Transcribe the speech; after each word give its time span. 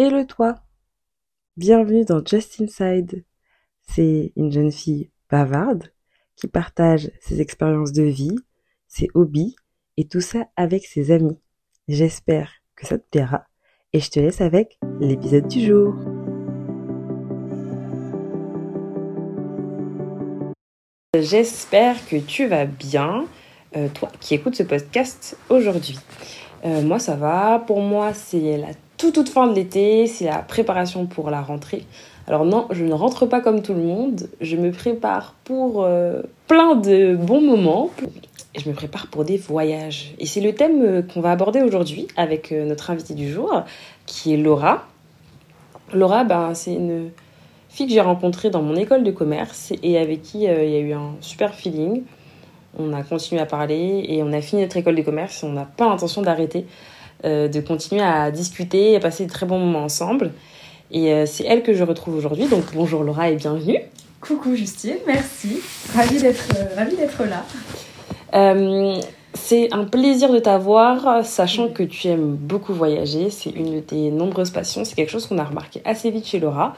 et 0.00 0.08
le 0.08 0.26
toit. 0.26 0.54
Bienvenue 1.58 2.06
dans 2.06 2.24
Just 2.24 2.58
Inside. 2.58 3.22
C'est 3.82 4.32
une 4.34 4.50
jeune 4.50 4.72
fille 4.72 5.10
bavarde 5.28 5.92
qui 6.36 6.48
partage 6.48 7.10
ses 7.20 7.42
expériences 7.42 7.92
de 7.92 8.04
vie, 8.04 8.38
ses 8.88 9.08
hobbies 9.12 9.56
et 9.98 10.08
tout 10.08 10.22
ça 10.22 10.46
avec 10.56 10.86
ses 10.86 11.10
amis. 11.10 11.38
J'espère 11.86 12.50
que 12.76 12.86
ça 12.86 12.96
te 12.96 13.04
plaira 13.10 13.44
et 13.92 14.00
je 14.00 14.08
te 14.08 14.18
laisse 14.18 14.40
avec 14.40 14.78
l'épisode 15.00 15.48
du 15.48 15.66
jour. 15.66 15.94
J'espère 21.14 22.08
que 22.08 22.16
tu 22.16 22.46
vas 22.46 22.64
bien, 22.64 23.26
euh, 23.76 23.88
toi 23.92 24.10
qui 24.18 24.34
écoutes 24.34 24.54
ce 24.54 24.62
podcast 24.62 25.36
aujourd'hui. 25.50 25.98
Euh, 26.64 26.80
moi 26.80 26.98
ça 26.98 27.16
va, 27.16 27.62
pour 27.66 27.82
moi 27.82 28.14
c'est 28.14 28.56
la 28.56 28.72
toute 29.00 29.14
toute 29.14 29.30
fin 29.30 29.46
de 29.46 29.54
l'été, 29.54 30.06
c'est 30.06 30.26
la 30.26 30.40
préparation 30.40 31.06
pour 31.06 31.30
la 31.30 31.40
rentrée. 31.40 31.86
Alors 32.28 32.44
non, 32.44 32.66
je 32.70 32.84
ne 32.84 32.92
rentre 32.92 33.24
pas 33.24 33.40
comme 33.40 33.62
tout 33.62 33.72
le 33.72 33.82
monde, 33.82 34.28
je 34.42 34.56
me 34.56 34.70
prépare 34.72 35.34
pour 35.44 35.84
euh, 35.84 36.20
plein 36.46 36.76
de 36.76 37.16
bons 37.16 37.40
moments. 37.40 37.90
Je 38.58 38.68
me 38.68 38.74
prépare 38.74 39.06
pour 39.06 39.24
des 39.24 39.38
voyages. 39.38 40.12
Et 40.18 40.26
c'est 40.26 40.42
le 40.42 40.54
thème 40.54 40.82
euh, 40.82 41.02
qu'on 41.02 41.22
va 41.22 41.30
aborder 41.30 41.62
aujourd'hui 41.62 42.08
avec 42.16 42.52
euh, 42.52 42.66
notre 42.66 42.90
invitée 42.90 43.14
du 43.14 43.32
jour, 43.32 43.62
qui 44.04 44.34
est 44.34 44.36
Laura. 44.36 44.86
Laura, 45.94 46.24
ben, 46.24 46.52
c'est 46.52 46.74
une 46.74 47.10
fille 47.70 47.86
que 47.86 47.94
j'ai 47.94 48.00
rencontrée 48.02 48.50
dans 48.50 48.62
mon 48.62 48.76
école 48.76 49.02
de 49.02 49.12
commerce 49.12 49.72
et 49.82 49.96
avec 49.96 50.22
qui 50.22 50.42
il 50.42 50.44
y 50.44 50.48
a 50.48 50.80
eu 50.80 50.92
un 50.92 51.12
super 51.20 51.54
feeling. 51.54 52.02
On 52.78 52.92
a 52.92 53.02
continué 53.02 53.40
à 53.40 53.46
parler 53.46 54.04
et 54.08 54.22
on 54.22 54.32
a 54.32 54.42
fini 54.42 54.62
notre 54.62 54.76
école 54.76 54.96
de 54.96 55.02
commerce 55.02 55.42
et 55.42 55.46
on 55.46 55.52
n'a 55.52 55.64
pas 55.64 55.88
l'intention 55.88 56.20
d'arrêter. 56.20 56.66
Euh, 57.26 57.48
de 57.48 57.60
continuer 57.60 58.00
à 58.00 58.30
discuter 58.30 58.92
et 58.92 58.96
à 58.96 59.00
passer 59.00 59.26
de 59.26 59.30
très 59.30 59.44
bons 59.44 59.58
moments 59.58 59.84
ensemble. 59.84 60.32
Et 60.90 61.12
euh, 61.12 61.26
c'est 61.26 61.44
elle 61.44 61.62
que 61.62 61.74
je 61.74 61.84
retrouve 61.84 62.16
aujourd'hui. 62.16 62.46
Donc 62.46 62.64
bonjour 62.72 63.04
Laura 63.04 63.28
et 63.28 63.36
bienvenue. 63.36 63.78
Coucou 64.22 64.56
Justine, 64.56 64.96
merci. 65.06 65.58
Ravie 65.94 66.18
d'être 66.18 66.48
ravie 66.74 66.96
d'être 66.96 67.22
là. 67.24 67.44
Euh, 68.32 68.98
c'est 69.34 69.68
un 69.70 69.84
plaisir 69.84 70.32
de 70.32 70.38
t'avoir, 70.38 71.22
sachant 71.22 71.68
que 71.68 71.82
tu 71.82 72.08
aimes 72.08 72.36
beaucoup 72.36 72.72
voyager. 72.72 73.28
C'est 73.28 73.50
une 73.50 73.74
de 73.74 73.80
tes 73.80 74.10
nombreuses 74.10 74.50
passions. 74.50 74.86
C'est 74.86 74.94
quelque 74.94 75.10
chose 75.10 75.26
qu'on 75.26 75.38
a 75.38 75.44
remarqué 75.44 75.82
assez 75.84 76.10
vite 76.10 76.26
chez 76.26 76.38
Laura. 76.38 76.74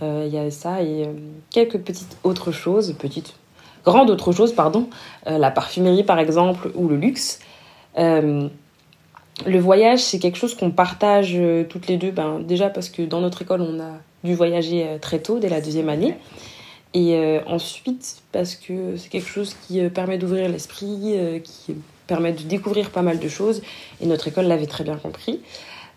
Il 0.00 0.28
y 0.28 0.38
a 0.38 0.50
ça 0.50 0.82
et 0.82 1.08
quelques 1.50 1.78
petites 1.78 2.16
autres 2.24 2.50
choses, 2.50 2.92
petites, 2.98 3.34
grandes 3.84 4.10
autres 4.10 4.32
choses, 4.32 4.52
pardon. 4.52 4.88
la 5.26 5.50
parfumerie 5.52 6.02
par 6.02 6.18
exemple 6.18 6.70
ou 6.74 6.88
le 6.88 6.96
luxe 6.96 7.40
le 9.46 9.58
voyage, 9.58 10.00
c'est 10.00 10.18
quelque 10.18 10.36
chose 10.36 10.54
qu'on 10.54 10.70
partage 10.70 11.32
euh, 11.34 11.64
toutes 11.64 11.86
les 11.86 11.96
deux. 11.96 12.10
Ben, 12.10 12.40
déjà 12.40 12.70
parce 12.70 12.88
que 12.88 13.02
dans 13.02 13.20
notre 13.20 13.42
école, 13.42 13.62
on 13.62 13.80
a 13.80 13.98
dû 14.24 14.34
voyager 14.34 14.86
euh, 14.86 14.98
très 14.98 15.20
tôt, 15.20 15.38
dès 15.38 15.48
la 15.48 15.60
deuxième 15.60 15.88
année. 15.88 16.14
Et 16.94 17.16
euh, 17.16 17.40
ensuite, 17.46 18.22
parce 18.32 18.54
que 18.54 18.96
c'est 18.96 19.08
quelque 19.08 19.28
chose 19.28 19.56
qui 19.66 19.80
permet 19.88 20.18
d'ouvrir 20.18 20.48
l'esprit, 20.50 21.40
qui 21.42 21.74
permet 22.06 22.32
de 22.32 22.42
découvrir 22.42 22.90
pas 22.90 23.00
mal 23.00 23.18
de 23.18 23.28
choses. 23.28 23.62
Et 24.02 24.06
notre 24.06 24.28
école 24.28 24.44
l'avait 24.44 24.66
très 24.66 24.84
bien 24.84 24.96
compris. 24.96 25.40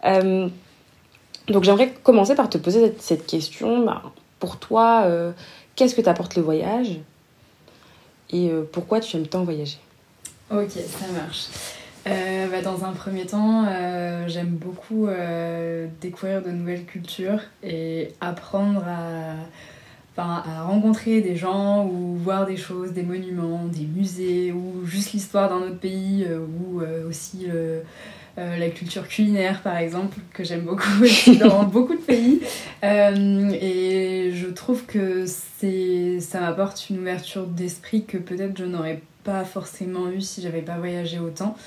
donc 0.03 1.63
j'aimerais 1.63 1.93
commencer 2.03 2.33
par 2.33 2.49
te 2.49 2.57
poser 2.57 2.95
cette, 2.99 3.27
question. 3.27 3.85
Ben, 3.85 4.01
pour 4.39 4.57
toi, 4.57 5.05
qu'est-ce 5.75 5.95
que 5.95 6.01
t'apporte 6.01 6.35
le 6.37 6.41
voyage? 6.41 6.97
Et 8.31 8.49
pourquoi 8.71 9.01
tu 9.01 9.17
aimes 9.17 9.27
tant 9.27 9.43
voyager? 9.43 9.79
Ok, 10.49 10.71
ça 10.71 11.11
marche. 11.11 11.47
Euh, 12.07 12.47
bah, 12.49 12.61
dans 12.61 12.85
un 12.85 12.91
premier 12.91 13.25
temps, 13.25 13.65
euh, 13.67 14.27
j'aime 14.27 14.49
beaucoup 14.49 15.07
euh, 15.07 15.87
découvrir 16.01 16.43
de 16.43 16.51
nouvelles 16.51 16.85
cultures 16.85 17.39
et 17.63 18.09
apprendre 18.21 18.83
à, 18.87 19.37
à 20.17 20.63
rencontrer 20.63 21.21
des 21.21 21.35
gens 21.35 21.85
ou 21.87 22.15
voir 22.15 22.45
des 22.45 22.57
choses, 22.57 22.93
des 22.93 23.01
monuments, 23.01 23.65
des 23.65 23.85
musées 23.85 24.51
ou 24.51 24.85
juste 24.85 25.13
l'histoire 25.13 25.49
d'un 25.49 25.67
autre 25.67 25.79
pays 25.79 26.27
ou 26.61 26.81
aussi 27.09 27.47
la 28.37 28.69
culture 28.69 29.07
culinaire 29.07 29.61
par 29.61 29.77
exemple 29.77 30.17
que 30.33 30.43
j'aime 30.43 30.61
beaucoup 30.61 30.87
aussi 31.01 31.37
dans 31.37 31.63
beaucoup 31.63 31.95
de 31.95 32.01
pays 32.01 32.41
et 32.83 34.31
je 34.33 34.47
trouve 34.47 34.85
que 34.85 35.25
ça 35.25 36.39
m'apporte 36.39 36.89
une 36.89 36.99
ouverture 36.99 37.47
d'esprit 37.47 38.05
que 38.05 38.17
peut-être 38.17 38.57
je 38.57 38.65
n'aurais 38.65 39.01
pas 39.23 39.43
forcément 39.43 40.09
eu 40.11 40.21
si 40.21 40.41
j'avais 40.41 40.61
pas 40.61 40.77
voyagé 40.77 41.19
autant. 41.19 41.57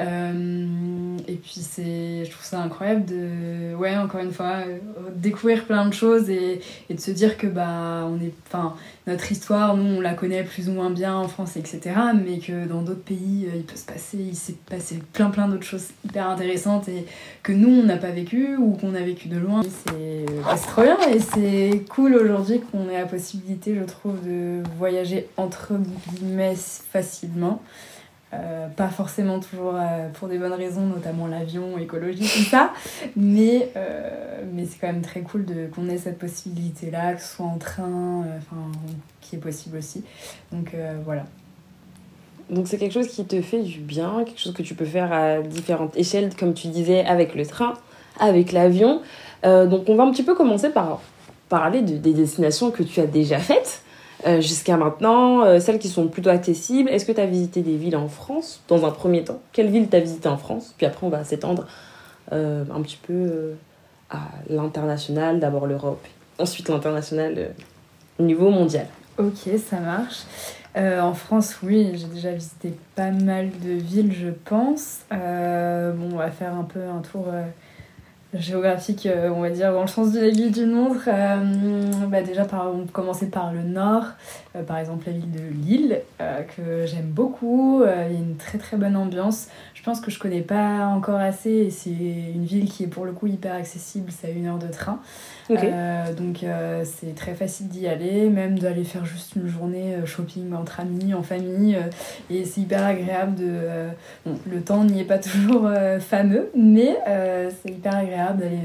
Euh, 0.00 1.16
et 1.26 1.34
puis 1.34 1.60
c'est, 1.60 2.24
je 2.24 2.30
trouve 2.30 2.44
ça 2.44 2.60
incroyable 2.60 3.04
de, 3.04 3.74
ouais, 3.74 3.96
encore 3.96 4.20
une 4.20 4.30
fois, 4.30 4.58
euh, 4.66 4.78
découvrir 5.16 5.64
plein 5.64 5.86
de 5.86 5.92
choses 5.92 6.30
et, 6.30 6.60
de 6.88 7.00
se 7.00 7.10
dire 7.10 7.36
que 7.36 7.48
bah, 7.48 8.06
on 8.08 8.20
est, 8.20 8.32
enfin, 8.46 8.74
notre 9.08 9.32
histoire, 9.32 9.76
nous, 9.76 9.96
on 9.96 10.00
la 10.00 10.14
connaît 10.14 10.44
plus 10.44 10.68
ou 10.68 10.72
moins 10.72 10.90
bien 10.90 11.16
en 11.16 11.26
France, 11.26 11.56
etc. 11.56 11.80
Mais 12.24 12.38
que 12.38 12.66
dans 12.66 12.82
d'autres 12.82 13.02
pays, 13.02 13.46
euh, 13.46 13.56
il 13.56 13.64
peut 13.64 13.76
se 13.76 13.86
passer, 13.86 14.18
il 14.18 14.36
s'est 14.36 14.56
passé 14.70 15.00
plein 15.12 15.30
plein 15.30 15.48
d'autres 15.48 15.66
choses 15.66 15.88
hyper 16.04 16.28
intéressantes 16.28 16.88
et 16.88 17.04
que 17.42 17.52
nous, 17.52 17.68
on 17.68 17.82
n'a 17.82 17.96
pas 17.96 18.10
vécu 18.10 18.56
ou 18.56 18.76
qu'on 18.76 18.94
a 18.94 19.00
vécu 19.00 19.28
de 19.28 19.38
loin. 19.38 19.62
C'est, 19.62 20.26
bah, 20.44 20.56
trop 20.56 20.82
bien 20.82 20.98
et 21.12 21.18
c'est 21.18 21.84
cool 21.88 22.14
aujourd'hui 22.14 22.60
qu'on 22.60 22.88
ait 22.88 22.98
la 22.98 23.06
possibilité, 23.06 23.74
je 23.74 23.84
trouve, 23.84 24.24
de 24.24 24.62
voyager 24.78 25.26
entre 25.36 25.72
guillemets 26.14 26.54
facilement. 26.56 27.60
Euh, 28.34 28.68
pas 28.68 28.88
forcément 28.88 29.40
toujours 29.40 29.72
euh, 29.74 30.10
pour 30.12 30.28
des 30.28 30.36
bonnes 30.36 30.52
raisons, 30.52 30.82
notamment 30.82 31.26
l'avion, 31.26 31.78
écologie, 31.78 32.28
tout 32.28 32.50
ça. 32.50 32.72
Mais, 33.16 33.70
euh, 33.76 34.42
mais 34.52 34.66
c'est 34.66 34.78
quand 34.78 34.88
même 34.88 35.02
très 35.02 35.20
cool 35.20 35.46
qu'on 35.74 35.88
ait 35.88 35.96
cette 35.96 36.18
possibilité-là, 36.18 37.14
que 37.14 37.22
ce 37.22 37.36
soit 37.36 37.46
en 37.46 37.56
train, 37.56 38.24
qui 39.20 39.36
est 39.36 39.38
possible 39.38 39.78
aussi. 39.78 40.04
Donc 40.52 40.74
voilà. 41.04 41.24
Donc 42.50 42.66
c'est 42.66 42.78
quelque 42.78 42.92
chose 42.92 43.08
qui 43.08 43.24
te 43.24 43.40
fait 43.42 43.62
du 43.62 43.80
bien, 43.80 44.24
quelque 44.24 44.40
chose 44.40 44.54
que 44.54 44.62
tu 44.62 44.74
peux 44.74 44.86
faire 44.86 45.12
à 45.12 45.40
différentes 45.40 45.96
échelles, 45.96 46.34
comme 46.34 46.54
tu 46.54 46.68
disais, 46.68 47.04
avec 47.04 47.34
le 47.34 47.46
train, 47.46 47.74
avec 48.18 48.52
l'avion. 48.52 49.02
donc 49.42 49.88
on 49.88 49.94
va 49.94 50.04
un 50.04 50.10
petit 50.10 50.22
peu 50.22 50.34
commencer 50.34 50.70
par 50.70 51.00
parler 51.48 51.82
de, 51.82 51.96
des 51.96 52.12
destinations 52.12 52.70
que 52.70 52.82
tu 52.82 53.00
as 53.00 53.06
déjà 53.06 53.38
faites. 53.38 53.67
Euh, 54.26 54.40
jusqu'à 54.40 54.76
maintenant, 54.76 55.42
euh, 55.42 55.60
celles 55.60 55.78
qui 55.78 55.88
sont 55.88 56.08
plutôt 56.08 56.30
accessibles. 56.30 56.90
Est-ce 56.90 57.04
que 57.04 57.12
tu 57.12 57.20
as 57.20 57.26
visité 57.26 57.62
des 57.62 57.76
villes 57.76 57.96
en 57.96 58.08
France 58.08 58.60
dans 58.68 58.84
un 58.84 58.90
premier 58.90 59.22
temps? 59.22 59.40
Quelle 59.52 59.70
ville 59.70 59.88
t'as 59.88 60.00
visité 60.00 60.28
en 60.28 60.36
France? 60.36 60.74
Puis 60.76 60.86
après, 60.86 61.06
on 61.06 61.10
va 61.10 61.22
s'étendre 61.24 61.66
euh, 62.32 62.64
un 62.74 62.82
petit 62.82 62.98
peu 63.00 63.52
à 64.10 64.22
l'international, 64.50 65.38
d'abord 65.38 65.66
l'Europe, 65.66 66.04
ensuite 66.38 66.68
l'international 66.68 67.50
au 68.18 68.22
niveau 68.22 68.50
mondial. 68.50 68.86
Ok, 69.18 69.50
ça 69.64 69.78
marche. 69.78 70.22
en 70.74 71.12
France, 71.12 71.58
oui, 71.62 71.92
j'ai 71.94 72.06
déjà 72.06 72.32
visité 72.32 72.72
pas 72.94 73.10
mal 73.10 73.50
de 73.62 73.72
villes, 73.72 74.12
je 74.12 74.30
pense. 74.30 75.00
bon, 75.10 76.08
on 76.12 76.16
va 76.16 76.30
faire 76.30 76.54
un 76.54 76.64
peu 76.64 76.80
un 76.80 77.00
tour 77.00 77.26
géographique, 78.34 79.06
euh, 79.06 79.30
on 79.30 79.40
va 79.40 79.50
dire, 79.50 79.72
dans 79.72 79.82
le 79.82 79.88
sens 79.88 80.12
de 80.12 80.20
l'aiguille 80.20 80.50
d'une 80.50 80.72
montre. 80.72 81.08
Euh, 81.08 82.06
bah 82.08 82.22
déjà, 82.22 82.44
par, 82.44 82.72
on 82.74 82.86
commencer 82.86 83.30
par 83.30 83.52
le 83.52 83.62
nord, 83.62 84.04
par 84.66 84.78
exemple 84.78 85.06
la 85.06 85.12
ville 85.12 85.30
de 85.30 85.66
Lille, 85.66 86.00
que 86.18 86.86
j'aime 86.86 87.10
beaucoup. 87.10 87.82
Il 87.84 88.12
y 88.12 88.16
a 88.16 88.18
une 88.18 88.36
très 88.36 88.58
très 88.58 88.76
bonne 88.76 88.96
ambiance. 88.96 89.48
Je 89.74 89.82
pense 89.82 90.00
que 90.00 90.10
je 90.10 90.18
connais 90.18 90.40
pas 90.40 90.86
encore 90.86 91.20
assez 91.20 91.50
et 91.50 91.70
c'est 91.70 91.90
une 91.90 92.44
ville 92.44 92.68
qui 92.68 92.84
est 92.84 92.88
pour 92.88 93.04
le 93.04 93.12
coup 93.12 93.26
hyper 93.26 93.54
accessible, 93.54 94.10
c'est 94.10 94.28
à 94.28 94.30
une 94.30 94.46
heure 94.46 94.58
de 94.58 94.68
train. 94.68 95.00
donc 95.48 96.44
c'est 96.84 97.14
très 97.14 97.34
facile 97.34 97.68
d'y 97.68 97.86
aller, 97.86 98.28
même 98.28 98.58
d'aller 98.58 98.84
faire 98.84 99.04
juste 99.04 99.36
une 99.36 99.48
journée 99.48 99.96
shopping 100.04 100.52
entre 100.52 100.80
amis, 100.80 101.14
en 101.14 101.22
famille. 101.22 101.78
et 102.30 102.44
c'est 102.44 102.60
hyper 102.60 102.84
agréable 102.84 103.34
de... 103.36 103.60
bon, 104.26 104.38
le 104.50 104.60
temps 104.60 104.84
n'y 104.84 105.00
est 105.00 105.04
pas 105.04 105.18
toujours 105.18 105.70
fameux, 106.00 106.50
mais 106.56 106.96
c'est 107.62 107.70
hyper 107.70 107.96
agréable 107.96 108.40
d'aller 108.40 108.58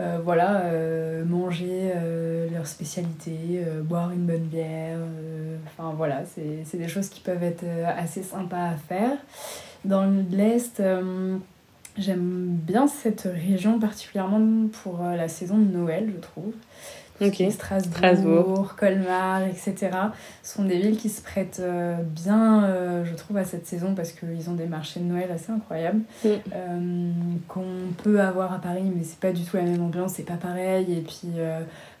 euh, 0.00 0.10
euh, 0.10 0.18
voilà, 0.22 0.62
euh, 0.62 1.24
manger 1.24 1.92
leur 2.52 2.66
spécialité, 2.66 3.64
boire 3.82 4.10
une 4.10 4.26
bonne 4.26 4.46
bière. 4.46 4.98
Enfin 5.66 5.94
voilà, 5.96 6.22
c'est 6.24 6.76
des 6.76 6.88
choses 6.88 7.08
qui 7.08 7.20
peuvent 7.20 7.42
être 7.42 7.64
assez 7.96 8.22
sympas 8.22 8.70
à 8.70 8.76
faire. 8.76 9.16
Dans 9.84 10.04
l'Est, 10.30 10.82
j'aime 11.96 12.58
bien 12.62 12.86
cette 12.86 13.22
région 13.22 13.78
particulièrement 13.78 14.68
pour 14.82 15.02
la 15.02 15.28
saison 15.28 15.58
de 15.58 15.70
Noël, 15.70 16.10
je 16.14 16.20
trouve. 16.20 16.52
Strasbourg, 17.50 18.74
Colmar, 18.76 19.42
etc. 19.44 19.90
sont 20.42 20.64
des 20.64 20.78
villes 20.78 20.96
qui 20.96 21.08
se 21.08 21.22
prêtent 21.22 21.62
bien, 22.04 22.68
je 23.04 23.14
trouve, 23.14 23.36
à 23.36 23.44
cette 23.44 23.66
saison 23.66 23.94
parce 23.94 24.12
qu'ils 24.12 24.48
ont 24.48 24.54
des 24.54 24.66
marchés 24.66 25.00
de 25.00 25.04
Noël 25.04 25.30
assez 25.30 25.52
incroyables 25.52 26.00
mm. 26.24 26.30
qu'on 27.48 27.64
peut 28.02 28.20
avoir 28.20 28.52
à 28.52 28.58
Paris, 28.58 28.90
mais 28.94 29.04
c'est 29.04 29.20
pas 29.20 29.32
du 29.32 29.42
tout 29.42 29.56
la 29.56 29.64
même 29.64 29.82
ambiance, 29.82 30.14
c'est 30.14 30.22
pas 30.22 30.34
pareil. 30.34 30.92
Et 30.92 31.02
puis 31.02 31.28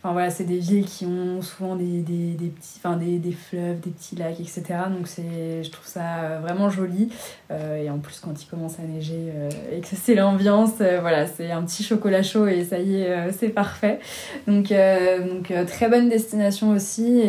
Enfin 0.02 0.14
voilà, 0.14 0.30
c'est 0.30 0.44
des 0.44 0.58
villes 0.58 0.86
qui 0.86 1.04
ont 1.04 1.42
souvent 1.42 1.76
des, 1.76 2.02
petits, 2.02 2.78
enfin, 2.78 2.96
des, 2.96 3.18
des, 3.18 3.32
fleuves, 3.32 3.80
des 3.80 3.90
petits 3.90 4.16
lacs, 4.16 4.40
etc. 4.40 4.62
Donc 4.88 5.06
c'est, 5.06 5.62
je 5.62 5.70
trouve 5.70 5.86
ça 5.86 6.20
euh, 6.20 6.38
vraiment 6.40 6.70
joli. 6.70 7.10
Euh, 7.50 7.84
et 7.84 7.90
en 7.90 7.98
plus, 7.98 8.18
quand 8.18 8.42
il 8.42 8.46
commence 8.46 8.78
à 8.78 8.82
neiger 8.82 9.30
euh, 9.34 9.50
et 9.70 9.80
que 9.80 9.88
c'est 9.92 10.14
l'ambiance, 10.14 10.76
voilà, 10.78 11.26
c'est 11.26 11.50
un 11.50 11.62
petit 11.64 11.82
chocolat 11.82 12.22
chaud 12.22 12.46
et 12.46 12.64
ça 12.64 12.78
y 12.78 13.02
est, 13.02 13.30
c'est 13.32 13.50
parfait. 13.50 14.00
Donc, 14.46 14.72
donc 14.72 15.52
très 15.66 15.90
bonne 15.90 16.08
destination 16.08 16.70
aussi. 16.70 17.22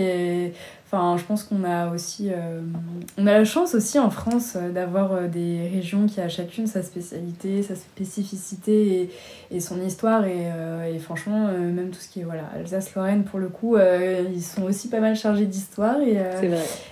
Enfin, 0.94 1.16
je 1.16 1.24
pense 1.24 1.44
qu'on 1.46 1.64
a 1.64 1.90
aussi, 1.94 2.32
euh, 2.34 2.60
on 3.18 3.26
a 3.26 3.32
la 3.32 3.46
chance 3.46 3.76
aussi 3.76 3.98
en 3.98 4.10
France 4.10 4.58
euh, 4.58 4.72
d'avoir 4.72 5.14
euh, 5.14 5.28
des 5.30 5.70
régions 5.74 6.06
qui 6.06 6.20
a 6.20 6.28
chacune 6.28 6.68
sa 6.68 6.84
spécialité, 6.84 7.64
sa 7.64 7.76
spécificité 7.76 9.04
et, 9.04 9.10
et 9.56 9.62
son 9.62 9.82
histoire. 9.82 10.26
Et, 10.26 10.48
et, 10.94 11.00
franchement, 11.00 11.48
même 11.48 11.92
tout 11.92 12.00
ce 12.02 12.10
qui 12.10 12.20
est 12.20 12.24
voilà, 12.24 12.44
Alsace-Lorraine, 12.56 13.24
pour 13.24 13.40
le 13.40 13.48
coup, 13.48 13.78
ils 13.78 14.42
sont 14.42 14.64
aussi 14.64 14.90
pas 14.90 15.00
mal 15.00 15.16
chargés 15.16 15.46
d'histoire. 15.46 15.98
Et, 16.02 16.18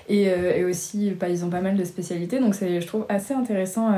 et, 0.07 0.23
et, 0.23 0.63
aussi, 0.63 1.11
bah, 1.11 1.27
ils 1.29 1.43
ont 1.43 1.49
pas 1.49 1.61
mal 1.61 1.75
de 1.75 1.83
spécialités. 1.83 2.39
Donc, 2.39 2.55
c'est, 2.55 2.79
je 2.79 2.87
trouve 2.87 3.05
assez 3.09 3.33
intéressant, 3.33 3.91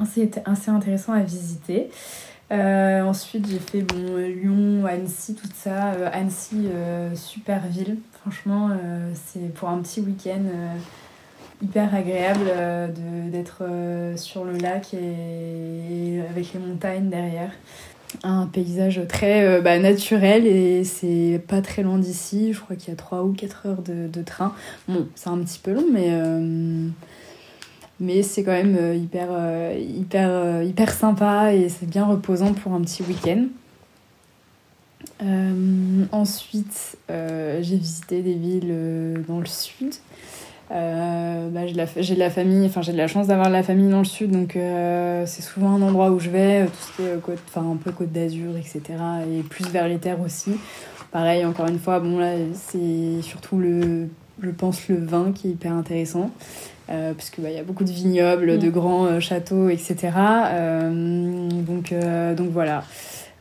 assez, 0.00 0.30
assez 0.44 0.70
intéressant 0.70 1.12
à 1.12 1.20
visiter. 1.20 1.90
ensuite, 2.50 3.46
j'ai 3.48 3.58
fait 3.58 3.82
bon, 3.82 4.16
Lyon, 4.16 4.86
Annecy, 4.86 5.34
tout 5.34 5.48
ça. 5.54 5.92
Annecy, 6.12 6.68
super 7.14 7.66
ville. 7.66 7.98
Franchement, 8.30 8.68
euh, 8.70 9.10
c'est 9.26 9.54
pour 9.54 9.70
un 9.70 9.78
petit 9.78 10.02
week-end 10.02 10.42
euh, 10.44 10.74
hyper 11.62 11.94
agréable 11.94 12.44
euh, 12.46 12.88
d'être 13.30 13.62
sur 14.16 14.44
le 14.44 14.58
lac 14.58 14.92
et, 14.92 16.20
avec 16.28 16.52
les 16.52 16.60
montagnes 16.60 17.08
derrière. 17.08 17.50
Un 18.22 18.44
paysage 18.44 19.00
très 19.08 19.62
bah, 19.62 19.78
naturel 19.78 20.46
et 20.46 20.84
c'est 20.84 21.40
pas 21.48 21.62
très 21.62 21.82
loin 21.82 21.96
d'ici. 21.96 22.52
Je 22.52 22.60
crois 22.60 22.76
qu'il 22.76 22.90
y 22.90 22.92
a 22.92 22.96
3 22.96 23.22
ou 23.22 23.32
4 23.32 23.66
heures 23.66 23.82
de, 23.82 24.22
train. 24.22 24.52
Bon, 24.88 25.08
c'est 25.14 25.30
un 25.30 25.38
petit 25.38 25.60
peu 25.62 25.72
long, 25.72 25.86
mais 25.90 26.10
mais 28.00 28.22
c'est 28.22 28.44
quand 28.44 28.52
même 28.52 28.94
hyper, 28.94 29.28
hyper, 29.74 30.62
hyper 30.62 30.92
sympa 30.92 31.54
et 31.54 31.70
c'est 31.70 31.88
bien 31.88 32.04
reposant 32.04 32.52
pour 32.52 32.74
un 32.74 32.82
petit 32.82 33.02
week-end. 33.02 33.46
Euh, 35.22 36.04
ensuite, 36.12 36.96
euh, 37.10 37.58
j'ai 37.60 37.76
visité 37.76 38.22
des 38.22 38.34
villes 38.34 38.70
euh, 38.70 39.16
dans 39.26 39.40
le 39.40 39.46
sud. 39.46 39.94
bah, 40.70 41.66
j'ai, 41.66 41.72
de 41.72 41.78
la, 41.78 41.86
j'ai 41.96 42.14
de 42.14 42.20
la 42.20 42.30
famille, 42.30 42.66
enfin 42.66 42.82
j'ai 42.82 42.92
de 42.92 42.98
la 42.98 43.08
chance 43.08 43.26
d'avoir 43.26 43.48
de 43.48 43.52
la 43.52 43.62
famille 43.62 43.90
dans 43.90 43.98
le 43.98 44.04
sud, 44.04 44.30
donc 44.30 44.52
c'est 44.54 45.42
souvent 45.42 45.70
un 45.70 45.82
endroit 45.82 46.10
où 46.10 46.18
je 46.18 46.30
vais, 46.30 46.66
tout 46.66 46.72
ce 46.80 46.96
qui 46.96 47.08
est 47.08 47.20
côte, 47.20 47.38
enfin 47.48 47.62
un 47.62 47.76
peu 47.76 47.90
côte 47.90 48.12
d'Azur, 48.12 48.56
etc. 48.56 48.82
Et 49.32 49.42
plus 49.42 49.66
vers 49.70 49.88
les 49.88 49.98
terres 49.98 50.20
aussi. 50.20 50.52
Pareil, 51.10 51.44
encore 51.46 51.68
une 51.68 51.78
fois, 51.78 52.00
bon 52.00 52.18
là 52.18 52.34
c'est 52.54 53.22
surtout 53.22 53.58
le, 53.58 54.08
je 54.42 54.50
pense 54.50 54.88
le 54.88 54.96
vin 54.96 55.32
qui 55.32 55.48
est 55.48 55.52
hyper 55.52 55.72
intéressant. 55.72 56.30
parce 56.86 57.30
qu'il 57.30 57.44
bah, 57.44 57.50
y 57.50 57.58
a 57.58 57.62
beaucoup 57.64 57.84
de 57.84 57.90
vignobles, 57.90 58.56
mm. 58.56 58.58
de 58.58 58.68
grands 58.68 59.20
châteaux, 59.20 59.70
etc. 59.70 60.10
donc, 60.90 61.94
donc 62.36 62.50
voilà. 62.50 62.84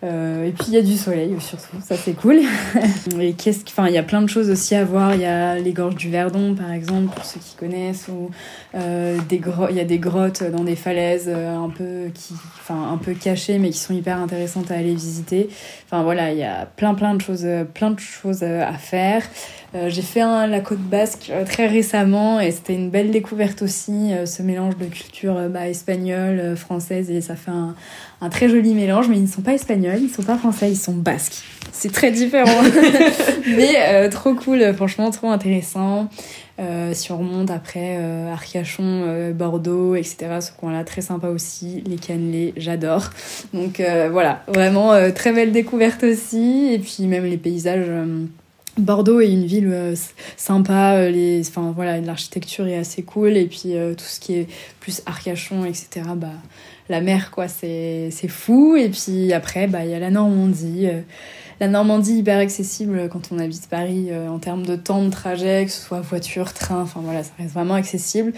Euh, 0.07 0.45
et 0.45 0.51
puis 0.51 0.65
il 0.69 0.74
y 0.74 0.77
a 0.77 0.81
du 0.81 0.95
soleil 0.95 1.36
surtout, 1.39 1.77
ça 1.83 1.95
c'est 1.95 2.13
cool. 2.13 2.39
et 3.19 3.33
qu'est-ce 3.33 3.63
enfin 3.68 3.88
il 3.88 3.94
y 3.94 3.98
a 3.98 4.04
plein 4.04 4.21
de 4.21 4.30
choses 4.30 4.50
aussi 4.50 4.75
à 4.75 4.86
voir. 4.86 5.13
Il 5.15 5.21
y 5.21 5.25
a 5.25 5.59
les 5.59 5.74
gorges 5.74 5.95
du 5.95 6.09
Verdon 6.09 6.56
par 6.56 6.71
exemple 6.71 7.13
pour 7.13 7.25
ceux 7.25 7.39
qui 7.39 7.56
connaissent 7.56 8.07
ou 8.07 8.30
euh, 8.75 9.18
il 9.30 9.75
y 9.75 9.80
a 9.80 9.86
des 9.86 10.00
grottes 10.00 10.44
dans 10.44 10.63
des 10.63 10.75
falaises 10.75 11.27
euh, 11.27 11.56
un 11.56 11.69
peu 11.69 12.09
qui, 12.13 12.33
enfin 12.62 12.92
un 12.92 12.98
peu 12.98 13.13
cachées 13.13 13.59
mais 13.59 13.69
qui 13.69 13.80
sont 13.80 13.94
hyper 13.94 14.18
intéressantes 14.18 14.71
à 14.71 14.75
aller 14.75 14.94
visiter. 14.94 15.50
Enfin 15.86 16.04
voilà, 16.04 16.31
il 16.31 16.38
y 16.38 16.44
a 16.44 16.65
plein 16.65 16.94
plein 16.94 17.13
de 17.13 17.21
choses, 17.21 17.48
plein 17.74 17.92
de 17.92 18.00
choses 18.00 18.44
à 18.44 18.74
faire. 18.74 19.24
J'ai 19.88 20.01
fait 20.01 20.21
la 20.21 20.59
côte 20.62 20.80
basque 20.80 21.31
très 21.45 21.68
récemment 21.68 22.39
et 22.39 22.51
c'était 22.51 22.74
une 22.74 22.89
belle 22.89 23.12
découverte 23.12 23.62
aussi, 23.62 24.12
ce 24.25 24.42
mélange 24.42 24.77
de 24.77 24.86
culture 24.86 25.50
bah, 25.50 25.68
espagnole, 25.68 26.56
française 26.56 27.12
et 27.12 27.21
ça 27.21 27.36
fait 27.36 27.51
un, 27.51 27.75
un 28.21 28.29
très 28.29 28.49
joli 28.49 28.73
mélange, 28.73 29.07
mais 29.09 29.17
ils 29.17 29.23
ne 29.23 29.27
sont 29.27 29.41
pas 29.41 29.53
espagnols, 29.53 29.99
ils 29.99 30.07
ne 30.07 30.13
sont 30.13 30.23
pas 30.23 30.37
français, 30.37 30.71
ils 30.71 30.77
sont 30.77 30.95
basques. 30.95 31.43
C'est 31.71 31.91
très 31.91 32.11
différent, 32.11 32.63
mais 33.47 33.75
euh, 33.77 34.09
trop 34.09 34.33
cool, 34.33 34.73
franchement, 34.73 35.11
trop 35.11 35.29
intéressant. 35.29 36.09
Euh, 36.59 36.91
si 36.95 37.11
on 37.11 37.19
remonte 37.19 37.51
après 37.51 37.97
euh, 37.99 38.33
Arcachon, 38.33 39.31
Bordeaux, 39.35 39.93
etc., 39.93 40.39
ce 40.41 40.51
coin-là, 40.59 40.83
très 40.83 41.01
sympa 41.01 41.27
aussi. 41.27 41.83
Les 41.85 41.97
cannelés, 41.97 42.53
j'adore. 42.57 43.11
Donc 43.53 43.81
voilà, 44.11 44.41
vraiment 44.47 44.93
très 45.13 45.31
belle 45.31 45.51
découverte 45.51 46.03
aussi. 46.03 46.73
Et 46.73 46.79
puis 46.79 47.05
même 47.05 47.25
les 47.25 47.37
paysages. 47.37 47.91
Bordeaux 48.77 49.19
est 49.19 49.31
une 49.31 49.45
ville 49.45 49.95
sympa, 50.35 51.09
les, 51.09 51.47
enfin 51.47 51.74
voilà, 51.75 52.00
l'architecture 52.00 52.68
est 52.68 52.77
assez 52.77 53.03
cool 53.03 53.38
et 53.38 53.45
puis 53.45 53.74
tout 53.97 54.06
ce 54.06 54.19
qui 54.19 54.35
est 54.35 54.47
plus 54.79 55.01
Arcachon, 55.06 55.65
etc. 55.65 56.01
Bah 56.15 56.29
la 56.89 57.01
mer, 57.01 57.31
quoi. 57.31 57.47
C'est 57.47 58.12
fou. 58.27 58.75
Et 58.75 58.89
puis 58.89 59.33
après, 59.33 59.68
bah, 59.68 59.83
il 59.83 59.91
y 59.91 59.94
a 59.94 60.00
la 60.00 60.09
Normandie. 60.09 60.88
Euh, 60.88 61.01
la 61.59 61.68
Normandie 61.68 62.19
hyper 62.19 62.38
accessible 62.38 63.09
quand 63.09 63.31
on 63.31 63.39
habite 63.39 63.68
Paris 63.68 64.07
euh, 64.09 64.30
en 64.30 64.39
termes 64.39 64.65
de 64.65 64.75
temps 64.75 65.04
de 65.04 65.09
trajet, 65.09 65.65
que 65.65 65.71
ce 65.71 65.81
soit 65.81 66.01
voiture, 66.01 66.54
train, 66.54 66.81
enfin 66.81 67.01
voilà, 67.04 67.24
ça 67.24 67.31
reste 67.39 67.54
vraiment 67.54 67.74
accessible. 67.74 68.33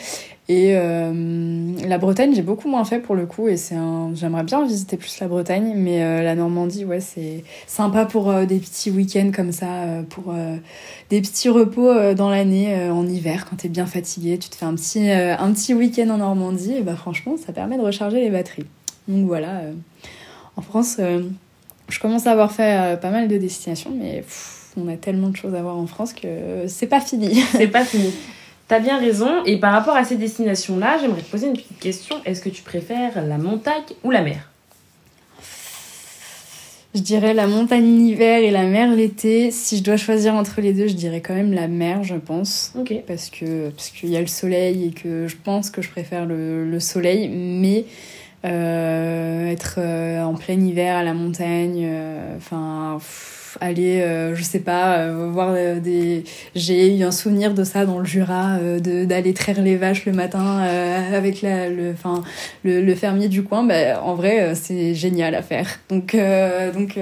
Et 0.48 0.72
euh, 0.76 1.74
la 1.88 1.98
Bretagne, 2.00 2.34
j'ai 2.34 2.42
beaucoup 2.42 2.70
moins 2.70 2.84
fait 2.84 3.00
pour 3.00 3.16
le 3.16 3.26
coup, 3.28 3.48
et 3.48 3.58
c'est 3.58 3.76
un... 3.76 4.12
j'aimerais 4.16 4.44
bien 4.44 4.66
visiter 4.66 4.98
plus 4.98 5.20
la 5.20 5.28
Bretagne, 5.28 5.74
mais 5.76 6.02
euh, 6.02 6.24
la 6.24 6.34
Normandie, 6.34 6.86
ouais, 6.86 7.02
c'est 7.02 7.44
sympa 7.68 8.06
pour 8.06 8.34
des 8.34 8.58
petits 8.58 8.90
week-ends 8.90 9.32
comme 9.36 9.52
ça, 9.52 9.68
pour 10.10 10.34
des 11.10 11.22
petits 11.22 11.50
repos 11.50 12.14
dans 12.16 12.30
l'année, 12.30 12.90
en 12.90 13.06
hiver, 13.08 13.46
quand 13.48 13.58
t'es 13.58 13.70
bien 13.70 13.86
fatigué, 13.86 14.40
tu 14.40 14.50
te 14.50 14.56
fais 14.56 14.66
un 14.66 14.74
petit, 14.74 15.10
petit 15.54 15.74
week-end 15.76 16.10
en 16.10 16.18
Normandie, 16.18 16.78
et 16.78 16.82
bah 16.82 16.96
franchement, 16.96 17.36
ça 17.38 17.54
permet 17.54 17.78
de 17.78 17.84
recharger 17.84 18.20
les 18.20 18.32
batteries. 18.32 18.66
Donc 19.08 19.28
voilà, 19.28 19.62
en 20.56 20.62
France 20.64 20.98
je 21.90 22.00
commence 22.00 22.28
à 22.28 22.32
avoir 22.32 22.52
fait 22.52 22.78
euh, 22.78 22.98
pas 22.98 23.10
mal 23.10 23.28
de 23.28 23.38
destinations, 23.38 23.92
mais 23.96 24.24
on 24.78 24.88
a 24.88 24.96
tellement 24.96 25.30
de 25.30 25.36
choses 25.36 25.56
à 25.56 25.62
voir 25.62 25.78
en 25.78 25.88
France 25.88 26.14
que 26.14 26.68
c'est 26.68 26.88
pas 26.88 27.02
fini. 27.02 27.36
c'est 27.52 27.68
pas 27.68 27.86
fini. 27.86 28.14
T'as 28.68 28.80
bien 28.80 29.00
raison. 29.00 29.44
Et 29.46 29.58
par 29.58 29.74
rapport 29.74 29.96
à 29.96 30.04
ces 30.04 30.16
destinations-là, 30.16 31.00
j'aimerais 31.02 31.22
te 31.22 31.32
poser 31.32 31.48
une 31.48 31.54
petite 31.54 31.80
question. 31.80 32.18
Est-ce 32.26 32.42
que 32.42 32.50
tu 32.50 32.62
préfères 32.62 33.26
la 33.26 33.40
montagne 33.40 33.82
ou 34.04 34.12
la 34.12 34.22
mer? 34.22 34.50
Je 36.96 37.02
dirais 37.02 37.36
la 37.36 37.46
montagne 37.46 37.98
l'hiver 37.98 38.40
et 38.40 38.50
la 38.50 38.64
mer 38.64 38.96
l'été. 38.96 39.52
Si 39.52 39.78
je 39.78 39.84
dois 39.84 39.98
choisir 39.98 40.34
entre 40.34 40.60
les 40.62 40.74
deux, 40.74 40.88
je 40.88 40.94
dirais 40.94 41.22
quand 41.22 41.36
même 41.36 41.54
la 41.54 41.68
mer, 41.68 42.04
je 42.04 42.16
pense. 42.16 42.74
Parce 43.08 43.30
que 43.30 43.70
parce 43.70 43.90
qu'il 43.90 44.10
y 44.10 44.18
a 44.18 44.22
le 44.22 44.28
soleil 44.28 44.88
et 44.88 44.92
que 44.92 45.28
je 45.28 45.36
pense 45.36 45.70
que 45.70 45.84
je 45.84 45.90
préfère 45.90 46.26
le, 46.26 46.70
le 46.70 46.80
soleil, 46.80 47.28
mais 47.28 47.86
euh, 48.46 49.48
être 49.48 49.76
euh, 49.80 50.24
en 50.24 50.34
plein 50.34 50.60
hiver 50.60 50.96
à 50.96 51.04
la 51.04 51.14
montagne, 51.14 51.82
euh, 51.84 52.38
enfin 52.38 53.00
aller, 53.62 54.00
je 54.36 54.44
sais 54.44 54.60
pas, 54.60 55.12
voir 55.12 55.56
des. 55.82 56.24
J'ai 56.54 56.96
eu 56.96 57.04
un 57.04 57.12
souvenir 57.12 57.56
de 57.56 57.64
ça 57.64 57.86
dans 57.86 57.98
le 57.98 58.06
Jura, 58.06 58.60
d'aller 58.80 59.34
traire 59.34 59.62
les 59.62 59.76
vaches 59.76 60.06
le 60.06 60.12
matin 60.14 60.60
avec 61.12 61.42
la, 61.42 61.68
le, 61.68 61.92
enfin 61.92 62.24
le, 62.64 62.82
le, 62.82 62.96
fermier 62.96 63.28
du 63.28 63.44
coin. 63.44 63.64
Bah, 63.64 64.02
en 64.04 64.14
vrai, 64.14 64.54
c'est 64.54 64.94
génial 64.94 65.34
à 65.34 65.42
faire. 65.42 65.68
Donc 65.90 66.16
donc 66.76 67.00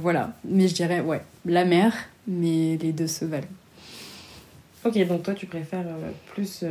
voilà. 0.00 0.30
Mais 0.48 0.68
je 0.68 0.74
dirais 0.74 1.00
ouais, 1.00 1.22
la 1.44 1.64
mer, 1.64 1.92
mais 2.28 2.78
les 2.80 2.92
deux 2.92 3.08
se 3.08 3.24
valent. 3.24 3.48
Ok, 4.84 4.96
donc 5.08 5.24
toi 5.24 5.34
tu 5.34 5.46
préfères 5.46 5.84
plus 6.32 6.64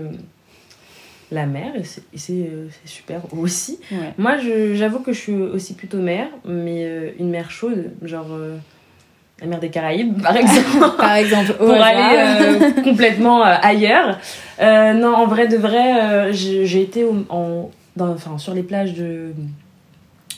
la 1.32 1.46
mer, 1.46 1.74
et 1.76 2.18
c'est 2.18 2.32
euh, 2.32 2.68
super 2.86 3.22
aussi. 3.38 3.80
Moi, 4.18 4.38
j'avoue 4.74 5.00
que 5.00 5.14
je 5.14 5.20
suis 5.20 5.34
aussi 5.34 5.74
plutôt 5.76 6.00
mer, 6.00 6.28
mais 6.46 6.84
euh, 6.84 7.12
une 7.20 7.30
mer 7.30 7.52
chaude, 7.52 7.92
genre 8.02 8.28
euh, 8.32 8.58
la 9.40 9.48
mer 9.48 9.60
des 9.60 9.70
Caraïbes, 9.70 10.22
par 10.22 10.36
exemple. 10.38 10.98
par 10.98 11.14
exemple, 11.14 11.54
pour 11.54 11.72
aller 11.72 12.74
complètement 12.84 13.44
ailleurs. 13.44 14.18
non, 14.60 15.14
en 15.16 15.28
vrai 15.28 15.48
de 15.48 15.58
vrai, 15.58 16.34
j'ai 16.34 16.82
été 16.82 17.06
en, 17.30 17.70
enfin, 18.00 18.38
sur 18.38 18.54
les 18.54 18.64
plages 18.64 18.96
de, 18.96 19.32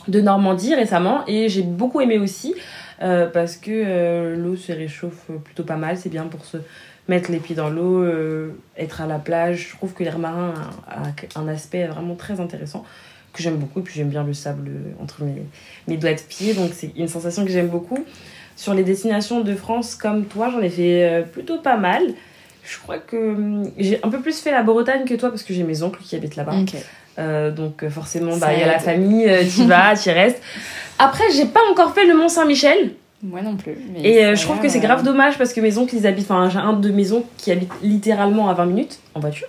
de 0.08 0.22
Normandie 0.22 0.76
récemment 0.76 1.22
et 1.28 1.48
j'ai 1.48 1.64
beaucoup 1.64 2.02
aimé 2.02 2.18
aussi. 2.18 2.54
parce 3.00 3.56
que 3.56 4.36
l'eau 4.36 4.58
se 4.58 4.74
réchauffe 4.74 5.32
plutôt 5.46 5.64
pas 5.64 5.78
mal, 5.78 5.96
c'est 5.98 6.10
bien 6.10 6.26
pour 6.26 6.44
se 6.44 6.58
mettre 7.12 7.30
les 7.30 7.40
pieds 7.40 7.56
dans 7.56 7.70
l'eau, 7.70 8.02
euh, 8.02 8.52
être 8.78 9.02
à 9.02 9.06
la 9.06 9.20
plage. 9.20 9.68
Je 9.72 9.76
trouve 9.76 9.94
que 9.94 10.04
l'air 10.04 10.18
marin 10.18 10.54
a, 10.88 11.40
un 11.40 11.48
aspect 11.50 11.86
vraiment 11.86 12.16
très 12.16 12.40
intéressant 12.40 12.86
que 13.34 13.44
j'aime 13.44 13.58
beaucoup. 13.58 13.82
Et 13.82 13.84
puis 13.84 13.94
j'aime 13.96 14.10
bien 14.10 14.24
le 14.24 14.34
sable 14.34 14.72
entre 15.02 15.24
mes, 15.24 15.44
mes 15.88 15.98
doigts 15.98 16.14
de 16.14 16.22
pied, 16.22 16.54
donc 16.54 16.72
c'est 16.74 16.92
une 16.96 17.10
sensation 17.10 17.46
que 17.46 17.52
j'aime 17.52 17.68
beaucoup. 17.68 18.04
sur 18.56 18.74
les 18.74 18.84
destinations 18.84 19.42
de 19.42 19.56
France 19.56 19.96
comme 19.96 20.26
toi, 20.26 20.50
j'en 20.50 20.62
ai 20.62 20.70
fait 20.70 21.26
plutôt 21.34 21.60
pas 21.60 21.78
mal. 21.78 22.02
Je 22.64 22.78
crois 22.80 23.00
que 23.00 23.18
hum, 23.18 23.72
j'ai 23.78 24.00
un 24.04 24.10
peu 24.10 24.22
plus 24.22 24.40
fait 24.40 24.52
la 24.52 24.64
Bretagne 24.64 25.06
que 25.06 25.16
toi 25.16 25.30
parce 25.30 25.44
que 25.44 25.54
j'ai 25.54 25.64
mes 25.64 25.84
oncles 25.84 26.02
qui 26.02 26.16
habitent 26.16 26.38
là-bas. 26.38 27.52
donc 27.52 27.88
forcément, 27.90 28.38
bah, 28.38 28.54
il 28.54 28.60
y 28.60 28.64
a 28.64 28.68
la 28.68 28.80
famille, 28.80 29.30
tu 29.54 29.66
vas, 29.66 29.96
tu 30.02 30.10
restes. 30.12 30.42
Après, 30.98 31.26
j'ai 31.36 31.46
pas 31.46 31.62
encore 31.72 31.94
fait 31.94 32.06
le 32.06 32.16
Mont 32.16 32.30
Saint-Michel. 32.30 32.92
Moi 33.24 33.42
non 33.42 33.56
plus. 33.56 33.78
et 34.04 34.26
euh, 34.26 34.36
je 34.36 34.42
trouve 34.42 34.60
que 34.60 34.68
c'est 34.68 34.80
grave 34.80 35.04
dommage 35.04 35.38
parce 35.38 35.54
que 35.54 35.62
mes 35.62 35.78
oncles, 35.78 35.96
ils 35.96 36.08
habitent. 36.08 36.32
Enfin, 36.32 36.50
j'ai 36.50 36.58
un 36.58 36.74
de 36.74 36.90
mes 36.90 37.12
oncles 37.12 37.28
qui 37.38 37.52
habite 37.52 37.72
littéralement 37.84 38.50
à 38.50 38.54
20 38.54 38.66
minutes 38.66 39.00
en 39.14 39.20
voiture. 39.20 39.48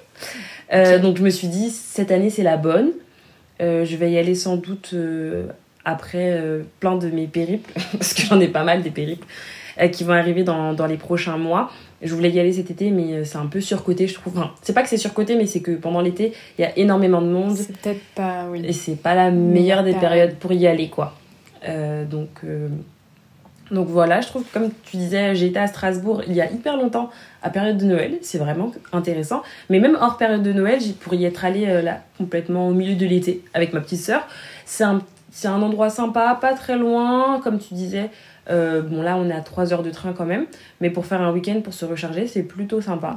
Euh, 0.74 0.98
donc 0.98 1.16
je 1.16 1.22
me 1.22 1.30
suis 1.30 1.48
dit, 1.48 1.70
cette 1.70 2.10
année, 2.10 2.28
c'est 2.28 2.42
la 2.42 2.56
bonne. 2.56 2.90
Euh, 3.60 3.84
je 3.84 3.96
vais 3.96 4.10
y 4.10 4.18
aller 4.18 4.34
sans 4.34 4.56
doute 4.56 4.94
après 5.84 6.40
plein 6.80 6.96
de 6.96 7.08
mes 7.08 7.26
périples, 7.26 7.72
parce 7.92 8.12
que 8.14 8.22
j'en 8.22 8.40
ai 8.40 8.48
pas 8.48 8.64
mal 8.64 8.82
des 8.82 8.90
périples 8.90 9.26
qui 9.90 10.04
vont 10.04 10.12
arriver 10.12 10.44
dans, 10.44 10.74
dans, 10.74 10.86
les 10.86 10.98
prochains 10.98 11.38
mois. 11.38 11.70
Je 12.02 12.14
voulais 12.14 12.30
y 12.30 12.38
aller 12.38 12.52
cet 12.52 12.70
été, 12.70 12.90
mais 12.90 13.24
c'est 13.24 13.38
un 13.38 13.46
peu 13.46 13.62
surcoté, 13.62 14.06
je 14.06 14.14
trouve. 14.14 14.36
Enfin, 14.36 14.50
c'est 14.60 14.74
pas 14.74 14.82
que 14.82 14.88
c'est 14.88 14.98
surcoté, 14.98 15.34
mais 15.34 15.46
c'est 15.46 15.60
que 15.60 15.70
pendant 15.70 16.02
l'été, 16.02 16.34
il 16.58 16.62
y 16.62 16.64
a 16.64 16.76
énormément 16.78 17.22
de 17.22 17.28
monde. 17.28 17.56
C'est 17.56 17.74
peut-être 17.78 18.02
pas. 18.14 18.48
Oui. 18.50 18.60
Et 18.66 18.74
c'est 18.74 18.96
pas 18.96 19.14
la 19.14 19.30
meilleure 19.30 19.82
des 19.82 19.94
périodes 19.94 20.34
pour 20.34 20.52
y 20.52 20.66
aller, 20.66 20.90
quoi. 20.90 21.14
donc 22.10 22.42
donc 23.72 23.88
voilà, 23.88 24.20
je 24.20 24.28
trouve, 24.28 24.44
comme 24.52 24.70
tu 24.84 24.98
disais, 24.98 25.34
j'ai 25.34 25.46
été 25.46 25.58
à 25.58 25.66
Strasbourg 25.66 26.22
il 26.26 26.34
y 26.34 26.42
a 26.42 26.50
hyper 26.50 26.76
longtemps, 26.76 27.10
à 27.42 27.48
période 27.48 27.78
de 27.78 27.86
Noël, 27.86 28.18
c'est 28.20 28.36
vraiment 28.36 28.70
intéressant. 28.92 29.42
Mais 29.70 29.80
même 29.80 29.96
hors 29.98 30.18
période 30.18 30.42
de 30.42 30.52
Noël, 30.52 30.78
j'ai 30.78 30.92
pour 30.92 31.14
y 31.14 31.24
être 31.24 31.44
allée 31.44 31.66
euh, 31.66 31.80
là, 31.80 32.02
complètement 32.18 32.68
au 32.68 32.72
milieu 32.72 32.94
de 32.94 33.06
l'été, 33.06 33.42
avec 33.54 33.72
ma 33.72 33.80
petite 33.80 34.00
sœur. 34.00 34.28
C'est 34.66 34.84
un, 34.84 35.00
un 35.44 35.62
endroit 35.62 35.88
sympa, 35.88 36.36
pas 36.38 36.52
très 36.52 36.76
loin, 36.76 37.40
comme 37.42 37.58
tu 37.58 37.72
disais. 37.72 38.10
Euh, 38.50 38.82
bon, 38.82 39.00
là, 39.00 39.16
on 39.16 39.30
est 39.30 39.34
à 39.34 39.40
3 39.40 39.72
heures 39.72 39.82
de 39.82 39.90
train 39.90 40.12
quand 40.12 40.26
même, 40.26 40.44
mais 40.82 40.90
pour 40.90 41.06
faire 41.06 41.22
un 41.22 41.32
week-end, 41.32 41.62
pour 41.62 41.72
se 41.72 41.86
recharger, 41.86 42.26
c'est 42.26 42.42
plutôt 42.42 42.82
sympa. 42.82 43.16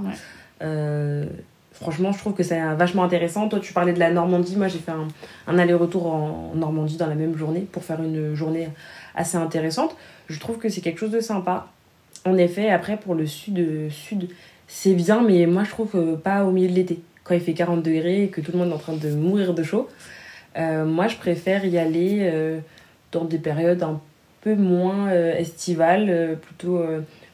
Euh, 0.61 1.25
franchement, 1.73 2.13
je 2.13 2.19
trouve 2.19 2.33
que 2.33 2.43
c'est 2.43 2.61
vachement 2.75 3.03
intéressant. 3.03 3.49
Toi, 3.49 3.59
tu 3.59 3.73
parlais 3.73 3.91
de 3.91 3.99
la 3.99 4.09
Normandie. 4.09 4.55
Moi, 4.55 4.69
j'ai 4.69 4.79
fait 4.79 4.93
un, 4.93 5.07
un 5.47 5.59
aller-retour 5.59 6.07
en 6.07 6.53
Normandie 6.55 6.95
dans 6.95 7.07
la 7.07 7.15
même 7.15 7.35
journée 7.35 7.67
pour 7.69 7.83
faire 7.83 8.01
une 8.01 8.35
journée 8.35 8.69
assez 9.15 9.37
intéressante. 9.37 9.95
Je 10.27 10.39
trouve 10.39 10.57
que 10.57 10.69
c'est 10.69 10.81
quelque 10.81 10.99
chose 10.99 11.11
de 11.11 11.19
sympa. 11.19 11.67
En 12.25 12.37
effet, 12.37 12.69
après, 12.69 12.97
pour 12.97 13.15
le 13.15 13.27
sud, 13.27 13.89
sud 13.91 14.29
c'est 14.67 14.93
bien, 14.93 15.21
mais 15.21 15.45
moi, 15.45 15.63
je 15.63 15.69
trouve 15.69 16.17
pas 16.23 16.43
au 16.43 16.51
milieu 16.51 16.69
de 16.69 16.73
l'été. 16.73 16.99
Quand 17.23 17.35
il 17.35 17.41
fait 17.41 17.53
40 17.53 17.81
degrés 17.83 18.23
et 18.23 18.27
que 18.29 18.41
tout 18.41 18.51
le 18.51 18.59
monde 18.59 18.69
est 18.69 18.73
en 18.73 18.77
train 18.77 18.95
de 18.95 19.09
mourir 19.09 19.53
de 19.53 19.63
chaud. 19.63 19.89
Euh, 20.57 20.85
moi, 20.85 21.07
je 21.07 21.17
préfère 21.17 21.65
y 21.65 21.77
aller 21.77 22.19
euh, 22.21 22.59
dans 23.11 23.25
des 23.25 23.37
périodes 23.37 23.83
un 23.83 23.99
peu 24.41 24.55
moins 24.55 25.09
euh, 25.09 25.35
estivales, 25.35 26.37
plutôt 26.41 26.83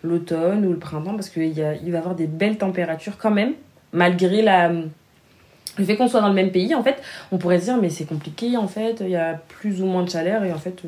l'automne 0.04 0.66
ou 0.66 0.72
le 0.72 0.80
printemps, 0.80 1.14
parce 1.14 1.30
qu'il 1.30 1.44
il 1.44 1.62
va 1.62 1.76
y 1.76 1.96
avoir 1.96 2.16
des 2.16 2.28
belles 2.28 2.58
températures 2.58 3.18
quand 3.18 3.32
même, 3.32 3.54
malgré 3.92 4.42
la, 4.42 4.70
le 4.70 5.86
fait 5.86 5.98
qu'on 5.98 6.08
soit 6.08 6.22
dans 6.22 6.30
le 6.30 6.34
même 6.34 6.52
pays. 6.52 6.74
En 6.74 6.84
fait, 6.84 7.02
on 7.32 7.38
pourrait 7.38 7.60
se 7.60 7.66
dire, 7.66 7.78
mais 7.78 7.90
c'est 7.90 8.06
compliqué, 8.06 8.58
en 8.58 8.68
fait, 8.68 9.02
il 9.02 9.10
y 9.10 9.16
a 9.16 9.42
plus 9.60 9.82
ou 9.82 9.86
moins 9.86 10.04
de 10.04 10.10
chaleur, 10.10 10.44
et 10.44 10.54
en 10.54 10.58
fait, 10.58 10.84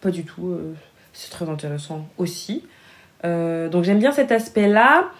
pas 0.00 0.10
du 0.10 0.24
tout. 0.24 0.58
C'est 1.12 1.30
très 1.30 1.48
intéressant 1.48 2.06
aussi. 2.18 2.64
Euh, 3.24 3.68
donc 3.68 3.84
j'aime 3.84 3.98
bien 3.98 4.12
cet 4.12 4.32
aspect-là. 4.32 5.10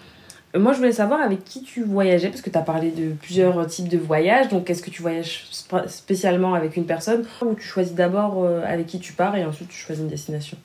Moi, 0.55 0.75
je 0.75 0.79
voulais 0.79 0.93
savoir 0.93 1.23
avec 1.23 1.45
qui 1.45 1.63
tu 1.63 1.83
voyageais, 1.83 2.29
parce 2.29 2.43
que 2.43 2.51
tu 2.51 2.59
as 2.59 2.63
parlé 2.63 2.91
de 2.91 3.13
plusieurs 3.13 3.67
types 3.67 3.89
de 3.89 3.97
voyages. 3.97 4.49
Donc, 4.49 4.69
est-ce 4.69 4.83
que 4.83 4.91
tu 4.91 5.01
voyages 5.01 5.47
spécialement 5.87 6.53
avec 6.53 6.77
une 6.77 6.85
personne 6.85 7.25
ou 7.41 7.55
tu 7.55 7.67
choisis 7.67 7.95
d'abord 7.95 8.45
euh, 8.45 8.63
avec 8.67 8.87
qui 8.87 8.99
tu 8.99 9.15
pars 9.15 9.35
et 9.35 9.47
ensuite 9.47 9.71
tu 9.71 9.79
choisis 9.79 10.03
une 10.03 10.11
destination? 10.11 10.59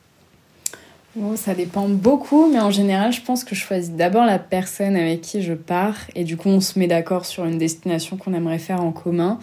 Oh, 1.20 1.36
ça 1.36 1.56
dépend 1.56 1.88
beaucoup, 1.88 2.52
mais 2.52 2.60
en 2.60 2.70
général, 2.70 3.14
je 3.14 3.22
pense 3.22 3.44
que 3.44 3.56
je 3.56 3.62
choisis 3.62 3.92
d'abord 3.92 4.26
la 4.26 4.40
personne 4.40 4.96
avec 4.98 5.22
qui 5.22 5.42
je 5.42 5.54
pars 5.54 5.96
et 6.16 6.26
du 6.26 6.36
coup, 6.36 6.50
on 6.50 6.60
se 6.60 6.78
met 6.78 6.88
d'accord 6.88 7.26
sur 7.26 7.46
une 7.46 7.58
destination 7.58 8.18
qu'on 8.18 8.34
aimerait 8.34 8.60
faire 8.60 8.84
en 8.84 8.92
commun. 8.92 9.40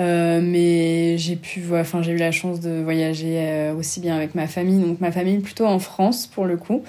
Euh, 0.00 0.40
mais 0.42 1.18
j'ai 1.18 1.36
pu, 1.36 1.62
enfin, 1.74 2.00
j'ai 2.00 2.12
eu 2.12 2.16
la 2.16 2.32
chance 2.32 2.60
de 2.60 2.80
voyager 2.82 3.36
euh, 3.38 3.74
aussi 3.74 4.00
bien 4.00 4.16
avec 4.16 4.34
ma 4.34 4.46
famille, 4.46 4.80
donc 4.80 5.00
ma 5.00 5.12
famille 5.12 5.38
plutôt 5.40 5.66
en 5.66 5.78
France 5.78 6.26
pour 6.26 6.46
le 6.46 6.56
coup. 6.56 6.82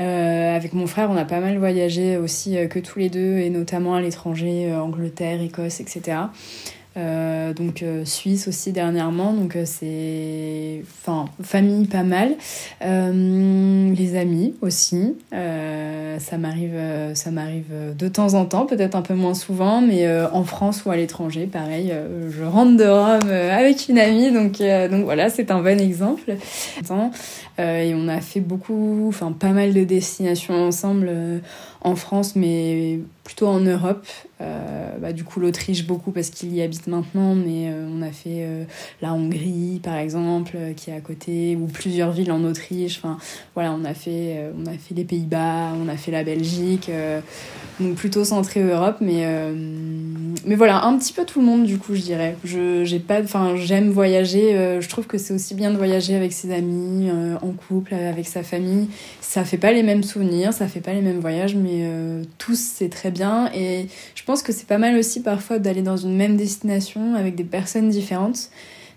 Euh, 0.00 0.56
avec 0.56 0.72
mon 0.72 0.86
frère, 0.86 1.10
on 1.10 1.16
a 1.16 1.24
pas 1.24 1.40
mal 1.40 1.58
voyagé 1.58 2.16
aussi 2.16 2.56
que 2.68 2.78
tous 2.78 2.98
les 2.98 3.08
deux 3.08 3.38
et 3.38 3.50
notamment 3.50 3.94
à 3.94 4.00
l'étranger, 4.00 4.74
Angleterre, 4.74 5.40
Écosse, 5.40 5.80
etc. 5.80 6.18
Euh, 6.96 7.52
donc 7.52 7.82
euh, 7.82 8.06
Suisse 8.06 8.48
aussi 8.48 8.72
dernièrement, 8.72 9.34
donc 9.34 9.54
euh, 9.54 9.64
c'est 9.66 10.82
enfin 11.00 11.26
famille 11.42 11.86
pas 11.86 12.04
mal, 12.04 12.36
les 12.80 14.16
amis 14.16 14.54
aussi, 14.62 15.14
ça 15.30 16.38
m'arrive 16.38 16.74
ça 17.14 17.30
m'arrive 17.30 17.66
de 17.98 18.08
temps 18.08 18.34
en 18.34 18.46
temps, 18.46 18.66
peut-être 18.66 18.94
un 18.94 19.02
peu 19.02 19.14
moins 19.14 19.34
souvent, 19.34 19.80
mais 19.80 20.08
en 20.32 20.44
France 20.44 20.84
ou 20.84 20.90
à 20.90 20.96
l'étranger, 20.96 21.46
pareil, 21.46 21.92
je 22.30 22.44
rentre 22.44 22.76
de 22.76 22.84
Rome 22.84 23.30
avec 23.30 23.88
une 23.88 23.98
amie, 23.98 24.32
donc 24.32 24.58
donc 24.90 25.04
voilà 25.04 25.28
c'est 25.28 25.50
un 25.50 25.60
bon 25.60 25.80
exemple. 25.80 26.34
Et 27.58 27.94
on 27.94 28.08
a 28.08 28.20
fait 28.20 28.40
beaucoup, 28.40 29.06
enfin 29.08 29.32
pas 29.32 29.52
mal 29.52 29.72
de 29.72 29.84
destinations 29.84 30.54
ensemble 30.54 31.10
en 31.80 31.94
France, 31.94 32.34
mais 32.36 32.98
plutôt 33.22 33.46
en 33.46 33.60
Europe. 33.60 34.06
Euh, 34.40 34.98
bah, 34.98 35.12
du 35.12 35.24
coup, 35.24 35.40
l'Autriche 35.40 35.86
beaucoup 35.86 36.10
parce 36.10 36.30
qu'il 36.30 36.54
y 36.54 36.60
habite 36.60 36.88
maintenant, 36.88 37.34
mais 37.34 37.70
euh, 37.70 37.88
on 37.90 38.02
a 38.02 38.10
fait 38.10 38.42
euh, 38.42 38.64
la 39.00 39.14
Hongrie, 39.14 39.80
par 39.82 39.96
exemple, 39.96 40.56
qui 40.76 40.90
est 40.90 40.94
à 40.94 41.00
côté, 41.00 41.56
ou 41.56 41.66
plusieurs 41.66 42.12
villes 42.12 42.32
en 42.32 42.44
Autriche. 42.44 42.98
Enfin, 42.98 43.18
voilà, 43.54 43.72
on 43.72 43.84
a 43.84 43.94
fait, 43.94 44.50
on 44.58 44.66
a 44.66 44.72
fait 44.72 44.94
les 44.94 45.04
Pays-Bas, 45.04 45.72
on 45.80 45.88
a 45.88 45.96
fait 45.96 46.10
la 46.10 46.24
Belgique, 46.24 46.90
donc 47.80 47.94
plutôt 47.94 48.24
centré 48.24 48.62
Europe, 48.62 48.96
mais, 49.00 49.26
mais 50.44 50.54
voilà, 50.54 50.84
un 50.84 50.98
petit 50.98 51.12
peu 51.12 51.24
tout 51.24 51.40
le 51.40 51.46
monde, 51.46 51.64
du 51.64 51.78
coup, 51.78 51.94
je 51.94 52.02
dirais. 52.02 52.36
Je, 52.44 52.84
j'ai 52.84 52.98
pas, 52.98 53.20
enfin, 53.22 53.56
j'aime 53.56 53.90
voyager. 53.90 54.78
je 54.80 54.88
trouve 54.88 55.06
que 55.06 55.18
c'est 55.18 55.34
aussi 55.34 55.54
bien 55.54 55.70
de 55.70 55.76
voyager 55.76 56.14
avec 56.14 56.32
ses 56.32 56.52
amis, 56.52 57.10
en 57.42 57.52
couple, 57.52 57.94
avec 57.94 58.26
sa 58.26 58.42
famille. 58.42 58.88
Ça 59.20 59.44
fait 59.44 59.58
pas 59.58 59.72
les 59.72 59.82
mêmes 59.82 60.02
souvenirs, 60.02 60.52
ça 60.52 60.66
fait 60.66 60.80
pas 60.80 60.92
les 60.92 61.00
mêmes 61.00 61.20
voyages, 61.20 61.54
mais 61.54 61.80
euh, 61.82 62.22
tous 62.38 62.58
c'est 62.58 62.88
très 62.88 63.10
bien 63.10 63.50
et 63.52 63.86
je 64.14 64.22
pense 64.24 64.42
que 64.42 64.52
c'est 64.52 64.66
pas 64.66 64.78
mal 64.78 64.96
aussi 64.96 65.20
parfois 65.20 65.58
d'aller 65.58 65.82
dans 65.82 65.96
une 65.96 66.16
même 66.16 66.36
destination 66.36 67.14
avec 67.14 67.34
des 67.34 67.44
personnes 67.44 67.88
différentes 67.88 68.50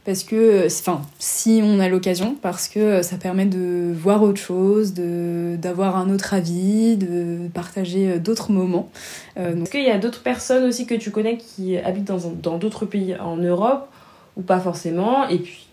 parce 0.06 0.24
que 0.24 0.36
euh, 0.36 0.66
enfin 0.66 1.02
si 1.20 1.62
on 1.64 1.80
a 1.80 1.88
l'occasion 1.88 2.36
parce 2.42 2.68
que 2.68 2.80
euh, 2.80 3.02
ça 3.04 3.18
permet 3.18 3.46
de 3.46 3.94
voir 3.94 4.24
autre 4.24 4.42
chose 4.42 4.94
d'avoir 4.94 5.98
un 5.98 6.10
autre 6.10 6.34
avis 6.34 6.98
de 6.98 7.48
partager 7.54 8.20
d'autres 8.20 8.52
moments. 8.52 8.90
Est-ce 9.38 9.70
qu'il 9.70 9.84
y 9.84 9.92
a 9.92 9.98
d'autres 9.98 10.22
personnes 10.22 10.66
aussi 10.66 10.86
que 10.86 10.96
tu 10.96 11.12
connais 11.12 11.38
qui 11.38 11.78
habitent 11.78 12.06
dans 12.06 12.32
dans 12.42 12.58
d'autres 12.58 12.86
pays 12.86 13.16
en 13.16 13.38
Europe 13.38 13.88
ou 14.36 14.42
pas 14.42 14.60
forcément? 14.60 15.28
Et 15.30 15.38
puis 15.38 15.69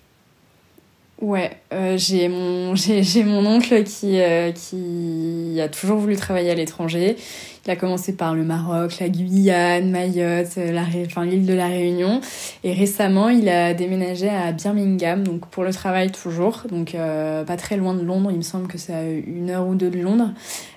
Ouais, 1.22 1.50
euh, 1.72 1.96
j'ai 1.96 2.28
mon, 2.28 2.74
j'ai, 2.74 3.24
mon 3.24 3.46
oncle 3.46 3.84
qui, 3.84 4.20
euh, 4.20 4.52
qui 4.52 5.58
a 5.62 5.68
toujours 5.68 5.96
voulu 5.96 6.14
travailler 6.14 6.50
à 6.50 6.54
l'étranger. 6.54 7.16
Il 7.64 7.70
a 7.70 7.76
commencé 7.76 8.14
par 8.14 8.34
le 8.34 8.44
Maroc, 8.44 8.98
la 9.00 9.08
Guyane, 9.08 9.90
Mayotte, 9.90 10.56
la, 10.56 10.84
enfin, 11.06 11.24
l'île 11.24 11.46
de 11.46 11.54
la 11.54 11.68
Réunion. 11.68 12.20
Et 12.64 12.74
récemment, 12.74 13.30
il 13.30 13.48
a 13.48 13.72
déménagé 13.72 14.28
à 14.28 14.52
Birmingham, 14.52 15.24
donc 15.24 15.46
pour 15.46 15.64
le 15.64 15.72
travail 15.72 16.12
toujours. 16.12 16.64
Donc 16.70 16.94
euh, 16.94 17.44
pas 17.44 17.56
très 17.56 17.76
loin 17.78 17.94
de 17.94 18.02
Londres, 18.02 18.30
il 18.30 18.36
me 18.36 18.42
semble 18.42 18.68
que 18.68 18.78
c'est 18.78 18.94
à 18.94 19.02
une 19.02 19.50
heure 19.50 19.66
ou 19.66 19.74
deux 19.74 19.90
de 19.90 19.98
Londres. 19.98 20.32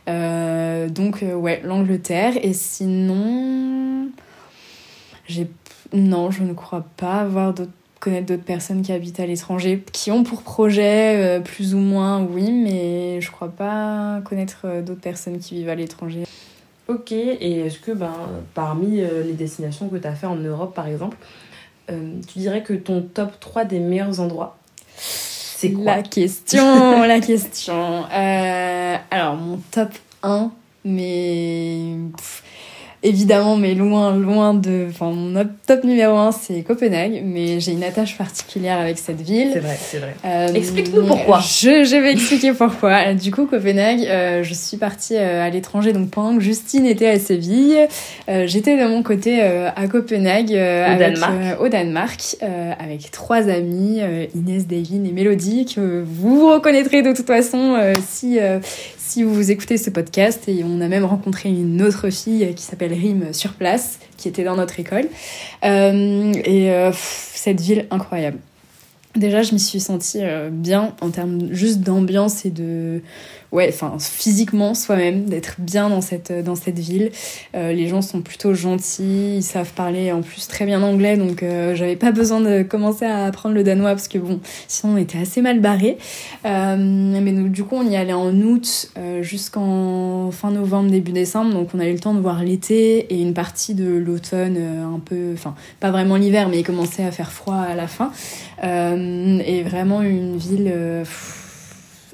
donc 0.08 1.22
ouais, 1.22 1.62
l'Angleterre. 1.66 2.34
Et 2.42 2.54
sinon, 2.54 4.10
j'ai... 5.28 5.50
Non, 5.92 6.32
je 6.32 6.44
ne 6.44 6.54
crois 6.54 6.86
pas 6.98 7.22
avoir 7.22 7.54
d'autres 7.54 7.72
connaître 8.00 8.28
d'autres 8.28 8.44
personnes 8.44 8.82
qui 8.82 8.92
habitent 8.92 9.20
à 9.20 9.26
l'étranger, 9.26 9.84
qui 9.92 10.12
ont 10.12 10.24
pour 10.24 10.42
projet 10.42 11.18
euh, 11.18 11.40
plus 11.40 11.76
ou 11.76 11.80
moins, 11.80 12.22
oui, 12.22 12.52
mais 12.52 13.20
je 13.22 13.32
crois 13.32 13.50
pas 13.50 14.22
connaître 14.24 14.62
euh, 14.66 14.82
d'autres 14.82 15.02
personnes 15.02 15.40
qui 15.40 15.56
vivent 15.56 15.70
à 15.70 15.76
l'étranger. 15.76 16.24
Ok, 16.88 17.12
et 17.12 17.60
est-ce 17.60 17.80
que 17.80 17.92
ben, 17.92 18.14
parmi 18.54 19.02
euh, 19.02 19.24
les 19.24 19.34
destinations 19.34 19.90
que 19.90 19.98
tu 19.98 20.08
as 20.08 20.16
fait 20.16 20.28
en 20.28 20.38
Europe 20.38 20.74
par 20.74 20.88
exemple, 20.88 21.18
tu 22.28 22.38
dirais 22.38 22.62
que 22.62 22.74
ton 22.74 23.02
top 23.02 23.40
3 23.40 23.66
des 23.66 23.80
meilleurs 23.80 24.20
endroits, 24.20 24.60
c'est 24.96 25.72
quoi? 25.72 25.96
La 25.96 26.04
question, 26.04 27.02
la 27.02 27.20
question. 27.20 28.04
alors, 28.06 29.36
mon 29.38 29.60
top 29.72 29.90
1, 30.22 30.52
mais... 30.86 31.96
évidemment, 33.04 33.56
mais 33.56 33.74
loin, 33.74 34.16
loin 34.16 34.54
de. 34.54 34.88
Enfin, 34.90 35.12
mon 35.12 35.48
top 35.66 35.84
numéro 35.84 36.18
un, 36.18 36.32
c'est 36.32 36.62
Copenhague, 36.64 37.22
mais 37.24 37.60
j'ai 37.60 37.72
une 37.72 37.84
attache 37.84 38.18
particulière 38.18 38.78
avec 38.78 38.98
cette 38.98 39.22
ville. 39.22 39.52
C'est 39.54 39.60
vrai, 39.60 39.78
c'est 39.80 39.98
vrai. 40.00 40.16
Euh, 40.26 40.54
Explique-nous 40.54 41.06
pourquoi. 41.06 41.40
Je, 41.40 41.84
je, 41.86 41.96
vais 41.96 42.12
expliquer 42.12 42.54
pourquoi. 42.54 43.14
Du 43.20 43.32
coup, 43.32 43.46
Copenhague, 43.46 44.06
euh, 44.06 44.44
je 44.44 44.54
suis 44.54 44.78
partie 44.78 45.16
euh, 45.16 45.46
à 45.46 45.50
l'étranger, 45.50 45.94
donc 45.94 46.10
pendant 46.10 46.38
que 46.38 46.44
Justine 46.44 46.86
était 46.86 47.08
à 47.08 47.20
Séville, 47.20 47.88
j'étais 48.28 48.78
de 48.78 48.88
mon 48.88 49.04
côté 49.04 49.42
à 49.42 49.88
Copenhague, 49.88 50.50
au, 50.50 51.00
Danemark. 51.00 51.62
au 51.62 51.68
Danemark, 51.68 52.38
avec 52.80 53.12
trois 53.12 53.50
amis, 53.50 54.02
Inès, 54.36 54.68
Davine 54.68 55.06
et 55.06 55.12
Mélodie, 55.12 55.66
que 55.66 56.04
vous 56.06 56.52
reconnaîtrez 56.52 57.02
de 57.02 57.14
toute 57.14 57.28
façon 57.28 57.78
si, 58.08 58.40
si 59.10 59.24
vous 59.24 59.50
écoutez 59.50 59.78
ce 59.78 59.90
podcast. 59.90 60.48
Et 60.48 60.64
on 60.64 60.82
a 60.82 60.88
même 60.88 61.04
rencontré 61.06 61.50
une 61.50 61.82
autre 61.82 62.12
fille 62.12 62.54
qui 62.56 62.64
s'appelle 62.64 62.94
Rime 62.94 63.34
sur 63.34 63.54
place, 63.54 64.00
qui 64.18 64.28
était 64.28 64.44
dans 64.44 64.56
notre 64.56 64.80
école. 64.80 65.08
Euh, 65.66 66.32
et 66.46 66.72
euh, 66.72 66.92
cette 66.94 67.60
ville 67.60 67.88
incroyable. 67.90 68.38
Déjà, 69.16 69.42
je 69.42 69.54
m'y 69.54 69.60
suis 69.60 69.80
sentie 69.80 70.20
euh, 70.22 70.50
bien 70.52 70.96
en 71.02 71.10
termes 71.10 71.52
juste 71.52 71.80
d'ambiance 71.80 72.46
et 72.46 72.52
de, 72.52 73.02
ouais, 73.52 73.70
enfin 73.70 73.98
physiquement 74.00 74.74
soi-même, 74.74 75.26
d'être 75.26 75.56
bien 75.60 75.90
dans 75.90 76.02
cette, 76.02 76.32
dans 76.32 76.56
cette 76.56 76.80
ville. 76.80 77.12
Euh, 77.56 77.72
les 77.74 77.88
gens 77.88 78.02
sont 78.02 78.22
plutôt 78.22 78.54
gentils, 78.54 79.38
ils 79.38 79.44
savent 79.44 79.74
parler 79.74 80.12
en 80.12 80.22
plus 80.22 80.48
très 80.48 80.66
bien 80.66 80.84
anglais, 80.84 81.18
donc 81.18 81.44
euh, 81.44 81.76
j'avais 81.76 81.96
pas 81.96 82.12
besoin 82.12 82.42
de 82.42 82.64
commencer 82.64 83.06
à 83.06 83.26
apprendre 83.26 83.56
le 83.56 83.64
danois 83.64 83.92
parce 83.92 84.08
que 84.08 84.18
bon, 84.18 84.40
sinon 84.68 84.94
on 84.94 84.98
était 84.98 85.18
assez 85.18 85.42
mal 85.42 85.60
barré. 85.60 85.98
Euh, 86.46 86.76
mais 86.78 87.32
donc, 87.32 87.52
du 87.52 87.64
coup, 87.64 87.76
on 87.76 87.90
y 87.90 87.96
allait 87.96 88.14
en 88.14 88.34
août 88.36 88.92
jusqu'en 89.22 90.32
fin 90.32 90.52
novembre, 90.52 90.92
début 90.92 91.12
décembre, 91.12 91.54
donc 91.54 91.70
on 91.74 91.80
a 91.80 91.88
eu 91.88 91.94
le 91.94 92.00
temps 92.00 92.14
de 92.14 92.20
voir 92.20 92.44
l'été 92.44 93.14
et 93.14 93.22
une 93.22 93.34
partie 93.34 93.74
de 93.74 93.88
l'automne, 93.88 94.58
un 94.58 95.00
peu, 95.00 95.32
enfin 95.34 95.56
pas 95.80 95.92
vraiment 95.92 96.16
l'hiver, 96.16 96.50
mais 96.50 96.60
il 96.60 96.64
commençait 96.64 97.04
à 97.04 97.12
faire 97.12 97.32
froid 97.32 97.56
à 97.56 97.76
la 97.76 97.88
fin. 97.88 98.12
et 98.64 99.64
vraiment 99.64 100.02
une 100.02 100.38
ville 100.38 100.72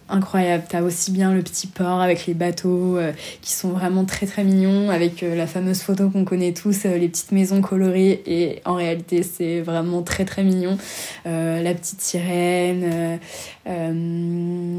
incroyable. 0.09 0.63
T'as 0.69 0.81
aussi 0.81 1.11
bien 1.11 1.33
le 1.33 1.41
petit 1.41 1.67
port 1.67 2.01
avec 2.01 2.25
les 2.25 2.33
bateaux 2.33 2.97
euh, 2.97 3.11
qui 3.41 3.51
sont 3.51 3.69
vraiment 3.69 4.05
très 4.05 4.25
très 4.25 4.43
mignons, 4.43 4.89
avec 4.89 5.23
euh, 5.23 5.35
la 5.35 5.47
fameuse 5.47 5.81
photo 5.81 6.09
qu'on 6.09 6.25
connaît 6.25 6.53
tous, 6.53 6.85
euh, 6.85 6.97
les 6.97 7.07
petites 7.07 7.31
maisons 7.31 7.61
colorées. 7.61 8.21
Et 8.25 8.61
en 8.65 8.73
réalité, 8.73 9.23
c'est 9.23 9.61
vraiment 9.61 10.01
très 10.03 10.25
très 10.25 10.43
mignon. 10.43 10.77
la 11.25 11.73
petite 11.73 12.01
sirène, 12.01 13.19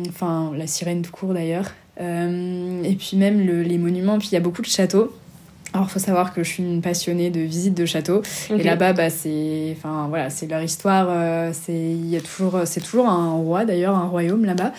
enfin 0.09 0.53
la 0.57 0.67
sirène 0.67 1.03
tout 1.03 1.13
court 1.13 1.35
d'ailleurs. 1.35 1.73
et 1.99 2.97
puis 2.99 3.17
même 3.17 3.41
les 3.41 3.79
monuments, 3.79 4.19
puis 4.19 4.29
il 4.31 4.35
y 4.35 4.37
a 4.37 4.41
beaucoup 4.41 4.63
de 4.63 4.67
châteaux. 4.67 5.13
Alors, 5.73 5.91
faut 5.91 5.99
savoir 5.99 6.33
que 6.33 6.43
je 6.43 6.49
suis 6.49 6.63
une 6.63 6.81
passionnée 6.81 7.31
de 7.31 7.41
visite 7.41 7.75
de 7.75 7.85
châteaux. 7.85 8.23
Et 8.51 8.63
là-bas, 8.63 8.93
bah, 8.93 9.11
c'est, 9.11 9.77
enfin, 9.77 10.07
voilà, 10.09 10.31
c'est 10.31 10.47
leur 10.47 10.63
histoire. 10.63 11.09
Euh, 11.11 11.51
c'est, 11.53 11.75
il 11.75 12.09
y 12.09 12.17
a 12.17 12.21
toujours, 12.21 12.61
c'est 12.65 12.81
toujours 12.81 13.09
un 13.09 13.33
roi 13.35 13.65
d'ailleurs, 13.65 13.95
un 13.95 14.07
royaume 14.07 14.45
là-bas. 14.45 14.73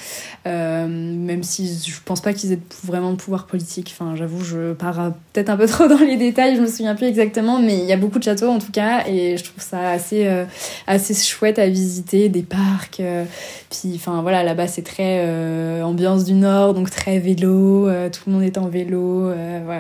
Euh, 0.47 0.87
même 0.87 1.43
si 1.43 1.67
je 1.85 1.97
pense 2.03 2.21
pas 2.21 2.33
qu'ils 2.33 2.53
aient 2.53 2.59
vraiment 2.83 3.11
de 3.11 3.17
pouvoir 3.17 3.45
politique. 3.45 3.93
Enfin, 3.97 4.15
j'avoue, 4.15 4.43
je 4.43 4.73
pars 4.73 5.11
peut-être 5.33 5.49
un 5.49 5.57
peu 5.57 5.67
trop 5.67 5.87
dans 5.87 5.99
les 5.99 6.17
détails. 6.17 6.55
Je 6.55 6.61
me 6.61 6.67
souviens 6.67 6.95
plus 6.95 7.07
exactement, 7.07 7.59
mais 7.59 7.77
il 7.77 7.85
y 7.85 7.93
a 7.93 7.97
beaucoup 7.97 8.17
de 8.17 8.23
châteaux 8.23 8.49
en 8.49 8.59
tout 8.59 8.71
cas, 8.71 9.05
et 9.07 9.37
je 9.37 9.43
trouve 9.43 9.61
ça 9.61 9.89
assez, 9.89 10.25
euh, 10.25 10.45
assez 10.87 11.13
chouette 11.13 11.59
à 11.59 11.67
visiter, 11.67 12.29
des 12.29 12.43
parcs. 12.43 13.01
puis, 13.69 13.93
enfin, 13.95 14.21
voilà, 14.21 14.43
là-bas, 14.43 14.67
c'est 14.67 14.83
très 14.83 15.81
ambiance 15.83 16.23
du 16.23 16.33
Nord, 16.33 16.73
donc 16.73 16.89
très 16.89 17.19
vélo. 17.19 17.87
tout 18.09 18.21
le 18.27 18.33
monde 18.33 18.43
est 18.43 18.57
en 18.57 18.67
vélo. 18.67 19.31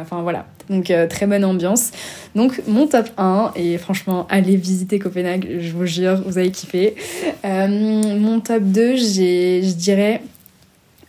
enfin 0.01 0.21
voilà, 0.21 0.45
donc 0.69 0.91
euh, 0.91 1.07
très 1.07 1.27
bonne 1.27 1.45
ambiance. 1.45 1.91
Donc 2.35 2.61
mon 2.67 2.87
top 2.87 3.09
1, 3.17 3.53
et 3.55 3.77
franchement, 3.77 4.27
allez 4.29 4.55
visiter 4.55 4.99
Copenhague, 4.99 5.47
je 5.59 5.71
vous 5.71 5.85
jure, 5.85 6.21
vous 6.25 6.37
allez 6.37 6.51
kiffer. 6.51 6.95
Euh, 7.45 7.67
mon 7.67 8.39
top 8.39 8.63
2, 8.63 8.95
je 8.95 9.73
dirais 9.73 10.21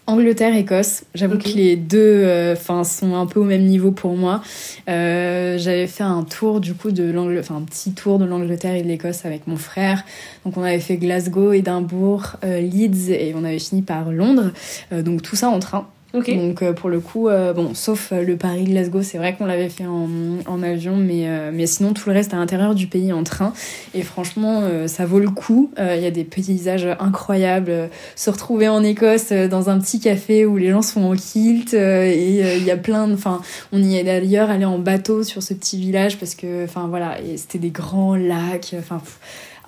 Angleterre-Écosse. 0.07 1.05
J'avoue 1.15 1.37
que 1.37 1.49
les 1.49 1.77
deux 1.77 1.99
euh, 1.99 2.57
sont 2.57 3.15
un 3.15 3.27
peu 3.27 3.41
au 3.41 3.45
même 3.45 3.65
niveau 3.65 3.91
pour 3.91 4.17
moi. 4.17 4.43
J'avais 4.87 5.87
fait 5.87 6.05
un 6.05 6.23
tour 6.23 6.61
du 6.61 6.75
coup 6.75 6.93
de 6.93 7.05
l'Angleterre, 7.05 7.45
enfin 7.51 7.61
un 7.61 7.65
petit 7.65 7.93
tour 7.93 8.19
de 8.19 8.25
l'Angleterre 8.25 8.75
et 8.75 8.83
de 8.83 8.89
l'Écosse 8.89 9.27
avec 9.27 9.47
mon 9.47 9.57
frère. 9.57 10.05
Donc 10.45 10.57
on 10.57 10.63
avait 10.63 10.81
fait 10.81 10.97
Glasgow, 10.97 11.53
Édimbourg, 11.53 12.37
Leeds 12.43 13.11
et 13.11 13.35
on 13.37 13.45
avait 13.45 13.59
fini 13.59 13.83
par 13.83 14.11
Londres. 14.11 14.51
donc 14.93 15.21
tout 15.21 15.37
ça 15.37 15.51
en 15.51 15.59
train. 15.59 15.87
Donc 16.15 16.63
euh, 16.63 16.73
pour 16.73 16.89
le 16.89 17.01
coup, 17.01 17.29
euh, 17.29 17.53
bon, 17.53 17.75
sauf 17.75 18.13
euh, 18.13 18.23
le 18.23 18.37
Paris-Glasgow, 18.37 19.03
c'est 19.03 19.19
vrai 19.19 19.35
qu'on 19.37 19.45
l'avait 19.45 19.69
fait 19.69 19.85
en, 19.85 20.09
en 20.47 20.63
avion, 20.63 20.97
mais, 20.97 21.29
mais 21.53 21.67
sinon 21.67 21.93
tout 21.93 22.09
le 22.09 22.15
reste 22.15 22.33
à 22.33 22.37
l'intérieur 22.37 22.75
du 22.75 22.87
pays 22.87 23.13
en 23.13 23.25
train. 23.25 23.53
Et 23.95 24.03
franchement, 24.03 24.63
ça 24.87 25.05
vaut 25.05 25.19
le 25.19 25.29
coup. 25.29 25.71
Il 25.79 26.03
y 26.03 26.07
a 26.07 26.11
des 26.11 26.25
paysages 26.25 26.89
incroyables. 26.99 27.91
Se 28.17 28.31
retrouver 28.31 28.69
en 28.69 28.83
Écosse 28.83 29.33
dans 29.33 29.69
un 29.69 29.79
petit 29.79 30.01
café 30.01 30.47
où 30.47 30.57
les 30.57 30.71
gens 30.71 30.83
sont 30.83 31.03
en 31.03 31.15
kilt 31.15 31.75
et 31.75 32.57
il 32.57 32.65
y 32.65 32.71
a 32.71 32.77
plein 32.77 33.09
de... 33.09 33.15
Enfin, 33.15 33.41
on 33.73 33.83
y 33.83 33.97
est 33.97 34.05
d'ailleurs 34.05 34.51
allé 34.51 34.65
en 34.65 34.79
bateau 34.79 35.23
sur 35.23 35.43
ce 35.43 35.55
petit 35.55 35.79
village 35.79 36.19
parce 36.19 36.35
que, 36.35 36.65
enfin 36.65 36.87
voilà, 36.89 37.17
c'était 37.37 37.59
des 37.59 37.71
grands 37.71 38.17
lacs. 38.17 38.75
Enfin, 38.79 39.03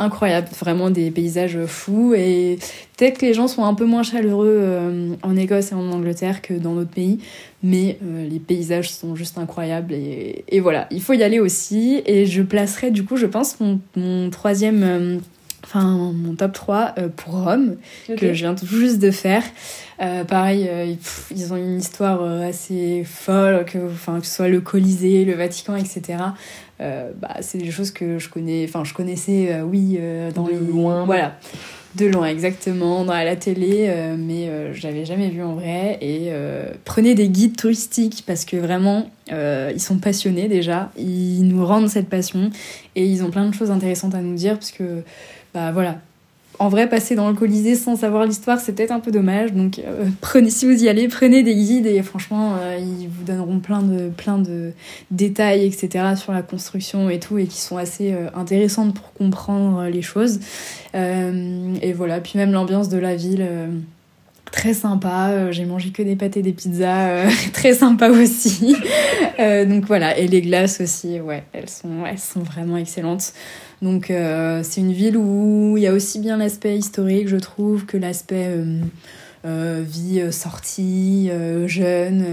incroyable, 0.00 0.48
vraiment 0.58 0.90
des 0.90 1.10
paysages 1.10 1.58
fous 1.66 2.14
et 2.14 2.58
peut-être 2.96 3.18
que 3.18 3.26
les 3.26 3.34
gens 3.34 3.48
sont 3.48 3.64
un 3.64 3.74
peu 3.74 3.84
moins 3.84 4.02
chaleureux 4.02 4.58
euh, 4.58 5.14
en 5.22 5.36
Écosse 5.36 5.72
et 5.72 5.74
en 5.74 5.92
Angleterre 5.92 6.40
que 6.40 6.54
dans 6.54 6.74
d'autres 6.74 6.90
pays, 6.90 7.18
mais 7.62 7.98
euh, 8.02 8.26
les 8.26 8.38
paysages 8.38 8.90
sont 8.90 9.14
juste 9.14 9.36
incroyables 9.36 9.92
et, 9.92 10.44
et, 10.48 10.60
voilà, 10.60 10.88
il 10.90 11.02
faut 11.02 11.12
y 11.12 11.22
aller 11.22 11.38
aussi 11.38 12.02
et 12.06 12.24
je 12.26 12.42
placerai 12.42 12.90
du 12.90 13.04
coup 13.04 13.16
je 13.16 13.26
pense 13.26 13.58
mon, 13.60 14.30
troisième, 14.30 14.82
euh, 14.82 15.18
enfin 15.64 16.12
mon 16.14 16.34
top 16.34 16.52
3 16.54 16.94
pour 17.16 17.44
Rome 17.44 17.76
que 18.08 18.32
je 18.32 18.40
viens 18.40 18.54
tout 18.54 18.66
juste 18.66 18.98
de 18.98 19.10
faire. 19.10 19.42
pareil, 19.98 20.68
ils, 21.30 21.52
ont 21.52 21.56
une 21.56 21.78
histoire 21.78 22.24
assez 22.24 23.04
folle, 23.04 23.66
que, 23.66 23.78
enfin, 23.78 24.20
que 24.20 24.26
ce 24.26 24.34
soit 24.36 24.48
le 24.48 24.62
Colisée, 24.62 25.26
le 25.26 25.34
Vatican, 25.34 25.76
etc. 25.76 26.16
Euh, 26.80 27.10
bah, 27.14 27.36
c'est 27.40 27.58
des 27.58 27.70
choses 27.70 27.90
que 27.90 28.18
je 28.18 28.28
connais, 28.28 28.64
enfin 28.66 28.84
je 28.84 28.94
connaissais, 28.94 29.52
euh, 29.52 29.62
oui, 29.62 29.98
euh, 30.00 30.30
dans 30.32 30.44
de 30.44 30.54
loin. 30.54 31.04
Voilà, 31.04 31.36
de 31.94 32.06
loin 32.06 32.26
exactement, 32.26 33.04
dans 33.04 33.12
la 33.12 33.36
télé, 33.36 33.92
mais 34.16 34.48
j'avais 34.72 35.04
jamais 35.04 35.28
vu 35.28 35.42
en 35.42 35.54
vrai. 35.54 35.98
Et 36.00 36.30
prenez 36.84 37.14
des 37.14 37.28
guides 37.28 37.56
touristiques 37.56 38.22
parce 38.26 38.44
que 38.44 38.56
vraiment, 38.56 39.10
ils 39.28 39.80
sont 39.80 39.98
passionnés 39.98 40.46
déjà, 40.46 40.92
ils 40.96 41.42
nous 41.42 41.66
rendent 41.66 41.88
cette 41.88 42.08
passion 42.08 42.50
et 42.94 43.04
ils 43.04 43.24
ont 43.24 43.30
plein 43.30 43.48
de 43.48 43.54
choses 43.54 43.72
intéressantes 43.72 44.14
à 44.14 44.20
nous 44.20 44.36
dire 44.36 44.54
parce 44.54 44.70
que, 44.70 45.02
bah 45.52 45.72
voilà, 45.72 45.98
en 46.58 46.68
vrai, 46.68 46.88
passer 46.88 47.14
dans 47.14 47.28
le 47.28 47.34
Colisée 47.34 47.74
sans 47.74 47.96
savoir 47.96 48.26
l'histoire, 48.26 48.60
c'est 48.60 48.72
peut-être 48.72 48.90
un 48.90 49.00
peu 49.00 49.10
dommage. 49.10 49.52
Donc, 49.52 49.78
euh, 49.78 50.06
prenez, 50.20 50.50
si 50.50 50.66
vous 50.66 50.84
y 50.84 50.88
allez, 50.88 51.08
prenez 51.08 51.42
des 51.42 51.54
guides 51.54 51.86
et 51.86 52.02
franchement, 52.02 52.56
euh, 52.60 52.78
ils 52.78 53.08
vous 53.08 53.24
donneront 53.24 53.60
plein 53.60 53.82
de, 53.82 54.10
plein 54.10 54.38
de 54.38 54.72
détails, 55.10 55.64
etc. 55.64 56.16
sur 56.16 56.32
la 56.32 56.42
construction 56.42 57.08
et 57.08 57.18
tout, 57.18 57.38
et 57.38 57.46
qui 57.46 57.58
sont 57.58 57.78
assez 57.78 58.12
euh, 58.12 58.28
intéressantes 58.34 58.94
pour 58.94 59.12
comprendre 59.14 59.84
les 59.84 60.02
choses. 60.02 60.40
et 60.94 61.92
voilà, 61.94 62.20
puis 62.20 62.32
même 62.36 62.52
l'ambiance 62.52 62.88
de 62.88 62.98
la 62.98 63.14
ville 63.14 63.46
très 64.52 64.74
sympa. 64.74 65.50
j'ai 65.50 65.64
mangé 65.64 65.90
que 65.90 66.02
des 66.02 66.16
pâtes 66.16 66.36
et 66.36 66.42
des 66.42 66.52
pizzas, 66.52 67.26
très 67.52 67.74
sympa 67.74 68.10
aussi. 68.10 68.76
donc 69.38 69.86
voilà, 69.86 70.16
et 70.18 70.26
les 70.26 70.42
glaces 70.42 70.80
aussi, 70.80 71.20
ouais, 71.20 71.44
elles 71.52 71.68
sont, 71.68 72.04
elles 72.06 72.18
sont 72.18 72.40
vraiment 72.40 72.76
excellentes. 72.76 73.32
Donc 73.82 74.10
euh, 74.10 74.62
c'est 74.62 74.80
une 74.80 74.92
ville 74.92 75.16
où 75.16 75.74
il 75.76 75.82
y 75.82 75.86
a 75.86 75.92
aussi 75.92 76.18
bien 76.18 76.36
l'aspect 76.36 76.76
historique, 76.76 77.28
je 77.28 77.36
trouve, 77.36 77.86
que 77.86 77.96
l'aspect 77.96 78.46
euh, 78.48 78.80
euh, 79.46 79.82
vie 79.86 80.30
sortie, 80.32 81.30
jeune, 81.66 82.24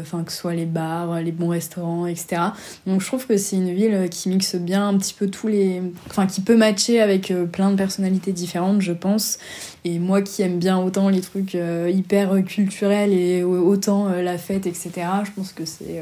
enfin 0.00 0.22
que 0.22 0.30
ce 0.30 0.38
soit 0.38 0.54
les 0.54 0.66
bars, 0.66 1.20
les 1.20 1.32
bons 1.32 1.48
restaurants, 1.48 2.06
etc. 2.06 2.42
Donc 2.86 3.00
je 3.00 3.06
trouve 3.06 3.26
que 3.26 3.36
c'est 3.36 3.56
une 3.56 3.74
ville 3.74 4.08
qui 4.08 4.28
mixe 4.28 4.54
bien 4.54 4.88
un 4.88 4.96
petit 4.96 5.14
peu 5.14 5.28
tous 5.28 5.48
les... 5.48 5.82
Enfin 6.08 6.26
qui 6.26 6.40
peut 6.40 6.56
matcher 6.56 7.00
avec 7.00 7.32
plein 7.50 7.70
de 7.70 7.76
personnalités 7.76 8.32
différentes, 8.32 8.80
je 8.80 8.92
pense. 8.92 9.38
Et 9.84 9.98
moi 9.98 10.22
qui 10.22 10.42
aime 10.42 10.58
bien 10.58 10.78
autant 10.78 11.10
les 11.10 11.20
trucs 11.20 11.54
hyper 11.54 12.42
culturels 12.46 13.12
et 13.12 13.44
autant 13.44 14.08
la 14.08 14.38
fête, 14.38 14.66
etc., 14.66 14.92
je 15.24 15.30
pense 15.32 15.52
que 15.52 15.66
c'est 15.66 16.00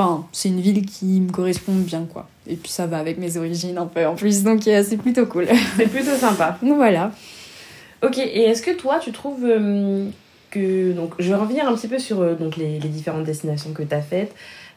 Enfin, 0.00 0.26
c'est 0.30 0.48
une 0.48 0.60
ville 0.60 0.86
qui 0.86 1.06
me 1.20 1.32
correspond 1.32 1.72
bien, 1.74 2.06
quoi. 2.12 2.28
Et 2.46 2.54
puis 2.54 2.70
ça 2.70 2.86
va 2.86 2.98
avec 2.98 3.18
mes 3.18 3.36
origines 3.36 3.76
un 3.78 3.86
peu 3.86 4.06
en 4.06 4.14
plus, 4.14 4.44
donc 4.44 4.62
c'est 4.62 4.96
plutôt 4.96 5.26
cool. 5.26 5.48
C'est 5.76 5.88
plutôt 5.88 6.14
sympa. 6.14 6.56
donc 6.62 6.76
voilà. 6.76 7.10
Ok, 8.02 8.18
et 8.18 8.42
est-ce 8.44 8.62
que 8.62 8.70
toi, 8.70 9.00
tu 9.00 9.10
trouves 9.10 9.44
euh, 9.44 10.08
que... 10.50 10.92
Donc, 10.92 11.14
je 11.18 11.28
vais 11.30 11.34
revenir 11.34 11.66
un 11.66 11.74
petit 11.74 11.88
peu 11.88 11.98
sur 11.98 12.20
euh, 12.20 12.34
donc, 12.34 12.56
les, 12.56 12.78
les, 12.78 12.88
différentes 12.88 13.24
destinations 13.24 13.72
que 13.72 13.82
tu 13.82 13.92
as 13.92 14.00
faites. 14.00 14.32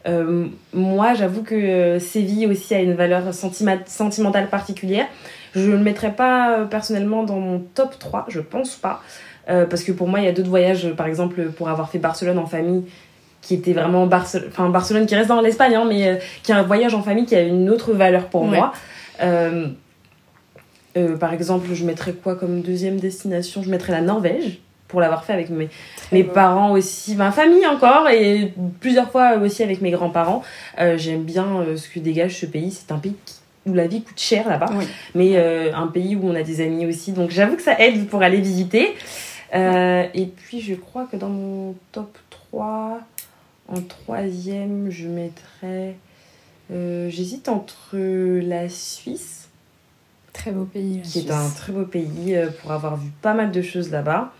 Euh, 0.08 0.46
moi, 0.74 1.14
j'avoue 1.14 1.44
que 1.44 2.00
Séville 2.00 2.48
aussi 2.48 2.74
a 2.74 2.80
une 2.80 2.94
valeur 2.94 3.32
sentimentale 3.32 4.48
particulière. 4.50 5.06
Je 5.54 5.60
ne 5.60 5.72
le 5.72 5.78
mettrais 5.78 6.12
pas 6.12 6.66
personnellement 6.70 7.24
dans 7.24 7.38
mon 7.38 7.60
top 7.74 7.98
3, 7.98 8.26
je 8.28 8.40
pense 8.40 8.76
pas. 8.76 9.02
parce 9.46 9.82
que 9.82 9.92
pour 9.92 10.08
moi, 10.08 10.20
il 10.20 10.24
y 10.24 10.28
a 10.28 10.32
d'autres 10.32 10.48
voyages, 10.48 10.92
par 10.94 11.06
exemple, 11.06 11.50
pour 11.50 11.68
avoir 11.68 11.90
fait 11.90 11.98
Barcelone 11.98 12.38
en 12.38 12.46
famille, 12.46 12.84
qui 13.42 13.54
était 13.54 13.72
vraiment 13.72 14.06
Barcelone, 14.06 14.48
enfin 14.48 14.68
Barcelone 14.70 15.06
qui 15.06 15.14
reste 15.14 15.28
dans 15.28 15.40
l'Espagne, 15.40 15.74
hein, 15.74 15.84
mais 15.86 16.20
qui 16.42 16.52
est 16.52 16.54
un 16.54 16.62
voyage 16.62 16.94
en 16.94 17.02
famille 17.02 17.26
qui 17.26 17.34
a 17.34 17.42
une 17.42 17.68
autre 17.68 17.92
valeur 17.92 18.28
pour 18.28 18.44
moi. 18.44 18.72
par 21.20 21.32
exemple, 21.32 21.68
je 21.74 21.84
mettrais 21.84 22.12
quoi 22.12 22.34
comme 22.34 22.62
deuxième 22.62 22.98
destination? 22.98 23.62
Je 23.62 23.70
mettrais 23.70 23.92
la 23.92 24.00
Norvège 24.00 24.60
pour 24.92 25.00
l'avoir 25.00 25.24
fait 25.24 25.32
avec 25.32 25.50
mes, 25.50 25.70
mes 26.12 26.22
parents 26.22 26.72
aussi, 26.72 27.16
ma 27.16 27.32
famille 27.32 27.66
encore, 27.66 28.08
et 28.10 28.52
plusieurs 28.78 29.10
fois 29.10 29.38
aussi 29.38 29.64
avec 29.64 29.80
mes 29.80 29.90
grands-parents. 29.90 30.42
Euh, 30.78 30.96
j'aime 30.98 31.22
bien 31.22 31.46
euh, 31.60 31.76
ce 31.76 31.88
que 31.88 31.98
dégage 31.98 32.38
ce 32.38 32.46
pays. 32.46 32.70
C'est 32.70 32.92
un 32.92 32.98
pays 32.98 33.16
où 33.66 33.74
la 33.74 33.86
vie 33.86 34.02
coûte 34.02 34.18
cher 34.18 34.48
là-bas, 34.48 34.70
mais 35.14 35.36
euh, 35.36 35.74
un 35.74 35.86
pays 35.86 36.16
où 36.16 36.26
on 36.26 36.34
a 36.34 36.42
des 36.42 36.60
amis 36.60 36.86
aussi. 36.86 37.12
Donc 37.12 37.30
j'avoue 37.30 37.56
que 37.56 37.62
ça 37.62 37.78
aide 37.80 38.08
pour 38.08 38.22
aller 38.22 38.40
visiter. 38.40 38.94
et 39.52 40.32
puis 40.36 40.60
je 40.60 40.74
crois 40.74 41.06
que 41.10 41.16
dans 41.16 41.28
mon 41.28 41.74
top 41.92 42.16
3, 42.30 43.00
en 43.68 43.80
troisième, 43.82 44.90
je 44.90 45.08
mettrais... 45.08 45.96
J'hésite 46.70 47.48
entre 47.48 47.96
la 47.96 48.68
Suisse. 48.68 49.48
Très 50.32 50.52
beau 50.52 50.64
pays. 50.64 51.02
Qui 51.02 51.18
est 51.18 51.30
un 51.30 51.50
très 51.50 51.72
beau 51.72 51.84
pays 51.84 52.34
pour 52.60 52.72
avoir 52.72 52.96
vu 52.96 53.10
pas 53.20 53.34
mal 53.34 53.50
de 53.50 53.60
choses 53.60 53.90
là-bas. 53.90 54.32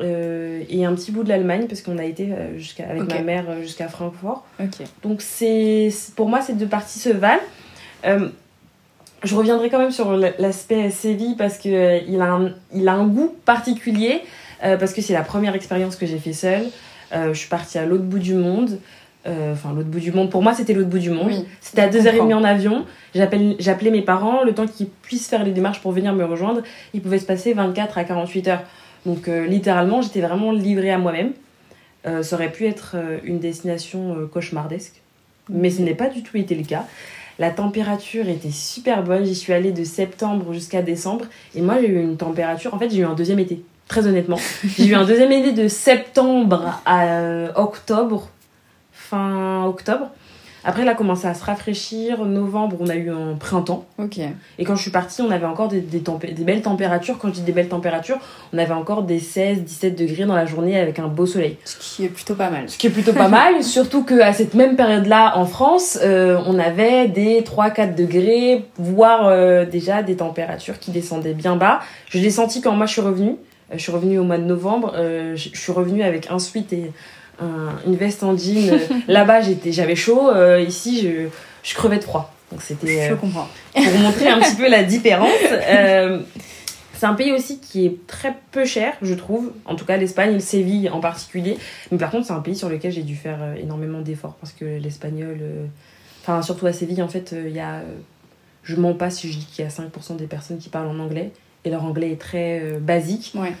Euh, 0.00 0.64
et 0.68 0.84
un 0.84 0.94
petit 0.94 1.12
bout 1.12 1.22
de 1.22 1.28
l'Allemagne 1.28 1.66
parce 1.68 1.80
qu'on 1.80 1.98
a 1.98 2.04
été 2.04 2.32
euh, 2.32 2.58
jusqu'à 2.58 2.88
avec 2.88 3.08
ma 3.08 3.20
mère 3.20 3.44
euh, 3.48 3.62
jusqu'à 3.62 3.88
Francfort. 3.88 4.44
Donc 5.04 5.22
c'est 5.22 5.92
pour 6.16 6.28
moi 6.28 6.40
ces 6.40 6.54
deux 6.54 6.66
parties 6.66 6.98
se 6.98 7.10
valent. 7.10 7.42
Je 9.24 9.34
reviendrai 9.34 9.70
quand 9.70 9.78
même 9.78 9.90
sur 9.90 10.16
l'aspect 10.16 10.90
Séville 10.90 11.34
parce 11.36 11.58
que 11.58 12.00
il 12.08 12.20
a 12.20 12.32
un, 12.32 12.52
il 12.74 12.88
a 12.88 12.92
un 12.92 13.06
goût 13.06 13.34
particulier 13.44 14.22
parce 14.60 14.94
que 14.94 15.02
c'est 15.02 15.12
la 15.12 15.22
première 15.22 15.54
expérience 15.54 15.96
que 15.96 16.06
j'ai 16.06 16.18
fait 16.18 16.32
seule. 16.32 16.64
je 17.12 17.34
suis 17.34 17.48
partie 17.48 17.78
à 17.78 17.84
l'autre 17.84 18.04
bout 18.04 18.18
du 18.18 18.34
monde. 18.34 18.78
Enfin, 19.26 19.72
l'autre 19.74 19.88
bout 19.88 20.00
du 20.00 20.12
monde. 20.12 20.30
Pour 20.30 20.42
moi, 20.42 20.54
c'était 20.54 20.72
l'autre 20.72 20.88
bout 20.88 20.98
du 20.98 21.10
monde. 21.10 21.32
c'était 21.60 21.82
à 21.82 21.90
2h30 21.90 22.32
en 22.34 22.44
avion. 22.44 22.86
J'appelais 23.14 23.90
mes 23.90 24.02
parents. 24.02 24.42
Le 24.42 24.54
temps 24.54 24.66
qu'ils 24.66 24.88
puissent 24.88 25.28
faire 25.28 25.44
les 25.44 25.52
démarches 25.52 25.80
pour 25.80 25.92
venir 25.92 26.14
me 26.14 26.24
rejoindre, 26.24 26.62
il 26.94 27.02
pouvait 27.02 27.18
se 27.18 27.26
passer 27.26 27.52
24 27.52 27.98
à 27.98 28.04
48 28.04 28.48
heures. 28.48 28.62
Donc 29.06 29.28
euh, 29.28 29.46
littéralement, 29.46 30.02
j'étais 30.02 30.20
vraiment 30.20 30.52
livrée 30.52 30.90
à 30.90 30.98
moi-même. 30.98 31.32
Euh, 32.06 32.22
ça 32.22 32.36
aurait 32.36 32.52
pu 32.52 32.66
être 32.66 32.92
euh, 32.94 33.18
une 33.24 33.38
destination 33.38 34.28
cauchemardesque, 34.32 35.00
mais 35.48 35.70
ce 35.70 35.82
n'est 35.82 35.94
pas 35.94 36.08
du 36.08 36.22
tout 36.22 36.36
été 36.36 36.54
le 36.54 36.64
cas. 36.64 36.86
La 37.38 37.50
température 37.50 38.28
était 38.28 38.50
super 38.50 39.02
bonne. 39.02 39.24
J'y 39.24 39.34
suis 39.34 39.52
allée 39.52 39.72
de 39.72 39.84
septembre 39.84 40.52
jusqu'à 40.52 40.82
décembre. 40.82 41.26
Et 41.54 41.60
moi, 41.60 41.76
j'ai 41.80 41.88
eu 41.88 42.00
une 42.00 42.16
température. 42.16 42.74
En 42.74 42.78
fait, 42.78 42.90
j'ai 42.90 42.98
eu 42.98 43.04
un 43.04 43.14
deuxième 43.14 43.38
été. 43.38 43.62
Très 43.88 44.06
honnêtement. 44.06 44.38
j'ai 44.78 44.86
eu 44.86 44.94
un 44.94 45.04
deuxième 45.04 45.32
été 45.32 45.52
de 45.52 45.68
septembre 45.68 46.80
à 46.86 47.58
octobre. 47.60 48.28
Fin 48.92 49.64
octobre. 49.66 50.10
Après, 50.66 50.82
il 50.82 50.88
a 50.88 50.94
commencé 50.94 51.26
à 51.26 51.34
se 51.34 51.44
rafraîchir. 51.44 52.24
Novembre, 52.24 52.76
on 52.80 52.88
a 52.88 52.94
eu 52.94 53.10
un 53.10 53.34
printemps. 53.34 53.84
Ok. 53.98 54.18
Et 54.58 54.64
quand 54.64 54.76
je 54.76 54.82
suis 54.82 54.90
partie, 54.90 55.20
on 55.20 55.30
avait 55.30 55.44
encore 55.44 55.68
des, 55.68 55.80
des, 55.80 56.00
des, 56.00 56.44
belles 56.44 56.62
températures. 56.62 57.18
Quand 57.18 57.28
je 57.28 57.34
dis 57.34 57.42
des 57.42 57.52
belles 57.52 57.68
températures, 57.68 58.18
on 58.52 58.58
avait 58.58 58.72
encore 58.72 59.02
des 59.02 59.20
16, 59.20 59.60
17 59.60 59.98
degrés 59.98 60.24
dans 60.24 60.34
la 60.34 60.46
journée 60.46 60.78
avec 60.78 60.98
un 60.98 61.08
beau 61.08 61.26
soleil. 61.26 61.58
Ce 61.64 61.76
qui 61.78 62.04
est 62.06 62.08
plutôt 62.08 62.34
pas 62.34 62.48
mal. 62.48 62.70
Ce 62.70 62.78
qui 62.78 62.86
est 62.86 62.90
plutôt 62.90 63.12
pas 63.12 63.28
mal. 63.28 63.62
Surtout 63.62 64.04
qu'à 64.04 64.32
cette 64.32 64.54
même 64.54 64.74
période-là, 64.74 65.36
en 65.36 65.44
France, 65.44 65.98
euh, 66.02 66.40
on 66.46 66.58
avait 66.58 67.08
des 67.08 67.44
3, 67.44 67.70
4 67.70 67.94
degrés, 67.94 68.64
voire 68.78 69.26
euh, 69.26 69.66
déjà 69.66 70.02
des 70.02 70.16
températures 70.16 70.78
qui 70.78 70.92
descendaient 70.92 71.34
bien 71.34 71.56
bas. 71.56 71.80
Je 72.08 72.18
l'ai 72.18 72.30
senti 72.30 72.62
quand 72.62 72.72
moi 72.72 72.86
je 72.86 72.92
suis 72.92 73.02
revenue. 73.02 73.36
Euh, 73.70 73.74
je 73.74 73.82
suis 73.82 73.92
revenue 73.92 74.18
au 74.18 74.24
mois 74.24 74.38
de 74.38 74.44
novembre. 74.44 74.94
je 74.96 75.36
suis 75.36 75.72
revenue 75.72 76.02
avec 76.02 76.30
un 76.30 76.38
sweat 76.38 76.72
et 76.72 76.90
une 77.40 77.96
veste 77.96 78.22
en 78.22 78.36
jean. 78.36 78.78
Là-bas, 79.08 79.40
j'étais, 79.40 79.72
j'avais 79.72 79.96
chaud. 79.96 80.30
Euh, 80.30 80.60
ici, 80.60 81.00
je, 81.02 81.28
je 81.62 81.74
crevais 81.74 81.98
de 81.98 82.04
froid. 82.04 82.32
Donc 82.50 82.62
c'était. 82.62 83.08
Je 83.08 83.12
euh, 83.12 83.16
comprends. 83.16 83.48
Pour 83.74 83.98
montrer 83.98 84.28
un 84.28 84.40
petit 84.40 84.56
peu 84.56 84.68
la 84.68 84.82
différence. 84.82 85.30
Euh, 85.68 86.20
c'est 86.96 87.06
un 87.06 87.14
pays 87.14 87.32
aussi 87.32 87.58
qui 87.58 87.84
est 87.84 88.06
très 88.06 88.34
peu 88.52 88.64
cher, 88.64 88.94
je 89.02 89.14
trouve. 89.14 89.52
En 89.64 89.74
tout 89.74 89.84
cas, 89.84 89.96
l'Espagne, 89.96 90.38
Séville 90.38 90.88
en 90.88 91.00
particulier. 91.00 91.58
Mais 91.90 91.98
par 91.98 92.10
contre, 92.10 92.26
c'est 92.26 92.32
un 92.32 92.40
pays 92.40 92.54
sur 92.54 92.68
lequel 92.68 92.92
j'ai 92.92 93.02
dû 93.02 93.16
faire 93.16 93.38
énormément 93.60 94.00
d'efforts 94.00 94.36
parce 94.40 94.52
que 94.52 94.64
l'espagnol. 94.64 95.38
Enfin, 96.22 96.40
surtout 96.40 96.66
à 96.66 96.72
Séville, 96.72 97.02
en 97.02 97.08
fait, 97.08 97.34
il 97.36 97.52
y 97.52 97.60
a. 97.60 97.82
Je 98.62 98.76
mens 98.76 98.94
pas 98.94 99.10
si 99.10 99.30
je 99.30 99.38
dis 99.38 99.44
qu'il 99.44 99.64
y 99.64 99.68
a 99.68 99.70
5% 99.70 100.16
des 100.16 100.26
personnes 100.26 100.58
qui 100.58 100.68
parlent 100.68 100.86
en 100.86 100.98
anglais. 100.98 101.32
Et 101.64 101.70
leur 101.70 101.84
anglais 101.84 102.12
est 102.12 102.20
très 102.20 102.60
basique. 102.80 103.32
Ouais. 103.34 103.52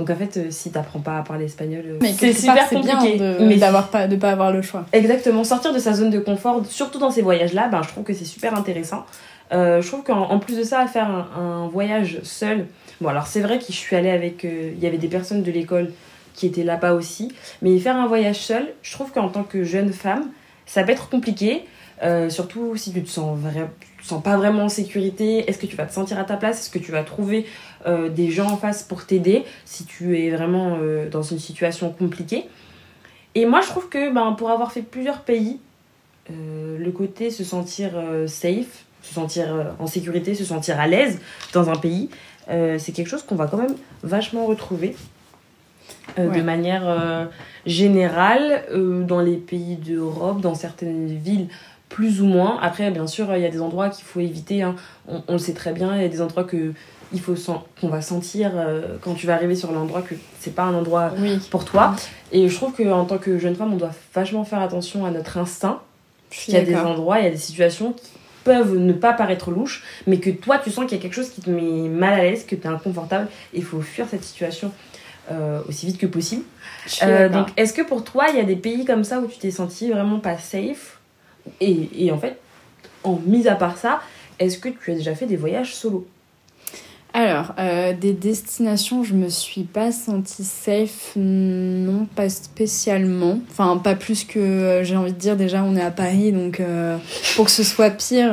Donc 0.00 0.08
en 0.08 0.16
fait, 0.16 0.38
euh, 0.38 0.46
si 0.48 0.70
t'apprends 0.70 1.00
pas 1.00 1.18
à 1.18 1.22
parler 1.22 1.44
espagnol, 1.44 1.84
euh, 1.86 2.06
c'est 2.16 2.32
super 2.32 2.70
compliqué. 2.70 3.18
Bien 3.18 3.34
de, 3.34 3.44
mais 3.44 3.56
d'avoir 3.56 3.88
pas 3.88 4.08
de 4.08 4.16
pas 4.16 4.30
avoir 4.30 4.50
le 4.50 4.62
choix. 4.62 4.86
Exactement, 4.94 5.44
sortir 5.44 5.74
de 5.74 5.78
sa 5.78 5.92
zone 5.92 6.08
de 6.08 6.18
confort, 6.18 6.62
surtout 6.66 6.98
dans 6.98 7.10
ces 7.10 7.20
voyages-là, 7.20 7.68
ben, 7.68 7.82
je 7.82 7.88
trouve 7.88 8.04
que 8.04 8.14
c'est 8.14 8.24
super 8.24 8.56
intéressant. 8.56 9.04
Euh, 9.52 9.82
je 9.82 9.88
trouve 9.88 10.02
qu'en 10.02 10.38
plus 10.38 10.56
de 10.56 10.62
ça, 10.62 10.86
faire 10.86 11.28
un, 11.38 11.68
voyage 11.68 12.20
seul, 12.22 12.66
bon 13.02 13.10
alors 13.10 13.26
c'est 13.26 13.42
vrai 13.42 13.58
que 13.58 13.66
je 13.66 13.72
suis 13.72 13.94
allée 13.94 14.08
avec, 14.08 14.44
il 14.44 14.82
y 14.82 14.86
avait 14.86 14.96
des 14.96 15.08
personnes 15.08 15.42
de 15.42 15.50
l'école 15.50 15.90
qui 16.32 16.46
étaient 16.46 16.64
là-bas 16.64 16.94
aussi, 16.94 17.34
mais 17.60 17.78
faire 17.78 17.96
un 17.96 18.06
voyage 18.06 18.38
seul, 18.38 18.72
je 18.80 18.92
trouve 18.92 19.12
qu'en 19.12 19.28
tant 19.28 19.42
que 19.42 19.64
jeune 19.64 19.92
femme, 19.92 20.30
ça 20.64 20.82
peut 20.82 20.92
être 20.92 21.10
compliqué, 21.10 21.66
surtout 22.30 22.74
si 22.76 22.90
tu 22.90 23.02
te 23.02 23.10
sens 23.10 23.38
vraiment 23.38 23.68
tu 24.00 24.06
sens 24.06 24.22
pas 24.22 24.36
vraiment 24.36 24.64
en 24.64 24.68
sécurité 24.68 25.48
Est-ce 25.48 25.58
que 25.58 25.66
tu 25.66 25.76
vas 25.76 25.84
te 25.84 25.92
sentir 25.92 26.18
à 26.18 26.24
ta 26.24 26.36
place 26.36 26.60
Est-ce 26.60 26.70
que 26.70 26.78
tu 26.78 26.90
vas 26.90 27.02
trouver 27.02 27.46
euh, 27.86 28.08
des 28.08 28.30
gens 28.30 28.50
en 28.50 28.56
face 28.56 28.82
pour 28.82 29.04
t'aider 29.04 29.44
si 29.64 29.84
tu 29.84 30.18
es 30.18 30.30
vraiment 30.30 30.78
euh, 30.80 31.08
dans 31.08 31.22
une 31.22 31.38
situation 31.38 31.90
compliquée 31.90 32.46
Et 33.34 33.44
moi, 33.44 33.60
je 33.60 33.68
trouve 33.68 33.88
que 33.88 34.12
ben, 34.12 34.32
pour 34.32 34.50
avoir 34.50 34.72
fait 34.72 34.82
plusieurs 34.82 35.20
pays, 35.20 35.60
euh, 36.30 36.78
le 36.78 36.90
côté 36.92 37.30
se 37.30 37.44
sentir 37.44 37.92
safe, 38.26 38.84
se 39.02 39.14
sentir 39.14 39.74
en 39.78 39.86
sécurité, 39.86 40.34
se 40.34 40.44
sentir 40.44 40.80
à 40.80 40.86
l'aise 40.86 41.20
dans 41.52 41.68
un 41.68 41.76
pays, 41.76 42.08
c'est 42.48 42.92
quelque 42.92 43.08
chose 43.08 43.22
qu'on 43.22 43.36
va 43.36 43.46
quand 43.46 43.58
même 43.58 43.76
vachement 44.02 44.44
retrouver. 44.46 44.96
de 46.18 46.42
manière 46.42 47.28
générale 47.64 48.64
dans 49.06 49.20
les 49.20 49.36
pays 49.36 49.76
d'Europe, 49.76 50.40
dans 50.40 50.56
certaines 50.56 51.06
villes 51.06 51.48
plus 51.90 52.22
ou 52.22 52.26
moins. 52.26 52.58
Après, 52.62 52.90
bien 52.90 53.06
sûr, 53.06 53.34
il 53.36 53.42
y 53.42 53.44
a 53.44 53.50
des 53.50 53.60
endroits 53.60 53.90
qu'il 53.90 54.04
faut 54.04 54.20
éviter. 54.20 54.62
Hein. 54.62 54.76
On, 55.06 55.32
le 55.32 55.38
sait 55.38 55.52
très 55.52 55.72
bien. 55.72 55.94
Il 55.96 56.00
y 56.00 56.04
a 56.06 56.08
des 56.08 56.22
endroits 56.22 56.44
que 56.44 56.72
il 57.12 57.20
faut 57.20 57.34
qu'on 57.80 57.88
va 57.88 58.00
sentir 58.00 58.52
euh, 58.54 58.96
quand 59.00 59.14
tu 59.14 59.26
vas 59.26 59.34
arriver 59.34 59.56
sur 59.56 59.72
l'endroit 59.72 60.00
que 60.00 60.14
c'est 60.38 60.54
pas 60.54 60.62
un 60.62 60.74
endroit 60.74 61.12
pour 61.50 61.64
toi. 61.64 61.94
Et 62.32 62.48
je 62.48 62.54
trouve 62.54 62.72
qu'en 62.72 63.04
tant 63.04 63.18
que 63.18 63.38
jeune 63.38 63.56
femme, 63.56 63.74
on 63.74 63.76
doit 63.76 63.90
vachement 64.14 64.44
faire 64.44 64.60
attention 64.60 65.04
à 65.04 65.10
notre 65.10 65.36
instinct. 65.36 65.80
Il 66.46 66.54
y 66.54 66.56
a 66.56 66.62
des 66.62 66.76
endroits, 66.76 67.18
il 67.18 67.24
y 67.24 67.28
a 67.28 67.32
des 67.32 67.36
situations 67.36 67.92
qui 67.92 68.12
peuvent 68.44 68.76
ne 68.76 68.92
pas 68.92 69.12
paraître 69.12 69.50
louches, 69.50 69.82
mais 70.06 70.18
que 70.18 70.30
toi, 70.30 70.58
tu 70.58 70.70
sens 70.70 70.86
qu'il 70.86 70.96
y 70.96 71.00
a 71.00 71.02
quelque 71.02 71.14
chose 71.14 71.30
qui 71.30 71.40
te 71.40 71.50
met 71.50 71.88
mal 71.88 72.14
à 72.14 72.22
l'aise, 72.22 72.46
que 72.46 72.54
tu 72.54 72.62
es 72.62 72.70
inconfortable. 72.70 73.26
Et 73.52 73.58
il 73.58 73.64
faut 73.64 73.80
fuir 73.80 74.06
cette 74.08 74.22
situation 74.22 74.70
euh, 75.32 75.60
aussi 75.68 75.86
vite 75.86 75.98
que 75.98 76.06
possible. 76.06 76.44
Euh, 77.02 77.28
donc, 77.28 77.48
est-ce 77.56 77.72
que 77.72 77.82
pour 77.82 78.04
toi, 78.04 78.26
il 78.30 78.36
y 78.36 78.40
a 78.40 78.44
des 78.44 78.56
pays 78.56 78.84
comme 78.84 79.02
ça 79.02 79.18
où 79.18 79.26
tu 79.26 79.38
t'es 79.38 79.50
senti 79.50 79.90
vraiment 79.90 80.20
pas 80.20 80.38
safe? 80.38 80.99
Et, 81.60 81.88
et 82.06 82.12
en 82.12 82.18
fait, 82.18 82.38
en 83.04 83.18
mis 83.24 83.48
à 83.48 83.54
part 83.54 83.78
ça, 83.78 84.00
est-ce 84.38 84.58
que 84.58 84.68
tu 84.68 84.92
as 84.92 84.94
déjà 84.94 85.14
fait 85.14 85.26
des 85.26 85.36
voyages 85.36 85.74
solo 85.74 86.06
alors, 87.12 87.54
euh, 87.58 87.92
des 87.92 88.12
destinations, 88.12 89.02
je 89.02 89.14
me 89.14 89.28
suis 89.28 89.64
pas 89.64 89.90
sentie 89.90 90.44
safe, 90.44 91.10
non, 91.16 92.06
pas 92.14 92.28
spécialement. 92.28 93.40
Enfin, 93.50 93.78
pas 93.78 93.96
plus 93.96 94.22
que, 94.22 94.38
euh, 94.38 94.84
j'ai 94.84 94.96
envie 94.96 95.12
de 95.12 95.18
dire, 95.18 95.36
déjà, 95.36 95.64
on 95.64 95.74
est 95.74 95.82
à 95.82 95.90
Paris, 95.90 96.30
donc 96.30 96.60
euh, 96.60 96.98
pour 97.34 97.46
que 97.46 97.50
ce 97.50 97.64
soit 97.64 97.90
pire, 97.90 98.30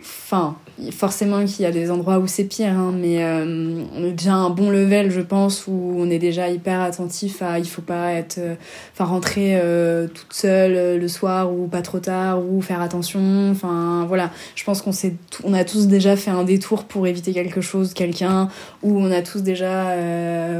enfin, 0.00 0.56
forcément 0.90 1.44
qu'il 1.44 1.62
y 1.62 1.66
a 1.66 1.70
des 1.70 1.90
endroits 1.90 2.18
où 2.18 2.26
c'est 2.26 2.44
pire, 2.44 2.72
hein, 2.72 2.92
mais 2.94 3.22
euh, 3.22 3.84
on 3.96 4.04
est 4.04 4.12
déjà 4.12 4.34
un 4.34 4.50
bon 4.50 4.70
level, 4.70 5.10
je 5.10 5.20
pense, 5.20 5.66
où 5.66 5.94
on 5.96 6.10
est 6.10 6.18
déjà 6.18 6.48
hyper 6.48 6.80
attentif 6.80 7.42
à 7.42 7.58
il 7.58 7.68
faut 7.68 7.82
pas 7.82 8.12
être, 8.12 8.38
euh, 8.38 8.54
enfin 8.92 9.04
rentrer 9.04 9.52
euh, 9.54 10.08
toute 10.08 10.32
seule 10.32 10.98
le 10.98 11.08
soir 11.08 11.52
ou 11.52 11.66
pas 11.66 11.82
trop 11.82 12.00
tard 12.00 12.40
ou 12.44 12.60
faire 12.60 12.80
attention. 12.80 13.50
Enfin 13.50 14.04
voilà, 14.08 14.30
je 14.56 14.64
pense 14.64 14.82
qu'on 14.82 14.92
s'est, 14.92 15.14
on 15.44 15.54
a 15.54 15.64
tous 15.64 15.86
déjà 15.86 16.16
fait 16.16 16.30
un 16.30 16.44
détour 16.44 16.84
pour 16.84 17.06
éviter 17.06 17.32
quelque 17.32 17.60
chose, 17.60 17.94
quelqu'un, 17.94 18.48
ou 18.82 18.98
on 18.98 19.10
a 19.12 19.22
tous 19.22 19.42
déjà, 19.42 19.94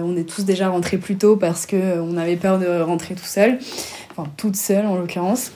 on 0.04 0.16
est 0.16 0.28
tous 0.28 0.44
déjà 0.44 0.68
rentrés 0.68 0.98
plus 0.98 1.16
tôt 1.16 1.36
parce 1.36 1.66
que 1.66 2.00
on 2.00 2.16
avait 2.16 2.36
peur 2.36 2.58
de 2.58 2.80
rentrer 2.80 3.14
tout 3.14 3.24
seul, 3.24 3.58
enfin 4.10 4.30
toute 4.36 4.56
seule 4.56 4.86
en 4.86 4.96
l'occurrence. 4.96 5.50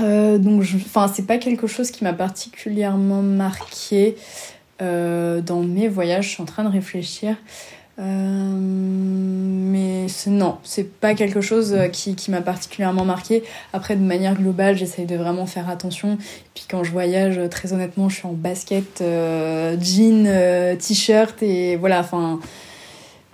Euh, 0.00 0.38
donc, 0.38 0.62
enfin, 0.74 1.08
c'est 1.12 1.26
pas 1.26 1.38
quelque 1.38 1.66
chose 1.66 1.90
qui 1.90 2.04
m'a 2.04 2.12
particulièrement 2.12 3.22
marqué 3.22 4.16
euh, 4.82 5.40
dans 5.40 5.60
mes 5.60 5.88
voyages. 5.88 6.26
Je 6.26 6.30
suis 6.30 6.42
en 6.42 6.46
train 6.46 6.64
de 6.64 6.68
réfléchir. 6.68 7.36
Euh, 8.00 8.56
mais 8.58 10.06
non, 10.26 10.58
c'est 10.64 10.98
pas 10.98 11.14
quelque 11.14 11.40
chose 11.40 11.76
qui, 11.92 12.16
qui 12.16 12.32
m'a 12.32 12.40
particulièrement 12.40 13.04
marqué. 13.04 13.44
Après, 13.72 13.94
de 13.94 14.02
manière 14.02 14.34
globale, 14.34 14.76
j'essaye 14.76 15.06
de 15.06 15.14
vraiment 15.14 15.46
faire 15.46 15.70
attention. 15.70 16.18
Puis 16.54 16.64
quand 16.68 16.82
je 16.82 16.90
voyage, 16.90 17.40
très 17.50 17.72
honnêtement, 17.72 18.08
je 18.08 18.16
suis 18.16 18.26
en 18.26 18.32
basket, 18.32 18.98
jean, 19.00 20.76
t-shirt 20.76 21.40
et 21.42 21.76
voilà, 21.76 22.00
enfin 22.00 22.40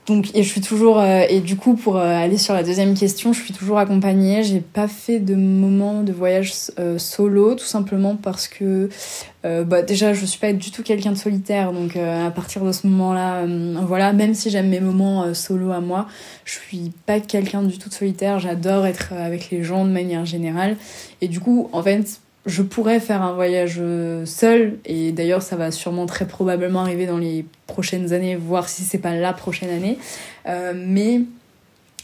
donc, 0.06 0.30
et 0.34 0.42
je 0.42 0.48
suis 0.48 0.60
toujours, 0.60 0.98
euh, 0.98 1.22
et 1.28 1.40
du 1.40 1.56
coup, 1.56 1.74
pour 1.74 1.96
euh, 1.96 2.04
aller 2.04 2.38
sur 2.38 2.54
la 2.54 2.62
deuxième 2.62 2.94
question, 2.94 3.32
je 3.32 3.42
suis 3.42 3.52
toujours 3.52 3.78
accompagnée. 3.78 4.42
J'ai 4.42 4.60
pas 4.60 4.88
fait 4.88 5.20
de 5.20 5.34
moment 5.34 6.02
de 6.02 6.12
voyage 6.12 6.52
euh, 6.78 6.98
solo, 6.98 7.54
tout 7.54 7.66
simplement 7.66 8.16
parce 8.16 8.48
que, 8.48 8.88
bah, 9.44 9.82
déjà, 9.82 10.12
je 10.12 10.26
suis 10.26 10.38
pas 10.38 10.52
du 10.52 10.70
tout 10.70 10.82
quelqu'un 10.82 11.12
de 11.12 11.16
solitaire. 11.16 11.72
Donc, 11.72 11.96
à 11.96 12.30
partir 12.30 12.64
de 12.64 12.72
ce 12.72 12.86
moment-là, 12.88 13.46
voilà, 13.86 14.12
même 14.12 14.34
si 14.34 14.50
j'aime 14.50 14.68
mes 14.68 14.80
moments 14.80 15.32
solo 15.32 15.70
à 15.70 15.80
moi, 15.80 16.08
je 16.44 16.58
suis 16.58 16.92
pas 17.06 17.20
quelqu'un 17.20 17.62
du 17.62 17.78
tout 17.78 17.88
de 17.88 17.94
solitaire. 17.94 18.38
J'adore 18.38 18.86
être 18.86 19.12
avec 19.12 19.50
les 19.50 19.62
gens 19.62 19.84
de 19.84 19.90
manière 19.90 20.26
générale. 20.26 20.76
Et 21.22 21.28
du 21.28 21.40
coup, 21.40 21.70
en 21.72 21.82
fait, 21.82 22.20
je 22.46 22.62
pourrais 22.62 23.00
faire 23.00 23.22
un 23.22 23.33
voyage 23.33 23.76
euh, 23.79 24.24
seul 24.24 24.79
et 24.87 25.12
d'ailleurs 25.12 25.42
ça 25.42 25.57
va 25.57 25.70
sûrement 25.70 26.07
très 26.07 26.26
probablement 26.26 26.81
arriver 26.81 27.07
dans 27.07 27.18
les 27.18 27.44
prochaines 27.66 28.12
années 28.12 28.37
voire 28.37 28.68
si 28.68 28.83
c'est 28.83 28.98
pas 28.98 29.14
la 29.14 29.33
prochaine 29.33 29.70
année. 29.70 29.98
Euh, 30.46 30.72
mais 30.74 31.20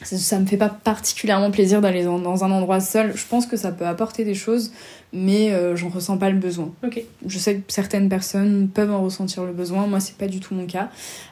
ça 0.02 0.38
me 0.38 0.44
fait 0.44 0.58
pas 0.58 0.68
particulièrement 0.68 1.50
plaisir 1.50 1.80
d'aller 1.80 2.04
dans, 2.04 2.44
un 2.44 2.50
endroit 2.50 2.80
seul. 2.80 3.16
Je 3.16 3.24
pense 3.24 3.46
que 3.46 3.56
ça 3.56 3.72
peut 3.72 3.86
apporter 3.86 4.24
des 4.24 4.34
choses 4.34 4.72
mais 5.14 5.54
euh, 5.54 5.74
j'en 5.74 5.88
ressens 5.88 6.18
pas 6.18 6.28
le 6.28 6.36
besoin. 6.36 6.70
Ok. 6.84 7.00
Je 7.24 7.38
sais 7.38 7.56
que 7.56 7.72
certaines 7.72 8.10
personnes 8.10 8.68
peuvent 8.68 8.92
en 8.92 9.02
ressentir 9.02 9.44
le 9.44 9.52
besoin. 9.52 9.86
Moi 9.86 10.00
c'est 10.00 10.18
pas 10.18 10.26
du 10.26 10.40
tout 10.40 10.54
mon 10.54 10.66
cas. 10.66 10.90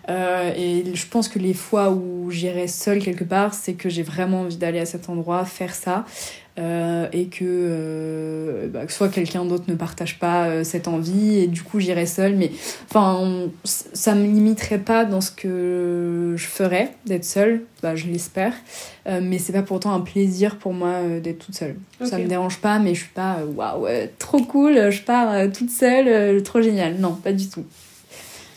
Et 0.09 0.85
je 0.95 1.07
pense 1.07 1.29
que 1.29 1.39
les 1.39 1.53
fois 1.53 1.91
où 1.91 2.31
j'irai 2.31 2.69
seule 2.69 3.01
quelque 3.01 3.25
part 3.25 3.53
c'est 3.53 3.75
que 3.75 3.91
j'ai 3.91 4.03
vraiment 4.03 4.41
envie 4.41 4.57
d'aller 4.57 4.79
à 4.79 4.87
cet 4.87 5.11
endroit 5.11 5.45
faire 5.45 5.75
ça 5.75 6.07
euh, 6.57 7.09
et 7.13 7.27
que, 7.27 7.43
euh, 7.43 8.69
bah, 8.69 8.87
que 8.87 8.93
soit 8.93 9.09
quelqu'un 9.09 9.45
d'autre 9.45 9.65
ne 9.67 9.75
partage 9.75 10.21
pas 10.21 10.47
euh, 10.47 10.63
cette 10.63 10.87
envie 10.87 11.39
et 11.39 11.47
du 11.49 11.63
coup 11.63 11.81
j'irai 11.81 12.07
seule. 12.07 12.37
Mais 12.37 12.53
enfin 12.89 13.51
ça 13.65 14.15
me 14.15 14.23
limiterait 14.25 14.79
pas 14.79 15.05
dans 15.05 15.21
ce 15.21 15.33
que 15.33 16.35
je 16.37 16.47
ferais 16.47 16.93
d'être 17.07 17.25
seule. 17.25 17.63
Bah, 17.83 17.97
je 17.97 18.07
l'espère. 18.07 18.55
Mais 19.07 19.37
c'est 19.37 19.53
pas 19.53 19.63
pourtant 19.63 19.93
un 19.93 20.01
plaisir 20.01 20.57
pour 20.57 20.73
moi 20.73 21.03
d'être 21.23 21.45
toute 21.45 21.55
seule. 21.55 21.77
Ça 22.03 22.17
me 22.19 22.27
dérange 22.27 22.59
pas 22.59 22.79
mais 22.79 22.95
je 22.95 23.01
suis 23.01 23.13
pas 23.13 23.41
waouh 23.45 23.87
trop 24.19 24.41
cool 24.41 24.91
je 24.91 25.03
pars 25.03 25.53
toute 25.53 25.69
seule 25.69 26.43
trop 26.43 26.63
génial 26.63 26.97
non 26.99 27.13
pas 27.13 27.33
du 27.33 27.49
tout. 27.51 27.65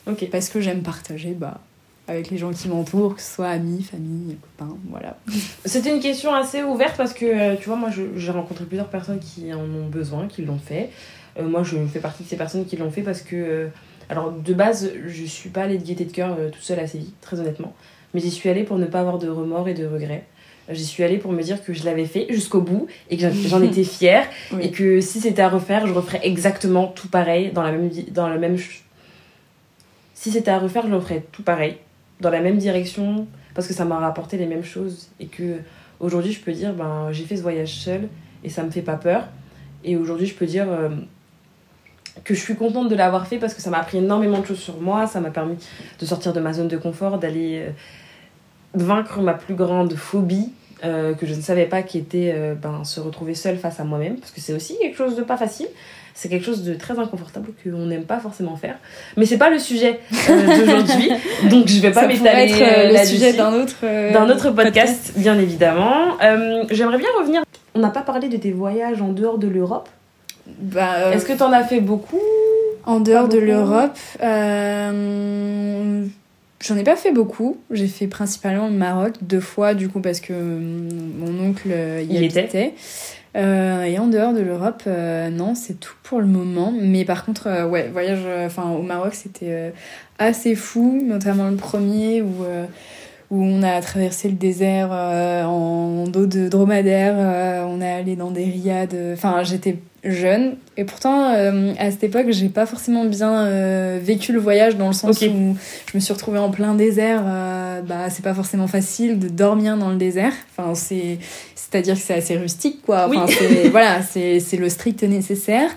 Ok. 0.09 0.29
Parce 0.31 0.47
que 0.47 0.61
j'aime 0.61 0.83
partager 0.83 1.31
bah 1.31 1.59
avec 2.07 2.29
les 2.29 2.37
gens 2.37 2.51
qui 2.51 2.69
m'entourent, 2.69 3.15
que 3.15 3.21
ce 3.21 3.35
soit 3.35 3.49
amis, 3.49 3.83
famille, 3.83 4.37
copains, 4.41 4.77
voilà. 4.89 5.17
C'était 5.65 5.93
une 5.93 6.01
question 6.01 6.33
assez 6.33 6.63
ouverte 6.63 6.95
parce 6.95 7.13
que, 7.13 7.25
euh, 7.25 7.55
tu 7.59 7.67
vois, 7.67 7.75
moi 7.75 7.89
j'ai 8.15 8.31
rencontré 8.31 8.65
plusieurs 8.65 8.87
personnes 8.87 9.19
qui 9.19 9.53
en 9.53 9.59
ont 9.59 9.87
besoin, 9.87 10.27
qui 10.27 10.43
l'ont 10.43 10.57
fait. 10.57 10.89
Euh, 11.37 11.43
moi 11.43 11.63
je 11.63 11.77
fais 11.91 11.99
partie 11.99 12.23
de 12.23 12.29
ces 12.29 12.37
personnes 12.37 12.65
qui 12.65 12.77
l'ont 12.77 12.91
fait 12.91 13.01
parce 13.01 13.21
que, 13.21 13.35
euh, 13.35 13.67
alors 14.09 14.31
de 14.31 14.53
base, 14.53 14.91
je 15.05 15.25
suis 15.25 15.49
pas 15.49 15.63
allée 15.63 15.77
de 15.77 15.83
gaieté 15.83 16.05
de 16.05 16.11
cœur 16.11 16.37
toute 16.51 16.63
seule 16.63 16.79
à 16.79 16.87
Séville, 16.87 17.13
très 17.21 17.39
honnêtement. 17.39 17.73
Mais 18.13 18.21
j'y 18.21 18.31
suis 18.31 18.49
allée 18.49 18.63
pour 18.63 18.77
ne 18.77 18.85
pas 18.85 19.01
avoir 19.01 19.17
de 19.17 19.27
remords 19.27 19.67
et 19.67 19.73
de 19.73 19.85
regrets. 19.85 20.23
J'y 20.69 20.85
suis 20.85 21.03
allée 21.03 21.17
pour 21.17 21.31
me 21.31 21.41
dire 21.41 21.63
que 21.63 21.73
je 21.73 21.85
l'avais 21.85 22.05
fait 22.05 22.27
jusqu'au 22.29 22.61
bout 22.61 22.87
et 23.09 23.17
que 23.17 23.29
j'en 23.31 23.61
étais 23.63 23.83
fière. 23.83 24.25
Et 24.61 24.71
que 24.71 25.01
si 25.01 25.19
c'était 25.19 25.41
à 25.41 25.49
refaire, 25.49 25.87
je 25.87 25.93
referais 25.93 26.21
exactement 26.23 26.87
tout 26.87 27.09
pareil, 27.09 27.51
dans, 27.51 27.63
la 27.63 27.71
même, 27.71 27.89
dans 28.11 28.29
le 28.29 28.39
même. 28.39 28.57
Si 30.13 30.31
c'était 30.31 30.51
à 30.51 30.59
refaire, 30.59 30.83
je 30.87 30.91
le 30.91 30.99
ferais 30.99 31.25
tout 31.31 31.43
pareil 31.43 31.77
dans 32.21 32.29
la 32.29 32.41
même 32.41 32.57
direction 32.57 33.27
parce 33.53 33.67
que 33.67 33.73
ça 33.73 33.85
m'a 33.85 33.97
rapporté 33.97 34.37
les 34.37 34.45
mêmes 34.45 34.63
choses. 34.63 35.09
Et 35.19 35.27
que 35.27 35.57
aujourd'hui 35.99 36.31
je 36.31 36.41
peux 36.41 36.51
dire 36.51 36.73
ben 36.73 37.09
j'ai 37.11 37.23
fait 37.23 37.37
ce 37.37 37.41
voyage 37.41 37.73
seul 37.73 38.07
et 38.43 38.49
ça 38.49 38.63
me 38.63 38.69
fait 38.69 38.81
pas 38.81 38.95
peur. 38.95 39.27
Et 39.83 39.95
aujourd'hui 39.95 40.27
je 40.27 40.35
peux 40.35 40.45
dire 40.45 40.67
euh, 40.69 40.89
que 42.23 42.33
je 42.33 42.39
suis 42.39 42.55
contente 42.55 42.89
de 42.89 42.95
l'avoir 42.95 43.27
fait 43.27 43.37
parce 43.37 43.53
que 43.53 43.61
ça 43.61 43.69
m'a 43.69 43.79
appris 43.79 43.97
énormément 43.97 44.39
de 44.39 44.45
choses 44.45 44.59
sur 44.59 44.79
moi. 44.79 45.07
Ça 45.07 45.19
m'a 45.19 45.31
permis 45.31 45.57
de 45.99 46.05
sortir 46.05 46.33
de 46.33 46.39
ma 46.39 46.53
zone 46.53 46.67
de 46.67 46.77
confort 46.77 47.17
d'aller 47.19 47.65
euh, 47.67 47.71
vaincre 48.73 49.21
ma 49.21 49.33
plus 49.33 49.55
grande 49.55 49.93
phobie 49.95 50.51
euh, 50.83 51.13
que 51.13 51.25
je 51.25 51.33
ne 51.33 51.41
savais 51.41 51.65
pas 51.65 51.81
qui 51.81 51.97
était 51.97 52.55
ben, 52.61 52.83
se 52.83 52.99
retrouver 52.99 53.35
seule 53.35 53.57
face 53.57 53.79
à 53.79 53.83
moi-même 53.83 54.17
parce 54.17 54.31
que 54.31 54.41
c'est 54.41 54.53
aussi 54.53 54.77
quelque 54.79 54.97
chose 54.97 55.15
de 55.15 55.23
pas 55.23 55.37
facile 55.37 55.67
c'est 56.17 56.29
quelque 56.29 56.45
chose 56.45 56.63
de 56.63 56.73
très 56.73 56.97
inconfortable 56.97 57.49
qu'on 57.63 57.85
n'aime 57.85 58.05
pas 58.05 58.17
forcément 58.17 58.55
faire. 58.55 58.75
Mais 59.17 59.25
c'est 59.27 59.37
pas 59.37 59.51
le 59.51 59.59
sujet 59.59 59.99
euh, 60.29 60.57
d'aujourd'hui, 60.57 61.11
donc 61.51 61.67
je 61.67 61.79
vais 61.79 61.91
pas 61.91 62.07
m'étaler 62.07 62.51
être 62.51 62.59
euh, 62.59 62.99
le 62.99 63.05
sujet 63.05 63.33
d'un 63.33 63.53
autre, 63.53 63.75
euh, 63.83 64.11
d'un 64.11 64.27
autre 64.27 64.49
podcast, 64.49 65.13
bien 65.15 65.37
évidemment. 65.37 66.17
J'aimerais 66.71 66.97
bien 66.97 67.09
revenir. 67.19 67.43
On 67.75 67.79
n'a 67.79 67.89
pas 67.89 68.01
parlé 68.01 68.29
de 68.29 68.37
tes 68.37 68.51
voyages 68.51 68.99
en 68.99 69.09
dehors 69.09 69.37
de 69.37 69.47
l'Europe? 69.47 69.89
Bah, 70.47 71.13
Est-ce 71.13 71.25
que 71.25 71.33
tu 71.33 71.43
en 71.43 71.53
as 71.53 71.63
fait 71.63 71.81
beaucoup? 71.81 72.19
En 72.87 72.99
dehors 72.99 73.27
de 73.27 73.37
l'Europe, 73.37 73.95
J'en 76.59 76.75
ai 76.75 76.83
pas 76.83 76.95
fait 76.95 77.11
beaucoup. 77.11 77.57
J'ai 77.69 77.87
fait 77.87 78.07
principalement 78.07 78.67
le 78.67 78.73
Maroc 78.73 79.15
deux 79.21 79.39
fois, 79.39 79.73
du 79.73 79.89
coup, 79.89 80.01
parce 80.01 80.19
que 80.19 80.33
mon 80.33 81.39
oncle 81.49 81.69
y 81.69 82.15
Il 82.15 82.23
était. 82.23 82.73
Euh, 83.37 83.83
et 83.83 83.99
en 83.99 84.07
dehors 84.07 84.33
de 84.33 84.41
l'Europe, 84.41 84.83
euh, 84.87 85.29
non, 85.29 85.53
c'est 85.53 85.79
tout 85.79 85.93
pour 86.03 86.19
le 86.19 86.25
moment. 86.25 86.73
Mais 86.75 87.05
par 87.05 87.23
contre, 87.25 87.47
euh, 87.47 87.67
ouais, 87.67 87.89
voyage 87.89 88.25
enfin, 88.45 88.71
au 88.71 88.81
Maroc, 88.81 89.13
c'était 89.13 89.73
assez 90.17 90.55
fou, 90.55 91.01
notamment 91.03 91.49
le 91.49 91.55
premier 91.55 92.21
où, 92.21 92.45
où 93.29 93.43
on 93.43 93.63
a 93.63 93.81
traversé 93.81 94.29
le 94.29 94.35
désert 94.35 94.91
en 94.91 96.05
dos 96.07 96.25
de 96.25 96.47
dromadaire. 96.47 97.15
on 97.67 97.81
est 97.81 97.91
allé 97.91 98.15
dans 98.15 98.31
des 98.31 98.45
riades. 98.45 98.95
Enfin, 99.13 99.43
j'étais 99.43 99.77
jeune 100.03 100.55
et 100.77 100.85
pourtant 100.85 101.31
à 101.77 101.91
cette 101.91 102.03
époque 102.03 102.27
j'ai 102.29 102.47
pas 102.47 102.65
forcément 102.65 103.03
bien 103.03 103.97
vécu 103.97 104.31
le 104.31 104.39
voyage 104.39 104.77
dans 104.77 104.87
le 104.87 104.93
sens 104.93 105.21
où 105.21 105.57
je 105.91 105.97
me 105.97 105.99
suis 105.99 106.13
retrouvée 106.13 106.37
en 106.37 106.49
plein 106.49 106.75
désert 106.75 107.23
bah 107.85 108.09
c'est 108.09 108.23
pas 108.23 108.35
forcément 108.35 108.67
facile 108.67 109.19
de 109.19 109.27
dormir 109.27 109.75
dans 109.75 109.89
le 109.89 109.97
désert 109.97 110.31
enfin 110.55 110.75
c'est 110.75 111.17
c'est-à-dire 111.69 111.95
que 111.95 112.01
c'est 112.01 112.13
assez 112.13 112.37
rustique, 112.37 112.81
quoi. 112.85 113.07
Enfin, 113.07 113.25
c'est, 113.27 113.69
voilà, 113.71 114.01
c'est, 114.01 114.39
c'est 114.39 114.57
le 114.57 114.69
strict 114.69 115.03
nécessaire. 115.03 115.69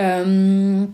Euh, 0.00 0.86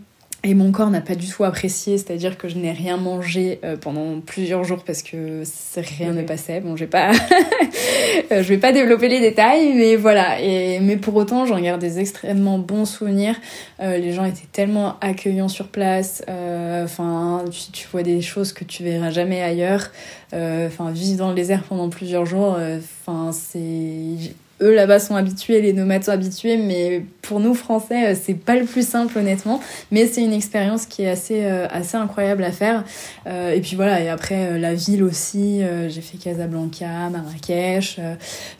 et 0.43 0.55
mon 0.55 0.71
corps 0.71 0.89
n'a 0.89 1.01
pas 1.01 1.13
du 1.13 1.27
tout 1.27 1.43
apprécié, 1.43 1.99
c'est-à-dire 1.99 2.35
que 2.35 2.49
je 2.49 2.57
n'ai 2.57 2.71
rien 2.71 2.97
mangé 2.97 3.59
euh, 3.63 3.77
pendant 3.77 4.19
plusieurs 4.21 4.63
jours 4.63 4.83
parce 4.83 5.03
que 5.03 5.43
rien 5.77 6.13
ne 6.13 6.23
passait. 6.23 6.61
Bon, 6.61 6.75
j'ai 6.75 6.87
pas, 6.87 7.11
je 8.31 8.41
vais 8.41 8.57
pas 8.57 8.71
développer 8.71 9.07
les 9.07 9.19
détails, 9.19 9.73
mais 9.75 9.95
voilà. 9.95 10.41
Et 10.41 10.79
mais 10.79 10.97
pour 10.97 11.15
autant, 11.15 11.45
j'en 11.45 11.59
garde 11.59 11.79
des 11.79 11.99
extrêmement 11.99 12.57
bons 12.57 12.85
souvenirs. 12.85 13.35
Euh, 13.81 13.97
les 13.97 14.13
gens 14.13 14.25
étaient 14.25 14.47
tellement 14.51 14.97
accueillants 14.99 15.47
sur 15.47 15.67
place. 15.67 16.23
Enfin, 16.27 17.45
tu, 17.51 17.71
tu, 17.71 17.87
vois 17.91 18.01
des 18.01 18.21
choses 18.21 18.51
que 18.51 18.63
tu 18.63 18.83
verras 18.83 19.11
jamais 19.11 19.43
ailleurs. 19.43 19.91
Enfin, 20.33 20.89
vivre 20.91 21.19
dans 21.19 21.29
le 21.29 21.35
désert 21.35 21.61
pendant 21.63 21.89
plusieurs 21.89 22.25
jours. 22.25 22.57
Enfin, 22.57 23.31
c'est 23.31 24.33
eux 24.61 24.73
là-bas 24.73 24.99
sont 24.99 25.15
habitués, 25.15 25.61
les 25.61 25.73
nomades 25.73 26.03
sont 26.03 26.11
habitués, 26.11 26.57
mais 26.57 27.03
pour 27.21 27.39
nous 27.39 27.53
français, 27.53 28.11
euh, 28.11 28.19
c'est 28.21 28.33
pas 28.33 28.55
le 28.55 28.65
plus 28.65 28.87
simple 28.87 29.17
honnêtement. 29.17 29.59
Mais 29.91 30.05
c'est 30.05 30.23
une 30.23 30.33
expérience 30.33 30.85
qui 30.85 31.03
est 31.03 31.09
assez, 31.09 31.45
euh, 31.45 31.67
assez 31.69 31.97
incroyable 31.97 32.43
à 32.43 32.51
faire. 32.51 32.83
Euh, 33.27 33.51
et 33.51 33.61
puis 33.61 33.75
voilà, 33.75 34.01
et 34.01 34.09
après 34.09 34.59
la 34.59 34.73
ville 34.73 35.03
aussi, 35.03 35.61
j'ai 35.89 36.01
fait 36.01 36.17
Casablanca, 36.17 37.09
Marrakech. 37.09 37.99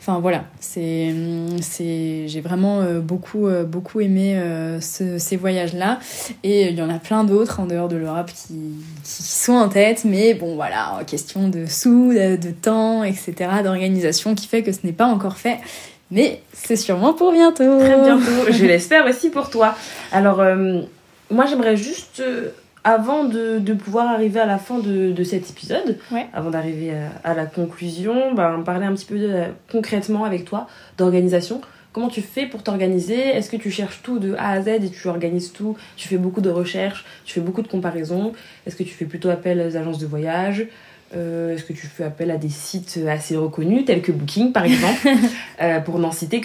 Enfin 0.00 0.18
voilà, 0.20 0.44
c'est, 0.60 1.10
hum, 1.10 1.60
c'est, 1.60 2.28
j'ai 2.28 2.40
vraiment 2.40 2.82
beaucoup, 3.00 3.48
beaucoup 3.66 4.00
aimé 4.00 4.40
ces 4.80 5.36
voyages-là. 5.36 5.98
Et 6.42 6.68
il 6.68 6.78
y 6.78 6.82
en 6.82 6.90
a 6.90 6.98
plein 6.98 7.24
d'autres 7.24 7.60
en 7.60 7.66
dehors 7.66 7.88
de 7.88 7.96
l'Europe 7.96 8.30
qui, 8.34 8.54
qui 9.04 9.22
sont 9.22 9.54
en 9.54 9.68
tête, 9.68 10.04
mais 10.04 10.34
bon 10.34 10.54
voilà, 10.54 11.00
question 11.06 11.48
de 11.48 11.66
sous, 11.66 12.12
de 12.12 12.50
temps, 12.50 13.04
etc., 13.04 13.34
d'organisation 13.62 14.34
qui 14.34 14.46
fait 14.46 14.62
que 14.62 14.72
ce 14.72 14.80
n'est 14.84 14.92
pas 14.92 15.06
encore 15.06 15.36
fait. 15.36 15.58
Mais 16.12 16.42
c'est 16.52 16.76
sûrement 16.76 17.14
pour 17.14 17.32
bientôt. 17.32 17.78
Très 17.78 17.98
bientôt. 17.98 18.50
Je 18.50 18.66
l'espère 18.66 19.06
aussi 19.06 19.30
pour 19.30 19.48
toi. 19.48 19.74
Alors, 20.12 20.40
euh, 20.40 20.82
moi, 21.30 21.46
j'aimerais 21.46 21.74
juste, 21.74 22.20
euh, 22.20 22.50
avant 22.84 23.24
de, 23.24 23.58
de, 23.58 23.72
pouvoir 23.72 24.08
arriver 24.08 24.38
à 24.38 24.44
la 24.44 24.58
fin 24.58 24.78
de, 24.78 25.10
de 25.10 25.24
cet 25.24 25.48
épisode, 25.48 25.98
avant 26.34 26.50
d'arriver 26.50 26.92
à, 27.24 27.32
la 27.32 27.46
conclusion, 27.46 28.34
ben, 28.34 28.60
parler 28.62 28.84
un 28.84 28.92
petit 28.92 29.06
peu 29.06 29.18
concrètement 29.70 30.24
avec 30.24 30.44
toi 30.44 30.66
d'organisation. 30.98 31.62
Comment 31.94 32.08
tu 32.08 32.20
fais 32.20 32.46
pour 32.46 32.62
t'organiser? 32.62 33.18
Est-ce 33.18 33.50
que 33.50 33.56
tu 33.56 33.70
cherches 33.70 34.00
tout 34.02 34.18
de 34.18 34.34
A 34.34 34.50
à 34.50 34.62
Z 34.62 34.68
et 34.68 34.90
tu 34.90 35.08
organises 35.08 35.52
tout? 35.52 35.76
Tu 35.96 36.08
fais 36.08 36.16
beaucoup 36.16 36.40
de 36.40 36.50
recherches, 36.50 37.04
tu 37.24 37.34
fais 37.34 37.40
beaucoup 37.40 37.62
de 37.62 37.68
comparaisons 37.68 38.32
Est-ce 38.66 38.76
que 38.76 38.82
tu 38.82 38.94
fais 38.94 39.04
plutôt 39.04 39.30
appel 39.30 39.60
aux 39.60 39.76
agences 39.76 39.98
de 39.98 40.06
voyage? 40.06 40.66
Euh, 41.14 41.54
est-ce 41.54 41.64
que 41.64 41.72
tu 41.72 41.86
fais 41.86 42.04
appel 42.04 42.30
à 42.30 42.36
des 42.36 42.48
sites 42.48 42.98
assez 43.08 43.36
reconnus, 43.36 43.84
tels 43.84 44.02
que 44.02 44.12
Booking 44.12 44.52
par 44.52 44.64
exemple, 44.64 45.08
euh, 45.62 45.80
pour 45.80 45.98
n'en 45.98 46.12
citer 46.12 46.40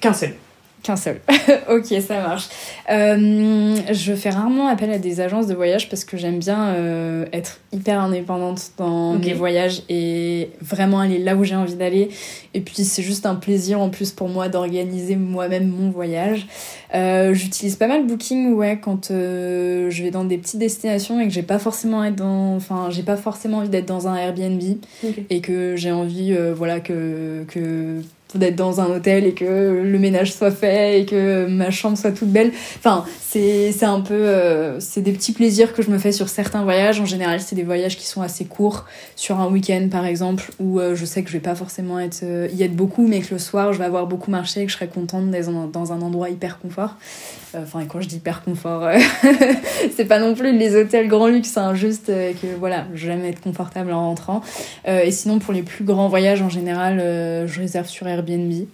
qu'un 0.00 0.12
seul? 0.12 0.34
Qu'un 0.82 0.96
seul. 0.96 1.20
ok, 1.70 1.86
ça 2.00 2.20
marche. 2.20 2.48
Euh, 2.90 3.76
je 3.92 4.14
fais 4.14 4.30
rarement 4.30 4.68
appel 4.68 4.90
à 4.90 4.98
des 4.98 5.20
agences 5.20 5.46
de 5.46 5.54
voyage 5.54 5.88
parce 5.88 6.04
que 6.04 6.16
j'aime 6.16 6.38
bien 6.38 6.74
être 7.32 7.60
hyper 7.72 8.00
indépendante 8.00 8.72
dans 8.76 9.14
mes 9.14 9.34
voyages 9.34 9.82
et 9.88 10.50
vraiment 10.60 11.00
aller 11.00 11.18
là 11.18 11.36
où 11.36 11.44
j'ai 11.44 11.56
envie 11.56 11.74
d'aller. 11.74 12.10
Et 12.54 12.60
puis 12.60 12.84
c'est 12.84 13.02
juste 13.02 13.26
un 13.26 13.34
plaisir 13.34 13.80
en 13.80 13.90
plus 13.90 14.12
pour 14.12 14.28
moi 14.28 14.48
d'organiser 14.48 15.16
moi-même 15.16 15.68
mon 15.68 15.90
voyage. 15.90 16.46
Euh, 16.94 17.34
j'utilise 17.34 17.76
pas 17.76 17.86
mal 17.86 18.06
Booking 18.06 18.54
ouais 18.54 18.80
quand 18.82 19.10
euh, 19.10 19.90
je 19.90 20.02
vais 20.02 20.10
dans 20.10 20.24
des 20.24 20.38
petites 20.38 20.58
destinations 20.58 21.20
et 21.20 21.28
que 21.28 21.32
j'ai 21.32 21.42
pas 21.42 21.58
forcément 21.58 22.02
être 22.02 22.16
dans 22.16 22.56
enfin 22.56 22.88
j'ai 22.88 23.02
pas 23.02 23.16
forcément 23.16 23.58
envie 23.58 23.68
d'être 23.68 23.86
dans 23.86 24.08
un 24.08 24.16
Airbnb 24.16 24.62
et 25.28 25.40
que 25.42 25.76
j'ai 25.76 25.92
envie 25.92 26.32
euh, 26.32 26.54
voilà 26.54 26.80
que 26.80 27.44
que 27.48 28.00
d'être 28.34 28.56
dans 28.56 28.80
un 28.80 28.86
hôtel 28.86 29.24
et 29.24 29.32
que 29.32 29.80
le 29.82 29.98
ménage 29.98 30.34
soit 30.34 30.50
fait 30.50 31.00
et 31.00 31.06
que 31.06 31.46
ma 31.46 31.70
chambre 31.70 31.96
soit 31.96 32.12
toute 32.12 32.30
belle. 32.30 32.52
Enfin, 32.78 33.04
c'est 33.30 33.84
un 33.84 34.00
peu 34.00 34.14
euh, 34.14 34.80
c'est 34.80 35.02
des 35.02 35.12
petits 35.12 35.32
plaisirs 35.32 35.74
que 35.74 35.82
je 35.82 35.90
me 35.90 35.98
fais 35.98 36.12
sur 36.12 36.28
certains 36.28 36.62
voyages. 36.62 37.00
En 37.00 37.04
général, 37.04 37.40
c'est 37.40 37.56
des 37.56 37.62
voyages 37.62 37.96
qui 37.96 38.06
sont 38.06 38.22
assez 38.22 38.46
courts, 38.46 38.86
sur 39.16 39.38
un 39.38 39.48
week-end 39.48 39.88
par 39.90 40.06
exemple, 40.06 40.50
où 40.58 40.80
euh, 40.80 40.94
je 40.94 41.04
sais 41.04 41.22
que 41.22 41.28
je 41.28 41.34
vais 41.34 41.42
pas 41.42 41.54
forcément 41.54 42.00
être 42.00 42.22
euh, 42.22 42.48
y 42.52 42.62
être 42.62 42.74
beaucoup, 42.74 43.06
mais 43.06 43.20
que 43.20 43.34
le 43.34 43.38
soir 43.38 43.72
je 43.72 43.78
vais 43.78 43.84
avoir 43.84 44.06
beaucoup 44.06 44.30
marché 44.30 44.62
et 44.62 44.64
que 44.64 44.70
je 44.70 44.76
serai 44.76 44.88
contente 44.88 45.30
d'être 45.30 45.50
dans 45.70 45.92
un 45.92 46.00
endroit 46.00 46.30
hyper 46.30 46.58
confort. 46.58 46.96
Enfin, 47.56 47.84
quand 47.86 48.02
je 48.02 48.08
dis 48.08 48.16
hyper 48.16 48.42
confort, 48.42 48.88
c'est 49.96 50.04
pas 50.04 50.18
non 50.18 50.34
plus 50.34 50.56
les 50.56 50.76
hôtels 50.76 51.08
grand 51.08 51.28
luxe, 51.28 51.56
hein, 51.56 51.74
juste 51.74 52.06
que 52.08 52.46
voilà, 52.58 52.86
j'aime 52.94 53.24
être 53.24 53.40
confortable 53.40 53.90
en 53.92 54.08
rentrant. 54.08 54.42
et 54.86 55.10
sinon, 55.10 55.38
pour 55.38 55.54
les 55.54 55.62
plus 55.62 55.82
grands 55.82 56.08
voyages 56.08 56.42
en 56.42 56.50
général, 56.50 56.98
je 56.98 57.58
réserve 57.58 57.86
sur 57.86 58.06
Airbnb. 58.18 58.66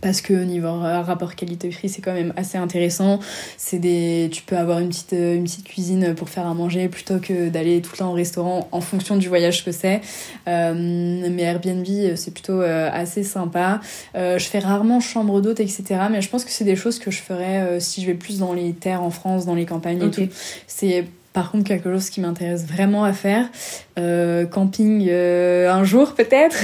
Parce 0.00 0.20
que 0.20 0.32
niveau 0.32 0.72
rapport 0.78 1.34
qualité-prix, 1.34 1.88
c'est 1.88 2.00
quand 2.00 2.12
même 2.12 2.32
assez 2.36 2.56
intéressant. 2.58 3.18
C'est 3.56 3.78
des, 3.78 4.28
tu 4.30 4.42
peux 4.42 4.56
avoir 4.56 4.78
une 4.78 4.88
petite, 4.88 5.12
une 5.12 5.42
petite 5.42 5.66
cuisine 5.66 6.14
pour 6.14 6.28
faire 6.28 6.46
à 6.46 6.54
manger 6.54 6.88
plutôt 6.88 7.18
que 7.18 7.48
d'aller 7.48 7.80
tout 7.82 7.90
le 7.94 7.98
temps 7.98 8.10
au 8.10 8.14
restaurant 8.14 8.68
en 8.70 8.80
fonction 8.80 9.16
du 9.16 9.28
voyage 9.28 9.64
que 9.64 9.72
c'est. 9.72 10.00
Euh, 10.46 11.28
mais 11.28 11.42
Airbnb, 11.42 11.86
c'est 12.14 12.32
plutôt 12.32 12.60
euh, 12.60 12.88
assez 12.92 13.24
sympa. 13.24 13.80
Euh, 14.14 14.38
je 14.38 14.46
fais 14.46 14.60
rarement 14.60 15.00
chambre 15.00 15.40
d'hôte, 15.40 15.58
etc. 15.58 15.84
Mais 16.10 16.22
je 16.22 16.28
pense 16.28 16.44
que 16.44 16.52
c'est 16.52 16.64
des 16.64 16.76
choses 16.76 17.00
que 17.00 17.10
je 17.10 17.20
ferais 17.20 17.80
si 17.80 18.00
je 18.00 18.06
vais 18.06 18.14
plus 18.14 18.38
dans 18.38 18.52
les 18.52 18.72
terres 18.74 19.02
en 19.02 19.10
France, 19.10 19.44
dans 19.44 19.56
les 19.56 19.66
campagnes 19.66 20.02
et 20.04 20.10
tout. 20.10 20.28
C'est 20.68 21.04
par 21.38 21.52
contre 21.52 21.62
quelque 21.62 21.88
chose 21.92 22.10
qui 22.10 22.20
m'intéresse 22.20 22.66
vraiment 22.66 23.04
à 23.04 23.12
faire. 23.12 23.48
Euh, 23.96 24.44
camping 24.44 25.06
euh, 25.08 25.70
un 25.70 25.84
jour 25.84 26.16
peut-être. 26.16 26.56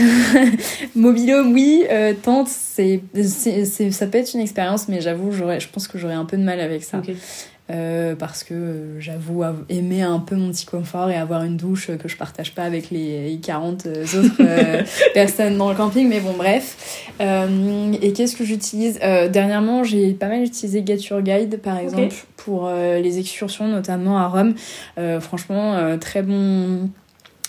Mobilhome 0.96 1.52
oui. 1.52 1.84
Euh, 1.88 2.12
tente 2.20 2.48
c'est, 2.48 3.00
ça 3.22 4.06
peut 4.08 4.18
être 4.18 4.34
une 4.34 4.40
expérience 4.40 4.88
mais 4.88 5.00
j'avoue 5.00 5.30
je 5.30 5.68
pense 5.68 5.87
que 5.87 5.96
j'aurais 5.96 6.14
un 6.14 6.24
peu 6.24 6.37
de 6.37 6.42
mal 6.42 6.58
avec 6.58 6.82
ça. 6.82 7.00
Euh, 7.70 8.14
parce 8.14 8.44
que 8.44 8.96
j'avoue 8.98 9.42
aimer 9.70 10.03
un 10.03 10.18
peu 10.18 10.37
mon 10.37 10.50
petit 10.50 10.66
confort 10.66 11.09
et 11.09 11.16
avoir 11.16 11.44
une 11.44 11.57
douche 11.57 11.90
que 11.96 12.09
je 12.09 12.16
partage 12.18 12.55
pas 12.55 12.64
avec 12.64 12.90
les 12.90 13.40
40 13.42 13.87
autres 13.87 14.35
euh, 14.40 14.83
personnes 15.14 15.57
dans 15.57 15.70
le 15.70 15.74
camping 15.74 16.07
mais 16.07 16.20
bon 16.20 16.35
bref. 16.37 17.09
Euh, 17.22 17.92
et 18.03 18.12
qu'est-ce 18.12 18.37
que 18.37 18.44
j'utilise? 18.44 18.98
Dernièrement 18.98 19.83
j'ai 19.83 20.12
pas 20.12 20.29
mal 20.29 20.42
utilisé 20.42 20.83
Get 20.85 20.98
Your 21.09 21.22
Guide 21.22 21.59
par 21.62 21.79
exemple 21.79 22.14
pour 22.37 22.68
les 22.70 23.18
excursions 23.18 23.66
notamment 23.66 24.18
à 24.18 24.29
Rome. 24.29 24.55
Franchement 25.20 25.98
très 25.98 26.20
bon 26.20 26.90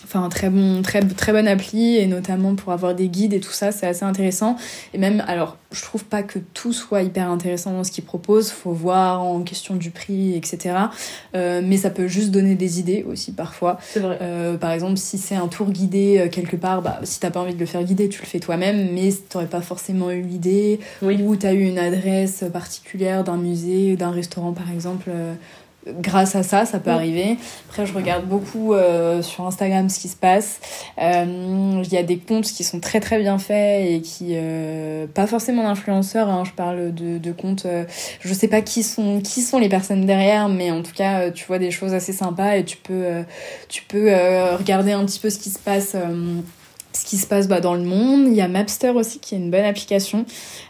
enfin 0.06 0.30
très 0.30 0.50
bon 0.50 0.82
très 0.82 1.02
très 1.02 1.32
bonne 1.32 1.48
appli 1.48 1.98
et 1.98 2.06
notamment 2.06 2.56
pour 2.56 2.72
avoir 2.72 2.96
des 2.96 3.10
guides 3.10 3.34
et 3.34 3.40
tout 3.40 3.52
ça 3.52 3.72
c'est 3.72 3.88
assez 3.88 4.06
intéressant. 4.06 4.56
Et 4.94 4.98
même 4.98 5.24
alors 5.28 5.58
je 5.72 5.82
trouve 5.82 6.06
pas 6.06 6.24
que 6.24 6.40
tout 6.54 6.72
soit 6.72 7.02
hyper 7.02 7.30
intéressant 7.30 7.74
dans 7.74 7.84
ce 7.84 7.92
qu'ils 7.92 8.04
proposent. 8.04 8.52
Faut 8.52 8.72
voir 8.72 9.24
en 9.24 9.42
question 9.42 9.76
du 9.76 9.92
prix 9.92 10.36
etc 10.36 10.76
euh, 11.36 11.62
mais 11.64 11.78
ça 11.78 11.90
peut 11.90 12.08
juste 12.08 12.32
donner 12.32 12.56
des 12.56 12.80
idées 12.80 13.06
aussi 13.08 13.32
parfois. 13.32 13.78
C'est 13.82 14.00
vrai. 14.00 14.20
Euh, 14.22 14.58
par 14.58 14.72
exemple 14.72 14.98
si 14.98 15.18
c'est 15.18 15.36
un 15.36 15.48
tour 15.48 15.72
guidé 15.72 16.20
euh, 16.20 16.30
quelque 16.30 16.56
part 16.56 16.82
bah 16.82 17.00
si 17.04 17.20
t'as 17.20 17.32
pas 17.32 17.42
envie 17.42 17.56
de 17.56 17.60
le 17.60 17.66
faire 17.66 17.84
guider 17.84 18.10
tu 18.10 18.22
le 18.22 18.28
fais 18.28 18.40
toi-même 18.40 18.94
mais 18.94 19.10
t'aurais 19.30 19.48
pas 19.48 19.62
forcément 19.62 20.12
eu 20.12 20.22
l'idée. 20.22 20.80
Oui. 21.02 21.22
ou 21.24 21.36
t'as 21.36 21.54
eu 21.54 21.64
une 21.64 21.80
adresse 21.80 22.44
particulière 22.54 23.24
d'un 23.24 23.38
musée 23.38 23.96
d'un 23.96 24.12
restaurant 24.12 24.54
par 24.54 24.72
exemple 24.72 25.10
grâce 25.88 26.36
à 26.36 26.44
ça, 26.44 26.66
ça 26.66 26.80
peut 26.80 26.90
arriver. 26.90 27.38
Après, 27.70 27.86
je 27.86 27.94
regarde 27.94 28.26
beaucoup 28.26 28.74
euh, 28.74 29.22
sur 29.22 29.46
Instagram 29.46 29.90
ce 29.90 30.00
qui 30.00 30.08
se 30.08 30.16
passe. 30.16 30.60
Euh, 31.02 31.82
il 31.84 31.92
y 31.92 31.98
a 31.98 32.04
des 32.04 32.18
comptes 32.18 32.46
qui 32.46 32.64
sont 32.64 32.80
très 32.80 33.00
très 33.00 33.20
bien 33.20 33.38
faits 33.38 33.90
et 33.90 34.02
qui, 34.02 34.34
euh, 34.34 35.08
pas 35.08 35.28
forcément 35.28 35.64
d'influenceurs, 35.64 36.30
hein, 36.30 36.44
je 36.46 36.52
parle 36.52 36.94
de, 36.94 37.18
de 37.18 37.32
comptes, 37.32 37.68
je 38.20 38.34
sais 38.34 38.48
pas 38.48 38.62
qui 38.62 38.84
sont, 38.84 39.22
qui 39.22 39.42
sont 39.42 39.60
les 39.60 39.70
personnes 39.70 40.06
derrière, 40.06 40.50
mais 40.50 40.72
en 40.72 40.82
tout 40.82 40.94
cas, 40.94 41.32
tu 41.32 41.46
vois 41.46 41.60
des 41.60 41.72
choses 41.72 41.94
assez 41.94 42.14
sympas 42.14 42.58
et 42.58 42.64
tu 42.64 42.78
peux, 42.78 43.24
tu 43.70 43.84
peux 43.84 44.12
regarder 44.58 44.92
un 44.92 45.06
petit 45.06 45.20
peu 45.20 45.30
ce 45.30 45.40
qui 45.40 45.50
se 45.50 45.60
passe 45.60 45.96
ce 46.96 47.06
qui 47.06 47.18
se 47.18 47.28
passe 47.28 47.48
bah, 47.48 47.60
dans 47.60 47.74
le 47.74 47.84
monde. 47.84 48.28
Il 48.28 48.34
y 48.34 48.42
a 48.42 48.48
Mapster 48.48 48.90
aussi 48.90 49.20
qui 49.20 49.36
est 49.36 49.38
une 49.38 49.52
bonne 49.52 49.66
application. 49.66 50.26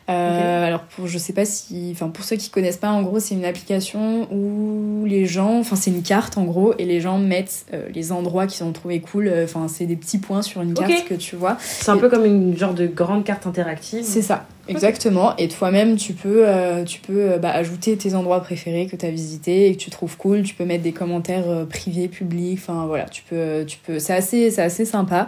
Euh, 0.10 0.66
Alors 0.66 0.82
pour, 0.82 1.08
je 1.08 1.18
sais 1.18 1.34
pas 1.34 1.46
si, 1.46 1.90
enfin 1.92 2.10
pour 2.10 2.26
ceux 2.26 2.36
qui 2.36 2.50
connaissent 2.50 2.78
pas, 2.78 2.90
en 2.90 3.02
gros 3.02 3.20
c'est 3.20 3.36
une 3.36 3.46
application 3.46 4.28
où 4.32 5.06
les 5.06 5.26
gens, 5.26 5.60
enfin 5.60 5.76
c'est 5.76 5.92
une 5.92 6.04
carte 6.04 6.38
en 6.38 6.44
gros 6.44 6.74
et 6.78 6.86
les 6.86 7.02
gens 7.02 7.18
mettent 7.18 7.66
euh, 7.74 7.88
les 7.94 8.12
endroits 8.12 8.48
qu'ils 8.48 8.66
ont 8.66 8.72
trouvé 8.72 9.00
cool. 9.00 9.28
Euh, 9.28 9.46
enfin 9.46 9.68
c'est 9.68 9.86
des 9.86 9.96
petits 9.96 10.20
points 10.20 10.42
sur 10.42 10.62
une 10.62 10.74
carte 10.74 11.06
que 11.06 11.16
tu 11.16 11.36
vois. 11.36 11.58
C'est 11.60 11.90
un 11.90 11.98
peu 11.98 12.10
comme 12.10 12.26
une 12.26 12.58
genre 12.58 12.74
de 12.74 12.88
grande 12.88 13.24
carte 13.24 13.48
interactive. 13.48 14.04
C'est 14.04 14.22
ça. 14.22 14.46
Exactement. 14.68 15.36
Et 15.38 15.48
toi-même, 15.48 15.96
tu 15.96 16.14
peux, 16.14 16.48
euh, 16.48 16.84
tu 16.84 17.00
peux 17.00 17.32
euh, 17.32 17.38
bah, 17.38 17.52
ajouter 17.52 17.96
tes 17.98 18.16
endroits 18.16 18.40
préférés 18.42 18.88
que 18.88 18.96
tu 18.96 19.06
as 19.06 19.12
visités 19.12 19.68
et 19.68 19.76
que 19.76 19.80
tu 19.80 19.90
trouves 19.90 20.18
cool. 20.18 20.44
Tu 20.44 20.56
peux 20.56 20.66
mettre 20.66 20.84
des 20.84 20.92
commentaires 20.92 21.50
euh, 21.50 21.66
privés, 21.66 22.08
publics. 22.08 22.60
Enfin 22.62 22.86
voilà, 22.88 23.06
tu 23.06 23.24
peux, 23.24 23.64
tu 23.66 23.78
peux. 23.78 24.00
C'est 24.00 24.14
assez, 24.14 24.52
c'est 24.52 24.62
assez 24.62 24.86
sympa. 24.86 25.28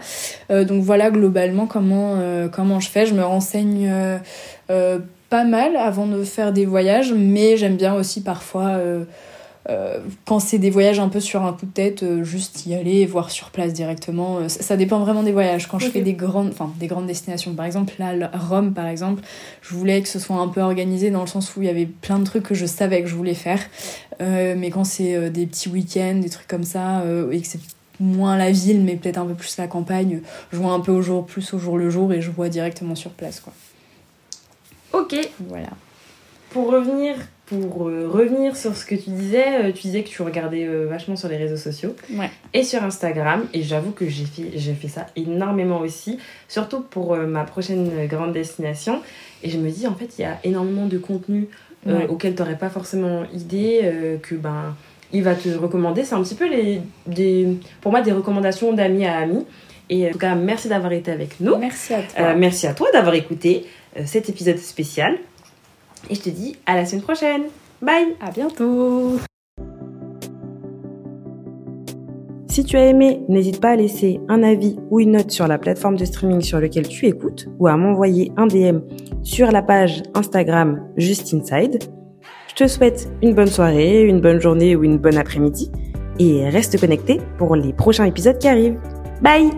donc 0.50 0.84
voilà 0.84 1.12
globalement 1.12 1.68
comment 1.68 2.20
comment 2.52 2.80
je 2.80 2.90
fais. 2.90 3.06
Je 3.06 3.14
me 3.14 3.24
renseigne 3.24 3.92
pas 4.68 5.44
mal 5.44 5.76
avant 5.76 6.08
de 6.08 6.24
faire 6.24 6.54
des 6.54 6.66
voyages, 6.66 7.14
mais 7.14 7.58
j'aime 7.58 7.76
bien 7.76 7.94
aussi 7.96 8.22
parfois 8.22 8.80
euh, 9.70 10.00
quand 10.26 10.40
c'est 10.40 10.60
des 10.60 10.70
voyages 10.70 11.00
un 11.00 11.10
peu 11.10 11.20
sur 11.20 11.44
un 11.44 11.52
coup 11.52 11.66
de 11.66 11.72
tête, 11.72 12.04
euh, 12.04 12.24
juste 12.24 12.66
y 12.66 12.74
aller, 12.74 13.06
voir 13.06 13.32
sur 13.32 13.50
place 13.50 13.74
directement. 13.74 14.38
Euh, 14.38 14.48
ça, 14.48 14.78
dépend 14.78 15.00
vraiment 15.00 15.24
des 15.24 15.34
voyages. 15.34 15.68
Quand 15.68 15.78
je 15.78 15.90
fais 15.90 16.02
des 16.02 16.14
grandes, 16.14 16.50
enfin 16.50 16.72
des 16.80 16.88
grandes 16.88 17.08
destinations, 17.08 17.54
par 17.54 17.66
exemple 17.66 17.94
là, 18.00 18.32
Rome 18.34 18.74
par 18.74 18.88
exemple, 18.88 19.24
je 19.62 19.76
voulais 19.76 20.02
que 20.02 20.08
ce 20.08 20.20
soit 20.20 20.38
un 20.38 20.48
peu 20.48 20.62
organisé 20.62 21.12
dans 21.12 21.22
le 21.22 21.28
sens 21.28 21.56
où 21.56 21.62
il 21.62 21.66
y 21.66 21.70
avait 21.70 21.86
plein 21.86 22.20
de 22.20 22.24
trucs 22.24 22.44
que 22.44 22.56
je 22.56 22.66
savais 22.66 23.02
que 23.02 23.10
je 23.10 23.16
voulais 23.16 23.34
faire. 23.34 23.60
mais 24.20 24.70
quand 24.72 24.86
c'est 24.86 25.30
des 25.30 25.46
petits 25.46 25.70
week-ends, 25.70 26.20
des 26.22 26.30
trucs 26.30 26.48
comme 26.48 26.64
ça, 26.64 27.04
et 27.32 27.42
que 27.42 27.48
c'est 27.48 27.60
moins 28.00 28.38
la 28.38 28.52
ville, 28.52 28.84
mais 28.84 28.96
peut-être 28.96 29.18
un 29.18 29.26
peu 29.26 29.34
plus 29.34 29.58
la 29.58 29.68
campagne, 29.68 30.22
je 30.52 30.58
vois 30.58 30.72
un 30.72 30.80
peu 30.80 30.92
au 30.92 31.02
jour, 31.02 31.26
plus 31.26 31.54
au 31.54 31.60
jour 31.60 31.78
le 31.78 31.90
jour 31.90 32.14
et 32.14 32.22
je 32.22 32.32
vois 32.32 32.50
directement 32.50 32.96
sur 32.96 33.12
place 33.12 33.40
quoi. 33.40 33.54
Ok. 34.94 35.16
Voilà. 35.48 35.70
Pour 36.52 36.72
revenir 36.72 37.16
pour 37.48 37.88
euh, 37.88 38.10
revenir 38.10 38.58
sur 38.58 38.76
ce 38.76 38.86
que 38.86 38.96
tu 38.96 39.10
disais, 39.10 39.64
euh, 39.64 39.72
tu 39.72 39.84
disais 39.84 40.04
que 40.04 40.10
tu 40.10 40.22
regardais 40.22 40.66
euh, 40.66 40.86
vachement 40.88 41.16
sur 41.16 41.30
les 41.30 41.38
réseaux 41.38 41.56
sociaux 41.56 41.96
et 42.54 42.64
sur 42.64 42.84
Instagram. 42.84 43.46
Et 43.54 43.64
j'avoue 43.64 43.92
que 43.92 44.08
j'ai 44.08 44.26
fait, 44.26 44.52
j'ai 44.56 44.74
fait 44.74 44.90
ça 44.90 45.08
énormément 45.16 45.80
aussi, 45.80 46.20
surtout 46.50 46.82
pour 46.82 47.16
ma 47.16 47.46
prochaine 47.46 48.06
grande 48.08 48.34
destination. 48.34 49.02
Et 49.44 49.50
je 49.50 49.58
me 49.58 49.70
dis, 49.70 49.88
en 49.88 49.96
fait, 49.96 50.20
il 50.20 50.24
y 50.24 50.26
a 50.26 50.38
énormément 50.44 50.86
de 50.86 50.98
contenu 50.98 51.48
auquel 52.10 52.36
tu 52.36 52.42
n'aurais 52.42 52.58
pas 52.58 52.70
forcément 52.70 53.24
idée, 53.34 54.20
que 54.22 54.36
ben, 54.36 54.76
il 55.14 55.24
va 55.24 55.36
te 55.36 55.48
recommander. 55.48 56.04
C'est 56.04 56.16
un 56.16 56.24
petit 56.24 56.36
peu 56.36 56.50
les, 56.50 56.82
des, 57.06 57.48
pour 57.80 57.92
moi 57.92 58.02
des 58.02 58.12
recommandations 58.12 58.74
d'amis 58.74 59.06
à 59.06 59.20
amis. 59.20 59.46
Et 59.90 60.10
en 60.10 60.12
tout 60.12 60.20
cas, 60.20 60.36
merci 60.36 60.68
d'avoir 60.68 60.92
été 60.92 61.12
avec 61.12 61.40
nous. 61.40 61.56
Merci 61.56 61.94
à 61.94 62.02
toi. 62.02 62.34
merci 62.34 62.68
à 62.68 62.74
toi 62.74 62.90
d'avoir 62.92 63.16
écouté 63.16 63.66
cet 64.06 64.28
épisode 64.28 64.58
spécial. 64.58 65.18
Et 66.10 66.16
je 66.16 66.22
te 66.22 66.30
dis 66.30 66.56
à 66.66 66.76
la 66.76 66.86
semaine 66.86 67.04
prochaine. 67.04 67.44
Bye 67.82 68.16
À 68.20 68.32
bientôt 68.32 69.18
Si 72.50 72.64
tu 72.64 72.76
as 72.76 72.88
aimé, 72.88 73.22
n'hésite 73.30 73.62
pas 73.62 73.70
à 73.70 73.76
laisser 73.76 74.20
un 74.30 74.42
avis 74.42 74.78
ou 74.90 75.00
une 75.00 75.12
note 75.12 75.30
sur 75.30 75.48
la 75.48 75.60
plateforme 75.60 75.96
de 75.96 76.06
streaming 76.06 76.42
sur 76.42 76.60
laquelle 76.60 76.88
tu 76.88 77.06
écoutes 77.06 77.48
ou 77.60 77.68
à 77.68 77.78
m'envoyer 77.78 78.32
un 78.36 78.48
DM 78.48 78.80
sur 79.22 79.52
la 79.52 79.62
page 79.62 80.02
Instagram 80.16 80.82
Just 80.98 81.36
Inside. 81.36 81.84
Je 82.48 82.56
te 82.56 82.68
souhaite 82.68 83.10
une 83.22 83.36
bonne 83.36 83.46
soirée, 83.46 84.02
une 84.02 84.22
bonne 84.22 84.42
journée 84.42 84.76
ou 84.76 84.84
une 84.84 84.98
bonne 84.98 85.18
après-midi 85.18 85.72
et 86.18 86.50
reste 86.50 86.80
connecté 86.80 87.22
pour 87.38 87.56
les 87.56 87.74
prochains 87.74 88.06
épisodes 88.06 88.40
qui 88.40 88.48
arrivent. 88.48 88.80
Bye 89.22 89.52